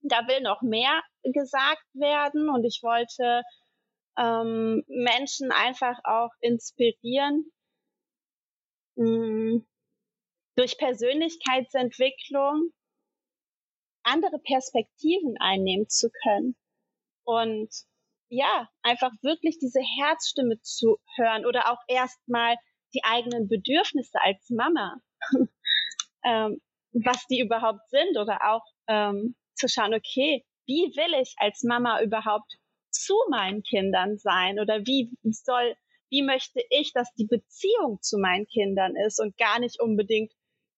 da 0.03 0.27
will 0.27 0.41
noch 0.41 0.63
mehr 0.63 1.03
gesagt 1.23 1.85
werden 1.95 2.49
und 2.49 2.65
ich 2.65 2.81
wollte 2.83 3.43
ähm, 4.17 4.85
Menschen 4.87 5.51
einfach 5.51 5.99
auch 6.05 6.31
inspirieren, 6.41 7.51
mh, 8.97 9.05
hm, 9.05 9.67
durch 10.57 10.79
Persönlichkeitsentwicklung 10.79 12.71
andere 14.05 14.39
Perspektiven 14.39 15.37
einnehmen 15.39 15.89
zu 15.89 16.11
können. 16.23 16.57
Und 17.25 17.71
ja, 18.29 18.69
einfach 18.83 19.13
wirklich 19.23 19.59
diese 19.59 19.81
Herzstimme 19.81 20.61
zu 20.61 20.99
hören 21.17 21.47
oder 21.47 21.71
auch 21.71 21.79
erstmal 21.89 22.57
die 22.95 23.05
eigenen 23.05 23.49
Bedürfnisse 23.49 24.19
als 24.23 24.49
Mama, 24.51 24.97
ähm, 26.25 26.61
was 26.93 27.27
die 27.27 27.41
überhaupt 27.41 27.89
sind 27.91 28.17
oder 28.17 28.39
auch 28.43 28.65
ähm, 28.89 29.37
zu 29.55 29.69
schauen, 29.69 29.95
okay, 29.95 30.45
wie 30.67 30.93
will 30.97 31.21
ich 31.21 31.35
als 31.39 31.63
Mama 31.63 32.01
überhaupt 32.03 32.55
zu 32.91 33.15
meinen 33.29 33.63
Kindern 33.63 34.17
sein 34.19 34.59
oder 34.61 34.81
wie 34.87 35.11
soll, 35.25 35.75
wie 36.11 36.23
möchte 36.23 36.63
ich, 36.71 36.93
dass 36.93 37.13
die 37.15 37.27
Beziehung 37.27 37.99
zu 38.01 38.19
meinen 38.19 38.47
Kindern 38.47 38.95
ist 38.97 39.21
und 39.21 39.37
gar 39.37 39.59
nicht 39.59 39.81
unbedingt, 39.81 40.33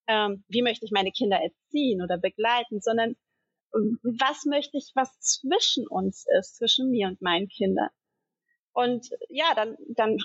ähm, 0.09 0.45
wie 0.49 0.63
möchte 0.63 0.85
ich 0.87 0.93
meine 0.93 1.13
Kinder 1.13 1.39
erziehen 1.39 2.03
oder 2.03 2.19
begleiten, 2.19 2.81
sondern 2.81 3.17
was 3.73 4.45
möchte 4.45 4.77
ich, 4.77 4.93
was 4.95 5.19
zwischen 5.21 5.87
uns 5.87 6.27
ist, 6.39 6.57
zwischen 6.57 6.91
mir 6.91 7.09
und 7.09 7.21
meinen 7.21 7.49
Kindern. 7.49 7.91
Und 8.73 9.09
ja, 9.31 9.55
dann, 9.55 9.77
dann 9.95 10.19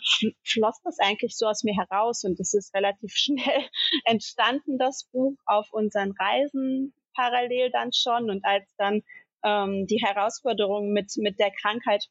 floss 0.43 0.81
das 0.83 0.99
eigentlich 0.99 1.37
so 1.37 1.47
aus 1.47 1.63
mir 1.63 1.73
heraus 1.73 2.25
und 2.25 2.37
es 2.39 2.53
ist 2.53 2.73
relativ 2.73 3.11
schnell 3.15 3.69
entstanden, 4.03 4.77
das 4.77 5.05
Buch 5.11 5.37
auf 5.45 5.71
unseren 5.71 6.11
Reisen 6.11 6.93
parallel 7.13 7.71
dann 7.71 7.93
schon. 7.93 8.29
Und 8.29 8.43
als 8.43 8.67
dann 8.77 9.03
ähm, 9.43 9.87
die 9.87 10.01
Herausforderung 10.03 10.91
mit, 10.91 11.13
mit 11.15 11.39
der 11.39 11.51
Krankheit 11.51 12.09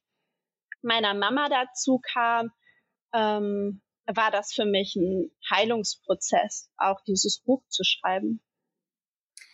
meiner 0.81 1.12
Mama 1.12 1.49
dazu 1.51 2.01
kam, 2.12 2.53
ähm, 3.12 3.83
war 4.07 4.31
das 4.31 4.55
für 4.55 4.64
mich 4.64 4.97
ein 4.97 5.31
Heilungsprozess, 5.51 6.70
auch 6.78 7.03
dieses 7.03 7.41
Buch 7.41 7.62
zu 7.68 7.85
schreiben. 7.85 8.41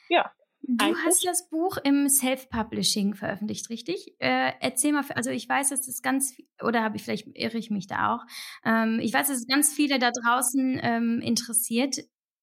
Ja. 0.08 0.32
Du 0.68 0.84
eigentlich. 0.84 1.04
hast 1.06 1.24
das 1.24 1.48
Buch 1.48 1.76
im 1.84 2.08
Self-Publishing 2.08 3.14
veröffentlicht, 3.14 3.70
richtig? 3.70 4.16
Äh, 4.18 4.52
erzähl 4.60 4.92
mal, 4.92 5.04
also 5.14 5.30
ich 5.30 5.48
weiß, 5.48 5.68
dass 5.68 5.86
es 5.86 6.02
ganz, 6.02 6.34
oder 6.60 6.82
habe 6.82 6.96
ich 6.96 7.04
vielleicht 7.04 7.28
irre 7.34 7.56
ich 7.56 7.70
mich 7.70 7.86
da 7.86 8.14
auch. 8.14 8.24
Ähm, 8.64 8.98
ich 9.00 9.12
weiß, 9.12 9.28
dass 9.28 9.38
es 9.38 9.46
ganz 9.46 9.72
viele 9.72 10.00
da 10.00 10.10
draußen 10.10 10.80
ähm, 10.82 11.20
interessiert. 11.22 11.98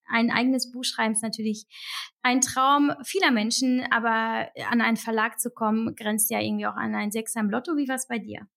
Ein 0.07 0.32
eigenes 0.32 0.71
Buch 0.71 0.86
schreiben 0.86 1.13
ist 1.13 1.24
natürlich 1.24 1.65
ein 2.21 2.39
Traum 2.39 2.93
vieler 3.03 3.32
Menschen, 3.32 3.86
aber 3.91 4.49
an 4.69 4.80
einen 4.80 4.97
Verlag 4.97 5.39
zu 5.39 5.49
kommen, 5.49 5.95
grenzt 5.95 6.30
ja 6.30 6.39
irgendwie 6.39 6.67
auch 6.67 6.76
an 6.76 6.95
ein 6.95 7.11
Sechser 7.11 7.41
im 7.41 7.49
Lotto. 7.49 7.76
Wie 7.76 7.89
war 7.89 7.95
es 7.95 8.07
bei 8.07 8.19
dir? 8.19 8.47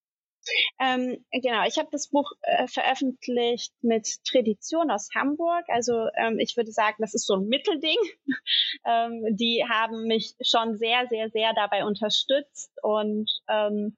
Ähm, 0.79 1.25
genau, 1.33 1.65
ich 1.67 1.79
habe 1.79 1.89
das 1.91 2.09
Buch 2.09 2.33
äh, 2.43 2.67
veröffentlicht 2.69 3.73
mit 3.83 4.07
Tradition 4.25 4.91
aus 4.91 5.09
Hamburg. 5.15 5.65
Also 5.69 6.09
ähm, 6.17 6.39
ich 6.39 6.57
würde 6.57 6.73
sagen, 6.73 6.97
das 7.01 7.15
ist 7.15 7.27
so 7.27 7.35
ein 7.35 7.49
Mittelding. 7.49 7.99
ähm, 8.87 9.37
die 9.37 9.65
haben 9.69 10.07
mich 10.07 10.35
schon 10.43 10.77
sehr, 10.77 11.07
sehr, 11.09 11.31
sehr 11.31 11.53
dabei 11.55 11.85
unterstützt 11.85 12.71
und 12.83 13.31
ähm, 13.49 13.97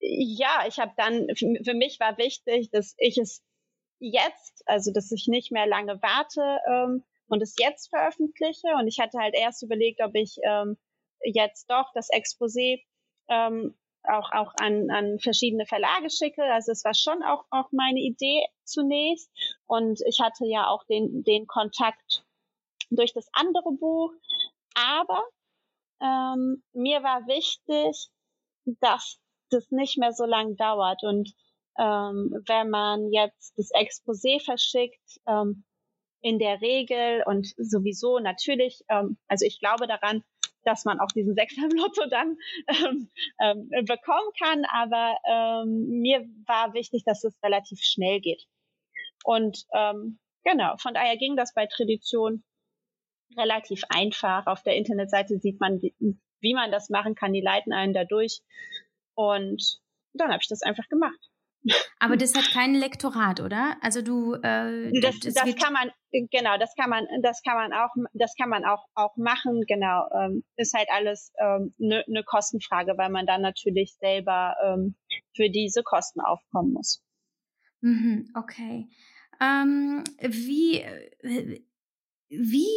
ja, 0.00 0.64
ich 0.68 0.78
habe 0.78 0.92
dann, 0.96 1.28
für 1.34 1.74
mich 1.74 1.98
war 1.98 2.18
wichtig, 2.18 2.70
dass 2.70 2.94
ich 2.98 3.16
es 3.16 3.42
jetzt, 3.98 4.62
also 4.66 4.92
dass 4.92 5.10
ich 5.12 5.28
nicht 5.28 5.50
mehr 5.50 5.66
lange 5.66 6.00
warte 6.02 6.58
ähm, 6.68 7.04
und 7.28 7.42
es 7.42 7.54
jetzt 7.58 7.88
veröffentliche. 7.88 8.68
Und 8.78 8.86
ich 8.86 8.98
hatte 9.00 9.18
halt 9.18 9.34
erst 9.34 9.62
überlegt, 9.62 10.02
ob 10.02 10.14
ich 10.14 10.36
ähm, 10.42 10.76
jetzt 11.22 11.70
doch 11.70 11.90
das 11.94 12.10
Exposé 12.10 12.82
ähm, 13.28 13.74
auch, 14.08 14.32
auch 14.32 14.52
an, 14.60 14.90
an 14.90 15.18
verschiedene 15.18 15.66
Verlage 15.66 16.10
schicke. 16.10 16.42
Also 16.42 16.72
es 16.72 16.84
war 16.84 16.94
schon 16.94 17.22
auch, 17.22 17.44
auch 17.50 17.70
meine 17.72 18.00
Idee 18.00 18.44
zunächst. 18.64 19.30
Und 19.66 20.00
ich 20.06 20.20
hatte 20.20 20.46
ja 20.46 20.68
auch 20.68 20.84
den, 20.84 21.22
den 21.22 21.46
Kontakt 21.46 22.24
durch 22.90 23.12
das 23.12 23.28
andere 23.32 23.72
Buch. 23.72 24.12
Aber 24.74 25.22
ähm, 26.00 26.62
mir 26.72 27.02
war 27.02 27.26
wichtig, 27.26 28.08
dass 28.80 29.18
das 29.50 29.70
nicht 29.70 29.98
mehr 29.98 30.12
so 30.12 30.24
lang 30.24 30.56
dauert. 30.56 31.02
Und 31.02 31.32
ähm, 31.78 32.42
wenn 32.46 32.70
man 32.70 33.10
jetzt 33.10 33.58
das 33.58 33.70
Exposé 33.72 34.42
verschickt, 34.42 35.20
ähm, 35.26 35.64
in 36.24 36.38
der 36.38 36.62
Regel 36.62 37.22
und 37.26 37.52
sowieso 37.58 38.18
natürlich, 38.18 38.82
ähm, 38.88 39.18
also 39.28 39.44
ich 39.44 39.60
glaube 39.60 39.86
daran, 39.86 40.24
dass 40.64 40.84
man 40.84 41.00
auch 41.00 41.12
diesen 41.14 41.34
Sechser 41.34 41.62
im 41.62 41.76
Lotto 41.76 42.06
dann 42.08 42.36
ähm, 42.68 43.10
ähm, 43.40 43.68
bekommen 43.84 44.30
kann. 44.38 44.64
Aber 44.64 45.16
ähm, 45.28 46.00
mir 46.00 46.26
war 46.46 46.74
wichtig, 46.74 47.04
dass 47.04 47.24
es 47.24 47.34
relativ 47.42 47.80
schnell 47.82 48.20
geht. 48.20 48.46
Und 49.24 49.64
ähm, 49.72 50.18
genau, 50.44 50.76
von 50.78 50.94
daher 50.94 51.16
ging 51.16 51.36
das 51.36 51.54
bei 51.54 51.66
Tradition 51.66 52.44
relativ 53.36 53.82
einfach. 53.88 54.46
Auf 54.46 54.62
der 54.62 54.76
Internetseite 54.76 55.38
sieht 55.38 55.60
man, 55.60 55.80
wie, 55.80 56.54
man 56.54 56.70
das 56.70 56.90
machen 56.90 57.14
kann. 57.14 57.32
Die 57.32 57.40
leiten 57.40 57.72
einen 57.72 57.94
da 57.94 58.04
durch. 58.04 58.42
Und 59.14 59.80
dann 60.12 60.30
habe 60.30 60.40
ich 60.42 60.48
das 60.48 60.62
einfach 60.62 60.88
gemacht. 60.88 61.30
Aber 61.98 62.16
das 62.16 62.34
hat 62.34 62.50
kein 62.52 62.74
Lektorat, 62.74 63.40
oder? 63.40 63.76
Also 63.80 64.02
du 64.02 64.34
äh, 64.34 64.92
das, 65.00 65.20
das, 65.20 65.34
das 65.34 65.56
kann 65.56 65.72
man 65.72 65.90
genau, 66.30 66.58
das 66.58 66.74
kann 66.76 66.90
man 66.90 67.06
das 67.22 67.42
kann 67.42 67.56
man 67.56 67.72
auch 67.72 67.90
das 68.12 68.34
kann 68.36 68.50
man 68.50 68.64
auch 68.64 68.84
auch 68.94 69.16
machen, 69.16 69.62
genau. 69.66 70.08
Ähm, 70.14 70.44
ist 70.56 70.74
halt 70.74 70.88
alles 70.92 71.32
eine 71.36 71.56
ähm, 71.56 71.74
ne, 71.78 72.04
ne 72.06 72.22
Kostenfrage, 72.24 72.94
weil 72.96 73.10
man 73.10 73.26
dann 73.26 73.42
natürlich 73.42 73.94
selber 73.98 74.56
ähm, 74.62 74.96
für 75.34 75.48
diese 75.48 75.82
Kosten 75.82 76.20
aufkommen 76.20 76.72
muss. 76.72 77.02
Mhm, 77.80 78.30
okay. 78.34 78.88
Ähm, 79.40 80.04
wie 80.20 80.80
äh, 80.80 81.60
wie 82.28 82.68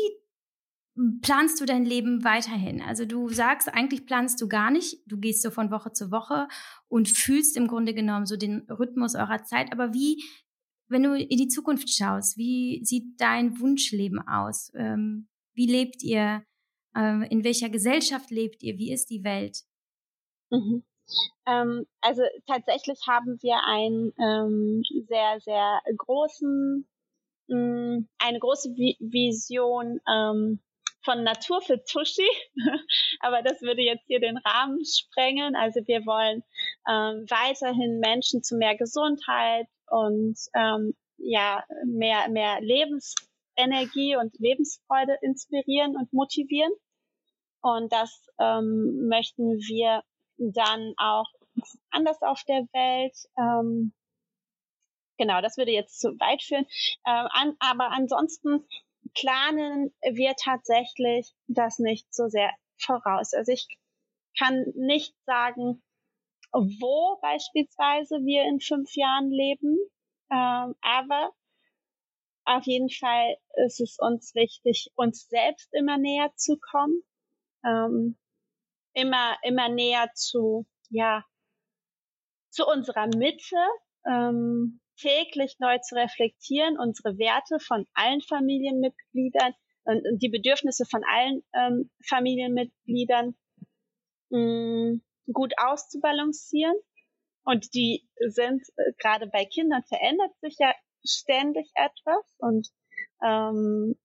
planst 1.22 1.62
du 1.62 1.66
dein 1.66 1.86
Leben 1.86 2.24
weiterhin? 2.24 2.82
Also 2.82 3.06
du 3.06 3.30
sagst, 3.30 3.74
eigentlich 3.74 4.06
planst 4.06 4.42
du 4.42 4.48
gar 4.48 4.72
nicht, 4.72 5.00
du 5.06 5.18
gehst 5.18 5.42
so 5.42 5.52
von 5.52 5.72
Woche 5.72 5.92
zu 5.94 6.12
Woche 6.12 6.48
und 6.88 7.08
fühlst 7.08 7.56
im 7.58 7.68
Grunde 7.68 7.94
genommen 7.94 8.26
so 8.26 8.38
den 8.38 8.68
Rhythmus 8.70 9.16
eurer 9.16 9.44
Zeit. 9.44 9.72
Aber 9.72 9.94
wie, 9.94 10.24
wenn 10.88 11.04
du 11.04 11.16
in 11.16 11.38
die 11.38 11.48
Zukunft 11.48 11.90
schaust, 11.90 12.38
wie 12.38 12.84
sieht 12.84 13.20
dein 13.20 13.60
Wunschleben 13.60 14.20
aus? 14.28 14.72
Ähm, 14.76 15.28
wie 15.54 15.68
lebt 15.68 16.04
ihr? 16.04 16.44
Äh, 16.96 17.28
in 17.30 17.44
welcher 17.44 17.70
Gesellschaft 17.70 18.32
lebt 18.32 18.64
ihr? 18.64 18.78
Wie 18.78 18.92
ist 18.92 19.10
die 19.10 19.24
Welt? 19.24 19.64
Mhm. 20.50 20.84
Ähm, 21.46 21.86
also 22.02 22.24
tatsächlich 22.48 23.00
haben 23.08 23.38
wir 23.42 23.58
einen 23.66 24.14
ähm, 24.20 24.84
sehr, 25.08 25.40
sehr 25.42 25.82
großen, 25.96 26.88
mh, 27.48 27.58
mm, 27.58 28.08
eine 28.20 28.40
große 28.40 28.70
Vision, 28.70 30.00
ähm, 30.10 30.60
von 31.08 31.24
Natur 31.24 31.62
für 31.62 31.82
Tuschi, 31.86 32.28
aber 33.22 33.42
das 33.42 33.62
würde 33.62 33.82
jetzt 33.82 34.06
hier 34.08 34.20
den 34.20 34.36
Rahmen 34.36 34.84
sprengen. 34.84 35.56
Also 35.56 35.80
wir 35.88 36.06
wollen 36.06 36.44
ähm, 36.86 37.26
weiterhin 37.30 38.00
Menschen 38.00 38.44
zu 38.44 38.58
mehr 38.58 38.76
Gesundheit 38.76 39.68
und 39.90 40.38
ähm, 40.54 40.94
ja 41.18 41.64
mehr 41.86 42.28
mehr 42.28 42.60
Lebensenergie 42.60 44.18
und 44.18 44.38
Lebensfreude 44.38 45.18
inspirieren 45.22 45.96
und 45.96 46.12
motivieren. 46.12 46.74
Und 47.62 47.94
das 47.94 48.28
ähm, 48.38 49.08
möchten 49.08 49.58
wir 49.60 50.04
dann 50.38 50.94
auch 50.98 51.28
anders 51.90 52.22
auf 52.22 52.44
der 52.44 52.68
Welt. 52.74 53.16
Ähm, 53.38 53.94
genau, 55.18 55.40
das 55.40 55.56
würde 55.56 55.72
jetzt 55.72 56.02
zu 56.02 56.20
weit 56.20 56.44
führen. 56.44 56.66
Äh, 57.06 57.28
an, 57.32 57.56
aber 57.60 57.92
ansonsten 57.92 58.68
planen 59.14 59.94
wir 60.02 60.36
tatsächlich 60.36 61.34
das 61.48 61.80
nicht 61.80 62.14
so 62.14 62.28
sehr 62.28 62.52
voraus. 62.78 63.34
Also 63.34 63.52
ich 63.52 63.68
kann 64.38 64.66
nicht 64.76 65.16
sagen, 65.26 65.84
wo 66.52 67.18
beispielsweise 67.22 68.16
wir 68.24 68.44
in 68.44 68.60
fünf 68.60 68.96
Jahren 68.96 69.32
leben, 69.32 69.78
ähm, 70.32 70.76
aber 70.82 71.32
auf 72.46 72.64
jeden 72.66 72.90
Fall 72.90 73.38
ist 73.66 73.82
es 73.82 73.98
uns 74.00 74.34
wichtig, 74.34 74.92
uns 74.96 75.28
selbst 75.28 75.74
immer 75.74 75.98
näher 75.98 76.32
zu 76.36 76.58
kommen, 76.58 77.04
ähm, 77.66 78.18
immer 78.94 79.36
immer 79.44 79.70
näher 79.70 80.10
zu 80.16 80.66
ja 80.90 81.26
zu 82.50 82.66
unserer 82.66 83.08
Mitte, 83.08 83.58
ähm, 84.06 84.80
täglich 84.98 85.58
neu 85.60 85.78
zu 85.80 85.96
reflektieren, 85.96 86.78
unsere 86.78 87.18
Werte 87.18 87.60
von 87.60 87.86
allen 87.94 88.22
Familienmitgliedern 88.22 89.54
und, 89.86 90.06
und 90.06 90.22
die 90.22 90.30
Bedürfnisse 90.30 90.86
von 90.86 91.02
allen 91.04 91.44
ähm, 91.54 91.90
Familienmitgliedern 92.08 93.36
mh, 94.30 94.40
mm, 94.40 95.02
gut 95.32 95.54
auszubalancieren. 95.58 96.76
Und 97.44 97.74
die 97.74 98.08
sind 98.28 98.64
äh, 98.76 98.92
gerade 98.98 99.28
bei 99.28 99.46
Kindern 99.46 99.84
verändert 99.84 100.38
sich 100.42 100.58
ja 100.60 100.74
ständig 101.06 101.72
etwas 101.76 102.36
und 102.40 102.68
ähm, 103.24 103.96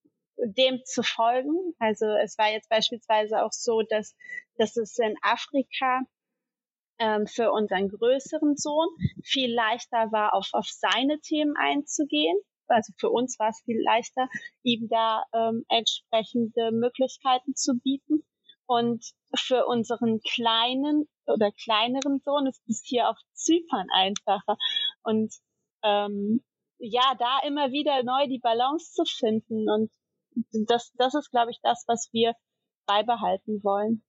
dem 0.45 0.81
zu 0.85 1.03
folgen. 1.03 1.75
Also 1.79 2.07
es 2.23 2.39
war 2.39 2.51
jetzt 2.51 2.69
beispielsweise 2.69 3.43
auch 3.43 3.53
so, 3.53 3.83
dass, 3.83 4.17
dass 4.57 4.77
es 4.77 4.99
in 4.99 5.15
Afrika 5.23 6.03
ähm, 6.99 7.27
für 7.27 7.53
unseren 7.53 7.89
größeren 7.89 8.57
Sohn 8.57 8.89
viel 9.25 9.53
leichter 9.53 10.11
war, 10.13 10.35
auf, 10.35 10.49
auf 10.53 10.67
seine 10.69 11.21
Themen 11.21 11.55
einzugehen. 11.57 12.37
Also 12.69 12.93
für 12.99 13.11
uns 13.11 13.39
war 13.39 13.51
es 13.51 13.63
viel 13.65 13.83
leichter, 13.83 14.29
ihm 14.63 14.89
da 14.89 15.25
ähm, 15.35 15.65
entsprechende 15.69 16.71
Möglichkeiten 16.73 17.55
zu 17.55 17.75
bieten. 17.83 18.25
Und 18.67 19.05
für 19.37 19.67
unseren 19.67 20.21
kleinen 20.21 21.09
oder 21.27 21.51
kleineren 21.53 22.21
Sohn 22.25 22.47
ist 22.47 22.63
es 22.69 22.83
hier 22.85 23.09
auf 23.09 23.19
Zypern 23.35 23.87
einfacher. 23.93 24.57
Und 25.03 25.35
ähm, 25.83 26.43
ja, 26.79 27.15
da 27.19 27.41
immer 27.47 27.71
wieder 27.71 28.03
neu 28.03 28.27
die 28.29 28.41
Balance 28.41 28.93
zu 28.93 29.05
finden. 29.05 29.69
Und 29.69 29.91
das, 30.67 30.93
das 30.97 31.15
ist, 31.15 31.31
glaube 31.31 31.51
ich, 31.51 31.61
das, 31.63 31.85
was 31.87 32.09
wir 32.13 32.35
beibehalten 32.87 33.63
wollen. 33.63 34.03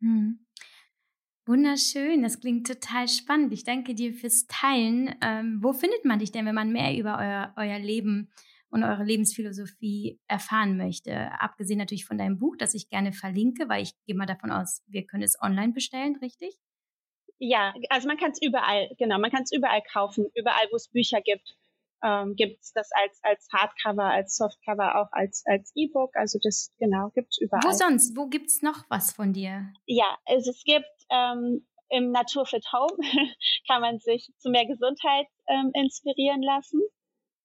Hm. 0.00 0.46
Wunderschön, 1.48 2.22
das 2.22 2.40
klingt 2.40 2.66
total 2.66 3.08
spannend. 3.08 3.54
Ich 3.54 3.64
danke 3.64 3.94
dir 3.94 4.12
fürs 4.12 4.46
Teilen. 4.48 5.14
Ähm, 5.22 5.60
wo 5.62 5.72
findet 5.72 6.04
man 6.04 6.18
dich 6.18 6.30
denn, 6.30 6.44
wenn 6.44 6.54
man 6.54 6.70
mehr 6.70 6.94
über 6.94 7.16
euer, 7.18 7.54
euer 7.56 7.78
Leben 7.78 8.30
und 8.68 8.84
eure 8.84 9.02
Lebensphilosophie 9.02 10.20
erfahren 10.28 10.76
möchte? 10.76 11.32
Abgesehen 11.40 11.78
natürlich 11.78 12.04
von 12.04 12.18
deinem 12.18 12.38
Buch, 12.38 12.54
das 12.58 12.74
ich 12.74 12.90
gerne 12.90 13.12
verlinke, 13.14 13.66
weil 13.70 13.82
ich 13.82 13.94
gehe 14.04 14.14
mal 14.14 14.26
davon 14.26 14.50
aus, 14.50 14.82
wir 14.88 15.06
können 15.06 15.22
es 15.22 15.40
online 15.40 15.72
bestellen, 15.72 16.16
richtig? 16.16 16.54
Ja, 17.38 17.72
also 17.88 18.08
man 18.08 18.18
kann 18.18 18.32
es 18.32 18.42
überall, 18.42 18.90
genau, 18.98 19.18
man 19.18 19.30
kann 19.30 19.44
es 19.44 19.52
überall 19.52 19.80
kaufen, 19.90 20.26
überall, 20.34 20.66
wo 20.70 20.76
es 20.76 20.88
Bücher 20.88 21.22
gibt 21.22 21.56
ähm, 22.02 22.34
gibt 22.36 22.62
es 22.62 22.72
das 22.72 22.90
als, 22.92 23.20
als 23.22 23.48
Hardcover, 23.52 24.04
als 24.04 24.36
Softcover, 24.36 25.00
auch 25.00 25.12
als, 25.12 25.42
als 25.46 25.72
E-Book. 25.74 26.14
Also 26.14 26.38
das, 26.42 26.72
genau, 26.78 27.10
gibt's 27.14 27.38
überall. 27.40 27.62
Wo 27.64 27.72
sonst? 27.72 28.16
Wo 28.16 28.26
gibt's 28.26 28.62
noch 28.62 28.84
was 28.88 29.12
von 29.12 29.32
dir? 29.32 29.72
Ja, 29.86 30.16
also 30.26 30.50
es 30.50 30.62
gibt 30.64 30.86
ähm, 31.10 31.66
im 31.90 32.10
Naturfit 32.10 32.64
Home 32.72 32.96
kann 33.66 33.80
man 33.80 33.98
sich 33.98 34.30
zu 34.38 34.50
mehr 34.50 34.66
Gesundheit 34.66 35.26
ähm, 35.48 35.70
inspirieren 35.74 36.42
lassen. 36.42 36.80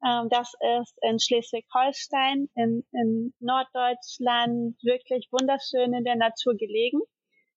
Ähm, 0.06 0.28
das 0.30 0.54
ist 0.82 0.97
in 1.01 1.20
Schleswig-Holstein, 1.20 2.49
in, 2.56 2.84
in 2.91 3.34
Norddeutschland, 3.39 4.76
wirklich 4.84 5.30
wunderschön 5.32 5.93
in 5.93 6.04
der 6.04 6.18
Natur 6.18 6.56
gelegen. 6.56 6.99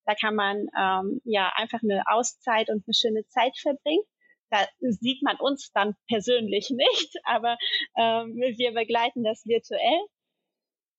Da 0.05 0.15
kann 0.15 0.37
man 0.37 0.69
ähm, 0.79 1.21
ja 1.25 1.53
einfach 1.57 1.81
eine 1.83 2.05
Auszeit 2.07 2.71
und 2.71 2.85
eine 2.87 2.95
schöne 2.95 3.27
Zeit 3.27 3.59
verbringen. 3.59 4.05
Da 4.51 4.67
sieht 4.81 5.23
man 5.23 5.37
uns 5.39 5.73
dann 5.73 5.95
persönlich 6.09 6.71
nicht, 6.71 7.17
aber 7.25 7.57
ähm, 7.97 8.35
wir 8.35 8.73
begleiten 8.73 9.25
das 9.25 9.45
virtuell. 9.45 10.07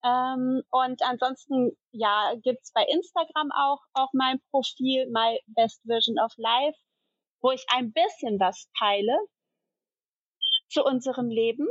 Ähm, 0.04 0.64
und 0.70 1.02
ansonsten, 1.02 1.76
ja, 1.92 2.34
gibt's 2.44 2.72
bei 2.74 2.84
Instagram 2.84 3.52
auch, 3.52 3.82
auch 3.94 4.10
mein 4.14 4.40
Profil, 4.52 5.10
My 5.12 5.40
Best 5.48 5.82
Version 5.86 6.20
of 6.20 6.32
Life, 6.38 6.78
wo 7.42 7.52
ich 7.52 7.66
ein 7.70 7.92
bisschen 7.92 8.40
was 8.40 8.70
teile 8.78 9.18
zu 10.70 10.84
unserem 10.84 11.30
Leben. 11.30 11.68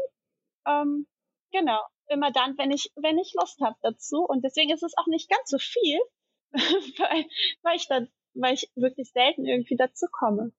Ähm, 0.67 1.07
genau, 1.53 1.81
immer 2.09 2.33
dann, 2.33 2.59
wenn 2.59 2.71
ich, 2.71 2.91
wenn 2.97 3.19
ich 3.19 3.35
Lust 3.35 3.61
habe 3.61 3.77
dazu. 3.83 4.25
Und 4.25 4.45
deswegen 4.45 4.73
ist 4.73 4.83
es 4.83 4.97
auch 4.97 5.07
nicht 5.07 5.31
ganz 5.31 5.49
so 5.49 5.59
viel, 5.59 5.99
weil, 6.53 7.27
weil 7.63 7.77
ich 7.77 7.87
dann, 7.89 8.09
weil 8.35 8.55
ich 8.55 8.71
wirklich 8.75 9.11
selten 9.13 9.47
irgendwie 9.47 9.77
dazu 9.77 10.07
komme. 10.11 10.53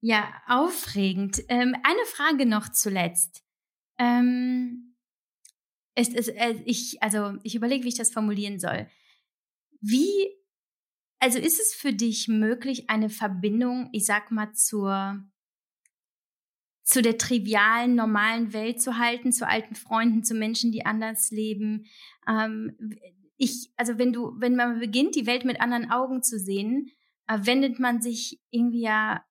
Ja, 0.00 0.32
aufregend. 0.46 1.42
Ähm, 1.48 1.74
eine 1.82 2.04
Frage 2.06 2.46
noch 2.46 2.68
zuletzt. 2.68 3.42
Ähm, 3.98 4.94
es, 5.94 6.10
es, 6.10 6.28
äh, 6.28 6.54
ich, 6.64 7.02
also 7.02 7.36
ich 7.42 7.56
überlege, 7.56 7.84
wie 7.84 7.88
ich 7.88 7.96
das 7.96 8.12
formulieren 8.12 8.60
soll. 8.60 8.88
Wie, 9.80 10.28
also 11.18 11.38
ist 11.38 11.60
es 11.60 11.74
für 11.74 11.92
dich 11.92 12.28
möglich, 12.28 12.88
eine 12.88 13.10
Verbindung, 13.10 13.88
ich 13.92 14.06
sag 14.06 14.30
mal, 14.30 14.52
zur 14.52 15.24
zu 16.84 17.02
der 17.02 17.18
trivialen, 17.18 17.96
normalen 17.96 18.54
Welt 18.54 18.80
zu 18.80 18.96
halten, 18.96 19.30
zu 19.30 19.46
alten 19.46 19.74
Freunden, 19.74 20.24
zu 20.24 20.34
Menschen, 20.34 20.72
die 20.72 20.86
anders 20.86 21.30
leben. 21.30 21.84
Ähm, 22.26 22.78
ich, 23.36 23.70
also 23.76 23.98
wenn 23.98 24.14
du, 24.14 24.32
wenn 24.38 24.56
man 24.56 24.80
beginnt, 24.80 25.14
die 25.14 25.26
Welt 25.26 25.44
mit 25.44 25.60
anderen 25.60 25.90
Augen 25.90 26.22
zu 26.22 26.38
sehen, 26.38 26.90
äh, 27.26 27.40
wendet 27.42 27.78
man 27.78 28.00
sich 28.00 28.40
irgendwie 28.50 28.80
ja 28.80 29.22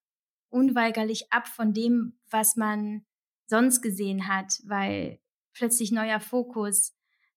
unweigerlich 0.50 1.32
ab 1.32 1.48
von 1.48 1.74
dem, 1.74 2.20
was 2.30 2.56
man 2.56 3.06
sonst 3.48 3.82
gesehen 3.82 4.28
hat, 4.28 4.60
weil 4.66 5.20
plötzlich 5.54 5.91
neuer 5.91 6.20
Fokus, 6.20 6.95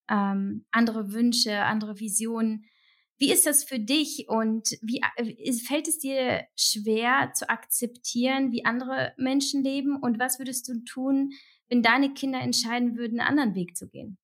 ähm, 0.09 0.67
andere 0.71 1.13
Wünsche, 1.13 1.63
andere 1.63 2.01
Visionen. 2.01 2.65
Wie 3.19 3.33
ist 3.33 3.47
das 3.47 3.65
für 3.65 3.79
dich 3.79 4.27
und 4.29 4.71
wie 4.83 5.03
äh, 5.17 5.53
fällt 5.53 5.89
es 5.89 5.99
dir 5.99 6.47
schwer 6.57 7.33
zu 7.35 7.49
akzeptieren, 7.49 8.51
wie 8.51 8.65
andere 8.65 9.15
Menschen 9.17 9.63
leben 9.63 9.97
und 9.97 10.19
was 10.19 10.39
würdest 10.39 10.69
du 10.69 10.83
tun, 10.85 11.33
wenn 11.69 11.83
deine 11.83 12.13
Kinder 12.15 12.41
entscheiden 12.41 12.97
würden, 12.97 13.21
einen 13.21 13.29
anderen 13.29 13.55
Weg 13.55 13.77
zu 13.77 13.89
gehen? 13.89 14.19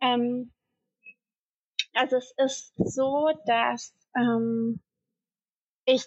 Ähm, 0.00 0.52
also 1.94 2.16
es 2.16 2.34
ist 2.36 2.72
so, 2.76 3.30
dass 3.46 3.94
ähm, 4.14 4.80
ich 5.86 6.04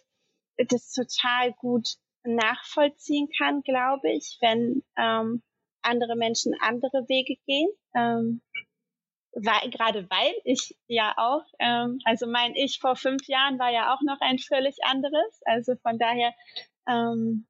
das 0.68 0.92
total 0.92 1.54
gut 1.54 1.96
nachvollziehen 2.24 3.30
kann, 3.38 3.62
glaube 3.62 4.12
ich, 4.12 4.38
wenn 4.42 4.84
ähm, 4.98 5.42
andere 5.82 6.16
Menschen 6.16 6.54
andere 6.62 7.08
Wege 7.08 7.38
gehen. 7.46 7.70
Ähm, 7.96 8.42
weil, 9.32 9.70
gerade 9.70 10.10
weil 10.10 10.34
ich 10.44 10.76
ja 10.88 11.14
auch, 11.18 11.46
ähm, 11.60 12.00
also 12.04 12.28
mein 12.28 12.56
Ich 12.56 12.80
vor 12.80 12.96
fünf 12.96 13.28
Jahren 13.28 13.60
war 13.60 13.72
ja 13.72 13.94
auch 13.94 14.02
noch 14.02 14.20
ein 14.22 14.40
völlig 14.40 14.84
anderes. 14.84 15.42
Also 15.46 15.76
von 15.78 15.98
daher 15.98 16.34
ähm, 16.88 17.48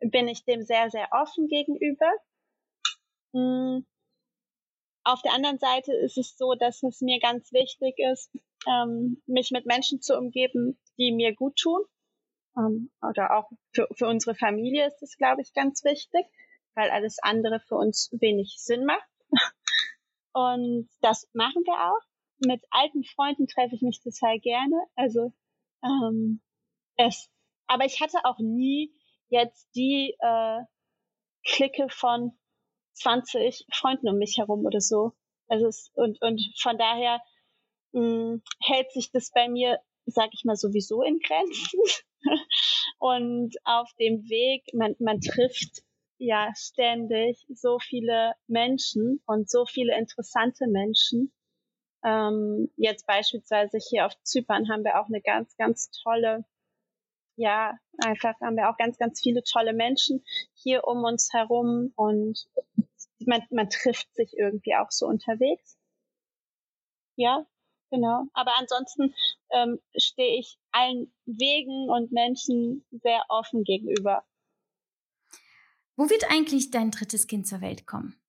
bin 0.00 0.26
ich 0.26 0.44
dem 0.44 0.62
sehr, 0.62 0.90
sehr 0.90 1.08
offen 1.12 1.48
gegenüber. 1.48 2.10
Mhm. 3.32 3.86
Auf 5.04 5.22
der 5.22 5.32
anderen 5.32 5.58
Seite 5.58 5.92
ist 5.94 6.18
es 6.18 6.36
so, 6.36 6.54
dass 6.54 6.82
es 6.82 7.00
mir 7.00 7.18
ganz 7.20 7.52
wichtig 7.52 7.94
ist, 7.98 8.30
ähm, 8.66 9.22
mich 9.26 9.50
mit 9.50 9.64
Menschen 9.64 10.02
zu 10.02 10.18
umgeben, 10.18 10.78
die 10.98 11.12
mir 11.12 11.34
gut 11.34 11.56
tun 11.56 11.80
ähm, 12.58 12.90
oder 13.00 13.36
auch 13.36 13.50
für, 13.72 13.88
für 13.96 14.06
unsere 14.06 14.34
Familie 14.34 14.86
ist 14.86 15.02
es, 15.02 15.16
glaube 15.16 15.42
ich, 15.42 15.52
ganz 15.54 15.84
wichtig, 15.84 16.26
weil 16.74 16.90
alles 16.90 17.18
andere 17.22 17.60
für 17.60 17.76
uns 17.76 18.10
wenig 18.12 18.56
Sinn 18.58 18.84
macht. 18.84 19.08
Und 20.32 20.88
das 21.00 21.28
machen 21.32 21.62
wir 21.64 21.90
auch. 21.90 22.00
Mit 22.38 22.62
alten 22.70 23.04
Freunden 23.04 23.46
treffe 23.48 23.74
ich 23.74 23.82
mich 23.82 24.00
total 24.00 24.38
gerne. 24.38 24.76
Also 24.94 25.32
ähm, 25.82 26.40
es, 26.96 27.30
aber 27.66 27.84
ich 27.84 28.00
hatte 28.00 28.18
auch 28.24 28.38
nie 28.38 28.92
jetzt 29.28 29.68
die 29.74 30.14
äh, 30.20 30.58
Clique 31.44 31.88
von 31.88 32.32
20 32.94 33.66
Freunden 33.72 34.08
um 34.08 34.18
mich 34.18 34.36
herum 34.38 34.64
oder 34.64 34.80
so. 34.80 35.12
Also 35.48 35.66
es, 35.66 35.90
und, 35.94 36.20
und 36.20 36.40
von 36.60 36.78
daher 36.78 37.20
mh, 37.92 38.40
hält 38.60 38.92
sich 38.92 39.10
das 39.12 39.30
bei 39.30 39.48
mir, 39.48 39.80
sag 40.06 40.30
ich 40.32 40.44
mal, 40.44 40.56
sowieso 40.56 41.02
in 41.02 41.18
Grenzen. 41.18 41.80
und 42.98 43.56
auf 43.64 43.90
dem 43.98 44.28
Weg, 44.28 44.64
man, 44.74 44.94
man 44.98 45.20
trifft 45.20 45.82
ja 46.18 46.52
ständig 46.56 47.46
so 47.48 47.78
viele 47.78 48.32
Menschen 48.46 49.22
und 49.26 49.50
so 49.50 49.66
viele 49.66 49.96
interessante 49.96 50.66
Menschen. 50.66 51.32
Ähm, 52.04 52.70
jetzt 52.76 53.06
beispielsweise 53.06 53.78
hier 53.78 54.06
auf 54.06 54.12
Zypern 54.22 54.68
haben 54.68 54.84
wir 54.84 55.00
auch 55.00 55.06
eine 55.06 55.20
ganz, 55.20 55.56
ganz 55.56 55.90
tolle, 56.02 56.44
ja, 57.36 57.78
einfach 58.04 58.34
haben 58.40 58.56
wir 58.56 58.68
auch 58.70 58.76
ganz, 58.76 58.98
ganz 58.98 59.20
viele 59.20 59.42
tolle 59.42 59.72
Menschen 59.72 60.24
hier 60.54 60.84
um 60.84 61.04
uns 61.04 61.32
herum 61.32 61.92
und 61.96 62.48
man, 63.26 63.42
man 63.50 63.68
trifft 63.70 64.12
sich 64.14 64.32
irgendwie 64.36 64.74
auch 64.76 64.90
so 64.90 65.06
unterwegs. 65.06 65.76
Ja, 67.16 67.44
genau. 67.90 68.24
Aber 68.32 68.52
ansonsten 68.58 69.14
ähm, 69.50 69.78
stehe 69.96 70.38
ich 70.38 70.58
allen 70.72 71.12
Wegen 71.26 71.88
und 71.90 72.12
Menschen 72.12 72.84
sehr 72.90 73.22
offen 73.28 73.64
gegenüber. 73.64 74.24
Wo 75.96 76.08
wird 76.08 76.30
eigentlich 76.30 76.70
dein 76.70 76.90
drittes 76.90 77.26
Kind 77.26 77.46
zur 77.46 77.60
Welt 77.60 77.86
kommen? 77.86 78.20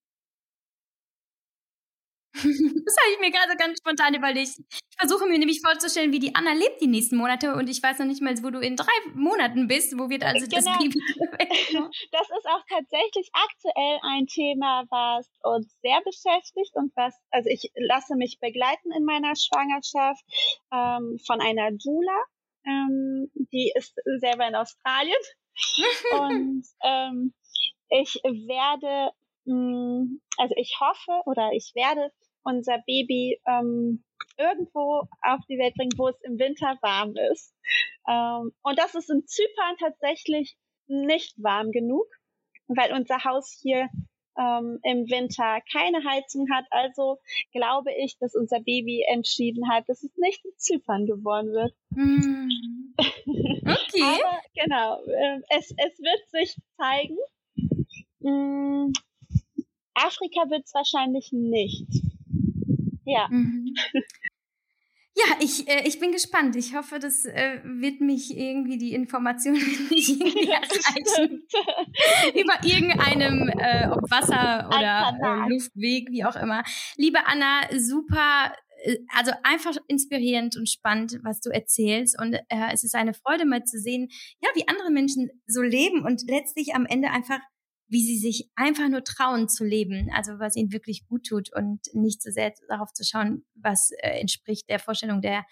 das 2.34 2.43
habe 2.45 3.11
ich 3.13 3.19
mir 3.19 3.32
gerade 3.32 3.57
ganz 3.57 3.80
spontan 3.80 4.13
überlegt. 4.13 4.59
Ich 4.59 4.97
versuche 4.97 5.25
mir 5.27 5.39
nämlich 5.39 5.61
vorzustellen, 5.65 6.11
wie 6.11 6.19
die 6.19 6.36
Anna 6.36 6.53
lebt 6.53 6.82
die 6.82 6.88
nächsten 6.88 7.17
Monate 7.17 7.55
und 7.55 7.69
ich 7.69 7.82
weiß 7.82 7.99
noch 7.99 8.05
nicht 8.05 8.21
mal, 8.21 8.36
wo 8.43 8.49
du 8.49 8.59
in 8.59 8.75
drei 8.75 8.93
Monaten 9.15 9.67
bist. 9.67 9.97
Wo 9.97 10.09
wird 10.09 10.23
also 10.23 10.45
genau. 10.45 10.55
das 10.55 10.77
Baby? 10.77 10.99
das 12.11 12.30
ist 12.30 12.45
auch 12.47 12.63
tatsächlich 12.69 13.30
aktuell 13.34 13.99
ein 14.03 14.27
Thema, 14.27 14.86
was 14.89 15.27
uns 15.41 15.75
sehr 15.82 16.01
beschäftigt 16.05 16.71
und 16.73 16.91
was, 16.95 17.15
also 17.32 17.49
ich 17.49 17.71
lasse 17.75 18.15
mich 18.15 18.39
begleiten 18.39 18.91
in 18.95 19.05
meiner 19.05 19.36
Schwangerschaft 19.36 20.23
ähm, 20.71 21.17
von 21.25 21.41
einer 21.41 21.71
Dula. 21.71 22.23
Ähm, 22.65 23.32
die 23.51 23.71
ist 23.75 23.95
selber 24.19 24.47
in 24.47 24.55
Australien 24.55 25.17
und 26.11 26.65
ähm, 26.84 27.34
ich 27.89 28.21
werde, 28.23 29.11
also 29.50 30.56
ich 30.58 30.78
hoffe 30.80 31.22
oder 31.26 31.52
ich 31.54 31.72
werde 31.76 32.12
unser 32.43 32.80
Baby 32.86 33.39
ähm, 33.47 34.04
irgendwo 34.38 35.08
auf 35.22 35.41
die 35.50 35.58
Welt 35.58 35.76
bringen, 35.76 35.97
wo 35.97 36.10
es 36.10 36.22
im 36.22 36.39
Winter 36.39 36.78
warm 36.82 37.16
ist. 37.32 37.54
Ähm, 38.08 38.52
und 38.62 38.80
das 38.80 38.95
ist 38.95 39.10
in 39.10 39.26
Zypern 39.26 39.76
tatsächlich 39.80 40.58
nicht 40.88 41.34
warm 41.38 41.72
genug, 41.72 42.08
weil 42.68 42.93
unser 42.93 43.24
Haus 43.24 43.60
hier 43.62 43.89
ähm, 44.38 44.80
im 44.84 45.10
Winter 45.10 45.60
keine 45.72 46.04
Heizung 46.04 46.47
hat. 46.52 46.66
Also 46.72 47.20
glaube 47.52 47.91
ich, 47.93 48.18
dass 48.20 48.36
unser 48.36 48.60
Baby 48.60 49.04
entschieden 49.08 49.70
hat, 49.70 49.88
dass 49.88 50.04
es 50.04 50.16
nicht 50.18 50.43
in 50.45 50.52
Zypern 50.58 51.06
geboren 51.06 51.52
wird. 51.52 51.74
Mm. 51.91 52.50
Okay. 53.70 54.02
Aber 54.02 54.41
genau, 54.56 55.04
äh, 55.06 55.41
es, 55.50 55.72
es 55.78 56.00
wird 56.00 56.30
sich 56.30 56.58
zeigen. 56.76 57.18
Mm, 58.20 58.91
Afrika 60.06 60.50
wird 60.50 60.66
es 60.66 60.74
wahrscheinlich 60.74 61.32
nicht. 61.32 61.88
Ja. 63.06 63.28
Mhm. 63.30 63.74
Ja, 65.16 65.36
ich, 65.41 65.68
äh, 65.68 65.86
ich 65.86 66.00
bin 66.00 66.12
gespannt. 66.12 66.56
Ich 66.56 66.76
hoffe, 66.76 67.00
das 67.00 67.26
äh, 67.26 67.60
wird 67.64 68.00
mich 68.00 68.38
irgendwie 68.38 68.78
die 68.78 68.93
Information 68.93 69.54
nicht 69.89 70.10
irgendwie 70.10 70.47
erreichen. 70.47 71.43
Über 72.36 72.54
irgendeinem, 72.64 73.50
äh, 73.50 73.89
ob 73.89 74.10
Wasser 74.10 74.68
oder 74.68 75.18
äh, 75.22 75.50
Luftweg, 75.50 76.10
wie 76.12 76.24
auch 76.24 76.36
immer. 76.38 76.64
Liebe 76.95 77.26
Anna, 77.26 77.64
super 77.78 78.54
äh, 78.84 78.97
also 79.14 79.32
einfach 79.43 79.76
inspirierend 79.88 80.56
und 80.56 80.70
spannend, 80.70 81.20
was 81.24 81.41
du 81.41 81.50
erzählst. 81.50 82.18
Und 82.18 82.36
äh, 82.36 82.72
es 82.72 82.86
ist 82.86 82.95
eine 82.95 83.14
Freude, 83.14 83.45
mal 83.45 83.64
zu 83.66 83.78
sehen, 83.78 84.10
ja, 84.41 84.50
wie 84.54 84.68
andere 84.70 84.91
Menschen 84.91 85.30
so 85.47 85.62
leben 85.62 86.06
und 86.06 86.24
letztlich 86.30 86.76
am 86.76 86.86
Ende 86.86 87.10
einfach 87.10 87.39
wie 87.89 88.05
sie 88.05 88.17
sich 88.17 88.49
einfach 88.55 88.87
nur 88.87 89.03
trauen 89.03 89.49
zu 89.49 89.65
leben, 89.65 90.09
also 90.13 90.39
was 90.39 90.55
ihnen 90.55 90.71
wirklich 90.71 91.05
gut 91.07 91.25
tut 91.25 91.53
und 91.53 91.81
nicht 91.93 92.21
so 92.21 92.31
sehr 92.31 92.53
darauf 92.67 92.93
zu 92.93 93.03
schauen, 93.03 93.45
was 93.55 93.91
äh, 93.91 94.19
entspricht 94.19 94.69
der 94.69 94.79
Vorstellung 94.79 95.21
der 95.21 95.45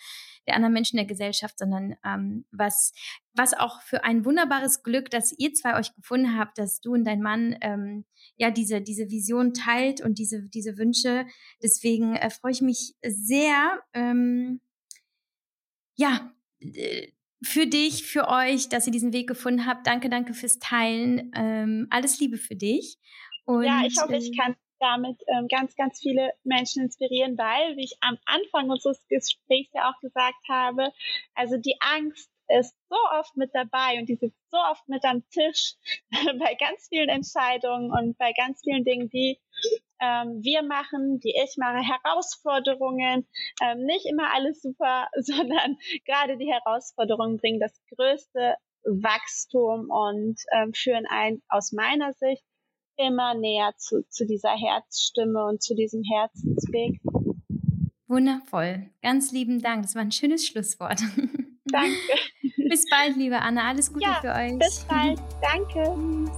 der 0.48 0.56
anderen 0.56 0.74
Menschen 0.74 0.98
der 0.98 1.06
Gesellschaft, 1.06 1.60
sondern 1.60 1.96
ähm, 2.06 2.46
was, 2.52 2.94
was 3.34 3.54
auch 3.54 3.82
für 3.82 4.04
ein 4.04 4.26
wunderbares 4.26 4.82
Glück, 4.82 5.10
dass 5.10 5.36
ihr 5.38 5.54
zwei 5.54 5.78
euch 5.78 5.94
gefunden 5.94 6.38
habt, 6.38 6.58
dass 6.58 6.80
du 6.80 6.94
und 6.94 7.04
dein 7.04 7.22
Mann 7.22 7.58
ähm, 7.62 8.06
ja 8.38 8.50
diese, 8.50 8.82
diese 8.82 9.10
Vision 9.10 9.54
teilt 9.54 10.02
und 10.02 10.18
diese, 10.18 10.48
diese 10.48 10.78
Wünsche. 10.78 11.26
Deswegen 11.62 12.16
äh, 12.16 12.30
freue 12.30 12.54
ich 12.54 12.62
mich 12.62 12.96
sehr, 13.06 13.82
ähm, 13.94 14.62
ja, 15.96 16.32
für 17.44 17.68
dich, 17.68 18.04
für 18.04 18.28
euch, 18.28 18.70
dass 18.70 18.88
ihr 18.88 18.92
diesen 18.92 19.14
Weg 19.14 19.28
gefunden 19.28 19.66
habt. 19.66 19.88
Danke, 19.88 20.10
danke 20.10 20.34
fürs 20.34 20.60
Teilen. 20.60 21.32
Ähm, 21.36 21.88
alles 21.90 22.20
Liebe 22.20 22.38
für 22.38 22.56
dich. 22.56 22.98
Und, 23.46 23.64
ja, 23.64 23.84
ich 23.86 23.96
hoffe, 24.02 24.16
ich 24.16 24.28
ähm, 24.28 24.38
kann 24.38 24.56
damit 24.80 25.22
ähm, 25.28 25.48
ganz, 25.48 25.76
ganz 25.76 26.00
viele 26.00 26.32
Menschen 26.44 26.84
inspirieren, 26.84 27.38
weil, 27.38 27.78
wie 27.78 27.86
ich 27.86 27.98
am 28.02 28.18
Anfang 28.26 28.70
unseres 28.70 29.06
Gesprächs 29.08 29.72
ja 29.74 29.90
auch 29.90 30.00
gesagt 30.02 30.48
habe, 30.50 30.92
also 31.34 31.58
die 31.58 31.76
Angst 31.80 32.30
ist 32.50 32.76
so 32.90 32.98
oft 33.20 33.36
mit 33.36 33.52
dabei 33.54 34.00
und 34.00 34.08
die 34.08 34.16
sitzt 34.16 34.40
so 34.52 34.58
oft 34.58 34.88
mit 34.88 35.04
am 35.04 35.28
Tisch 35.30 35.76
bei 36.40 36.56
ganz 36.56 36.88
vielen 36.90 37.10
Entscheidungen 37.10 37.92
und 37.92 38.18
bei 38.18 38.32
ganz 38.34 38.62
vielen 38.64 38.86
Dingen, 38.86 39.10
die 39.10 39.40
ähm, 40.00 40.42
wir 40.44 40.64
machen, 40.64 41.20
die 41.20 41.34
ich 41.44 41.56
mache, 41.58 41.80
Herausforderungen, 41.80 43.28
ähm, 43.62 43.86
nicht 43.86 44.06
immer 44.06 44.34
alles 44.34 44.62
super, 44.62 45.08
sondern 45.20 45.78
gerade 46.06 46.38
die 46.38 46.52
Herausforderungen 46.52 47.38
bringen 47.38 47.60
das 47.60 47.80
größte 47.96 48.56
Wachstum 48.84 49.90
und 49.90 50.40
ähm, 50.54 50.74
führen 50.74 51.06
ein 51.10 51.42
aus 51.50 51.72
meiner 51.72 52.14
Sicht 52.14 52.44
immer 52.98 53.36
näher 53.36 53.74
zu, 53.78 54.08
zu 54.10 54.26
dieser 54.26 54.56
Herzstimme 54.56 55.46
und 55.46 55.62
zu 55.62 55.76
diesem 55.76 56.04
Herzensweg. 56.04 57.00
Wundervoll. 58.08 58.90
Ganz 59.02 59.32
lieben 59.32 59.62
Dank. 59.62 59.84
Das 59.84 59.96
war 59.96 60.02
ein 60.02 60.12
schönes 60.12 60.48
Schlusswort. 60.48 61.00
Danke. 61.66 61.96
Bis 62.70 62.86
bald, 62.90 63.18
liebe 63.18 63.40
Anna. 63.40 63.68
Alles 63.68 63.92
Gute 63.92 64.06
ja, 64.06 64.20
für 64.22 64.34
euch. 64.34 64.58
Bis 64.58 64.86
bald. 64.86 65.20
Danke. 65.42 66.32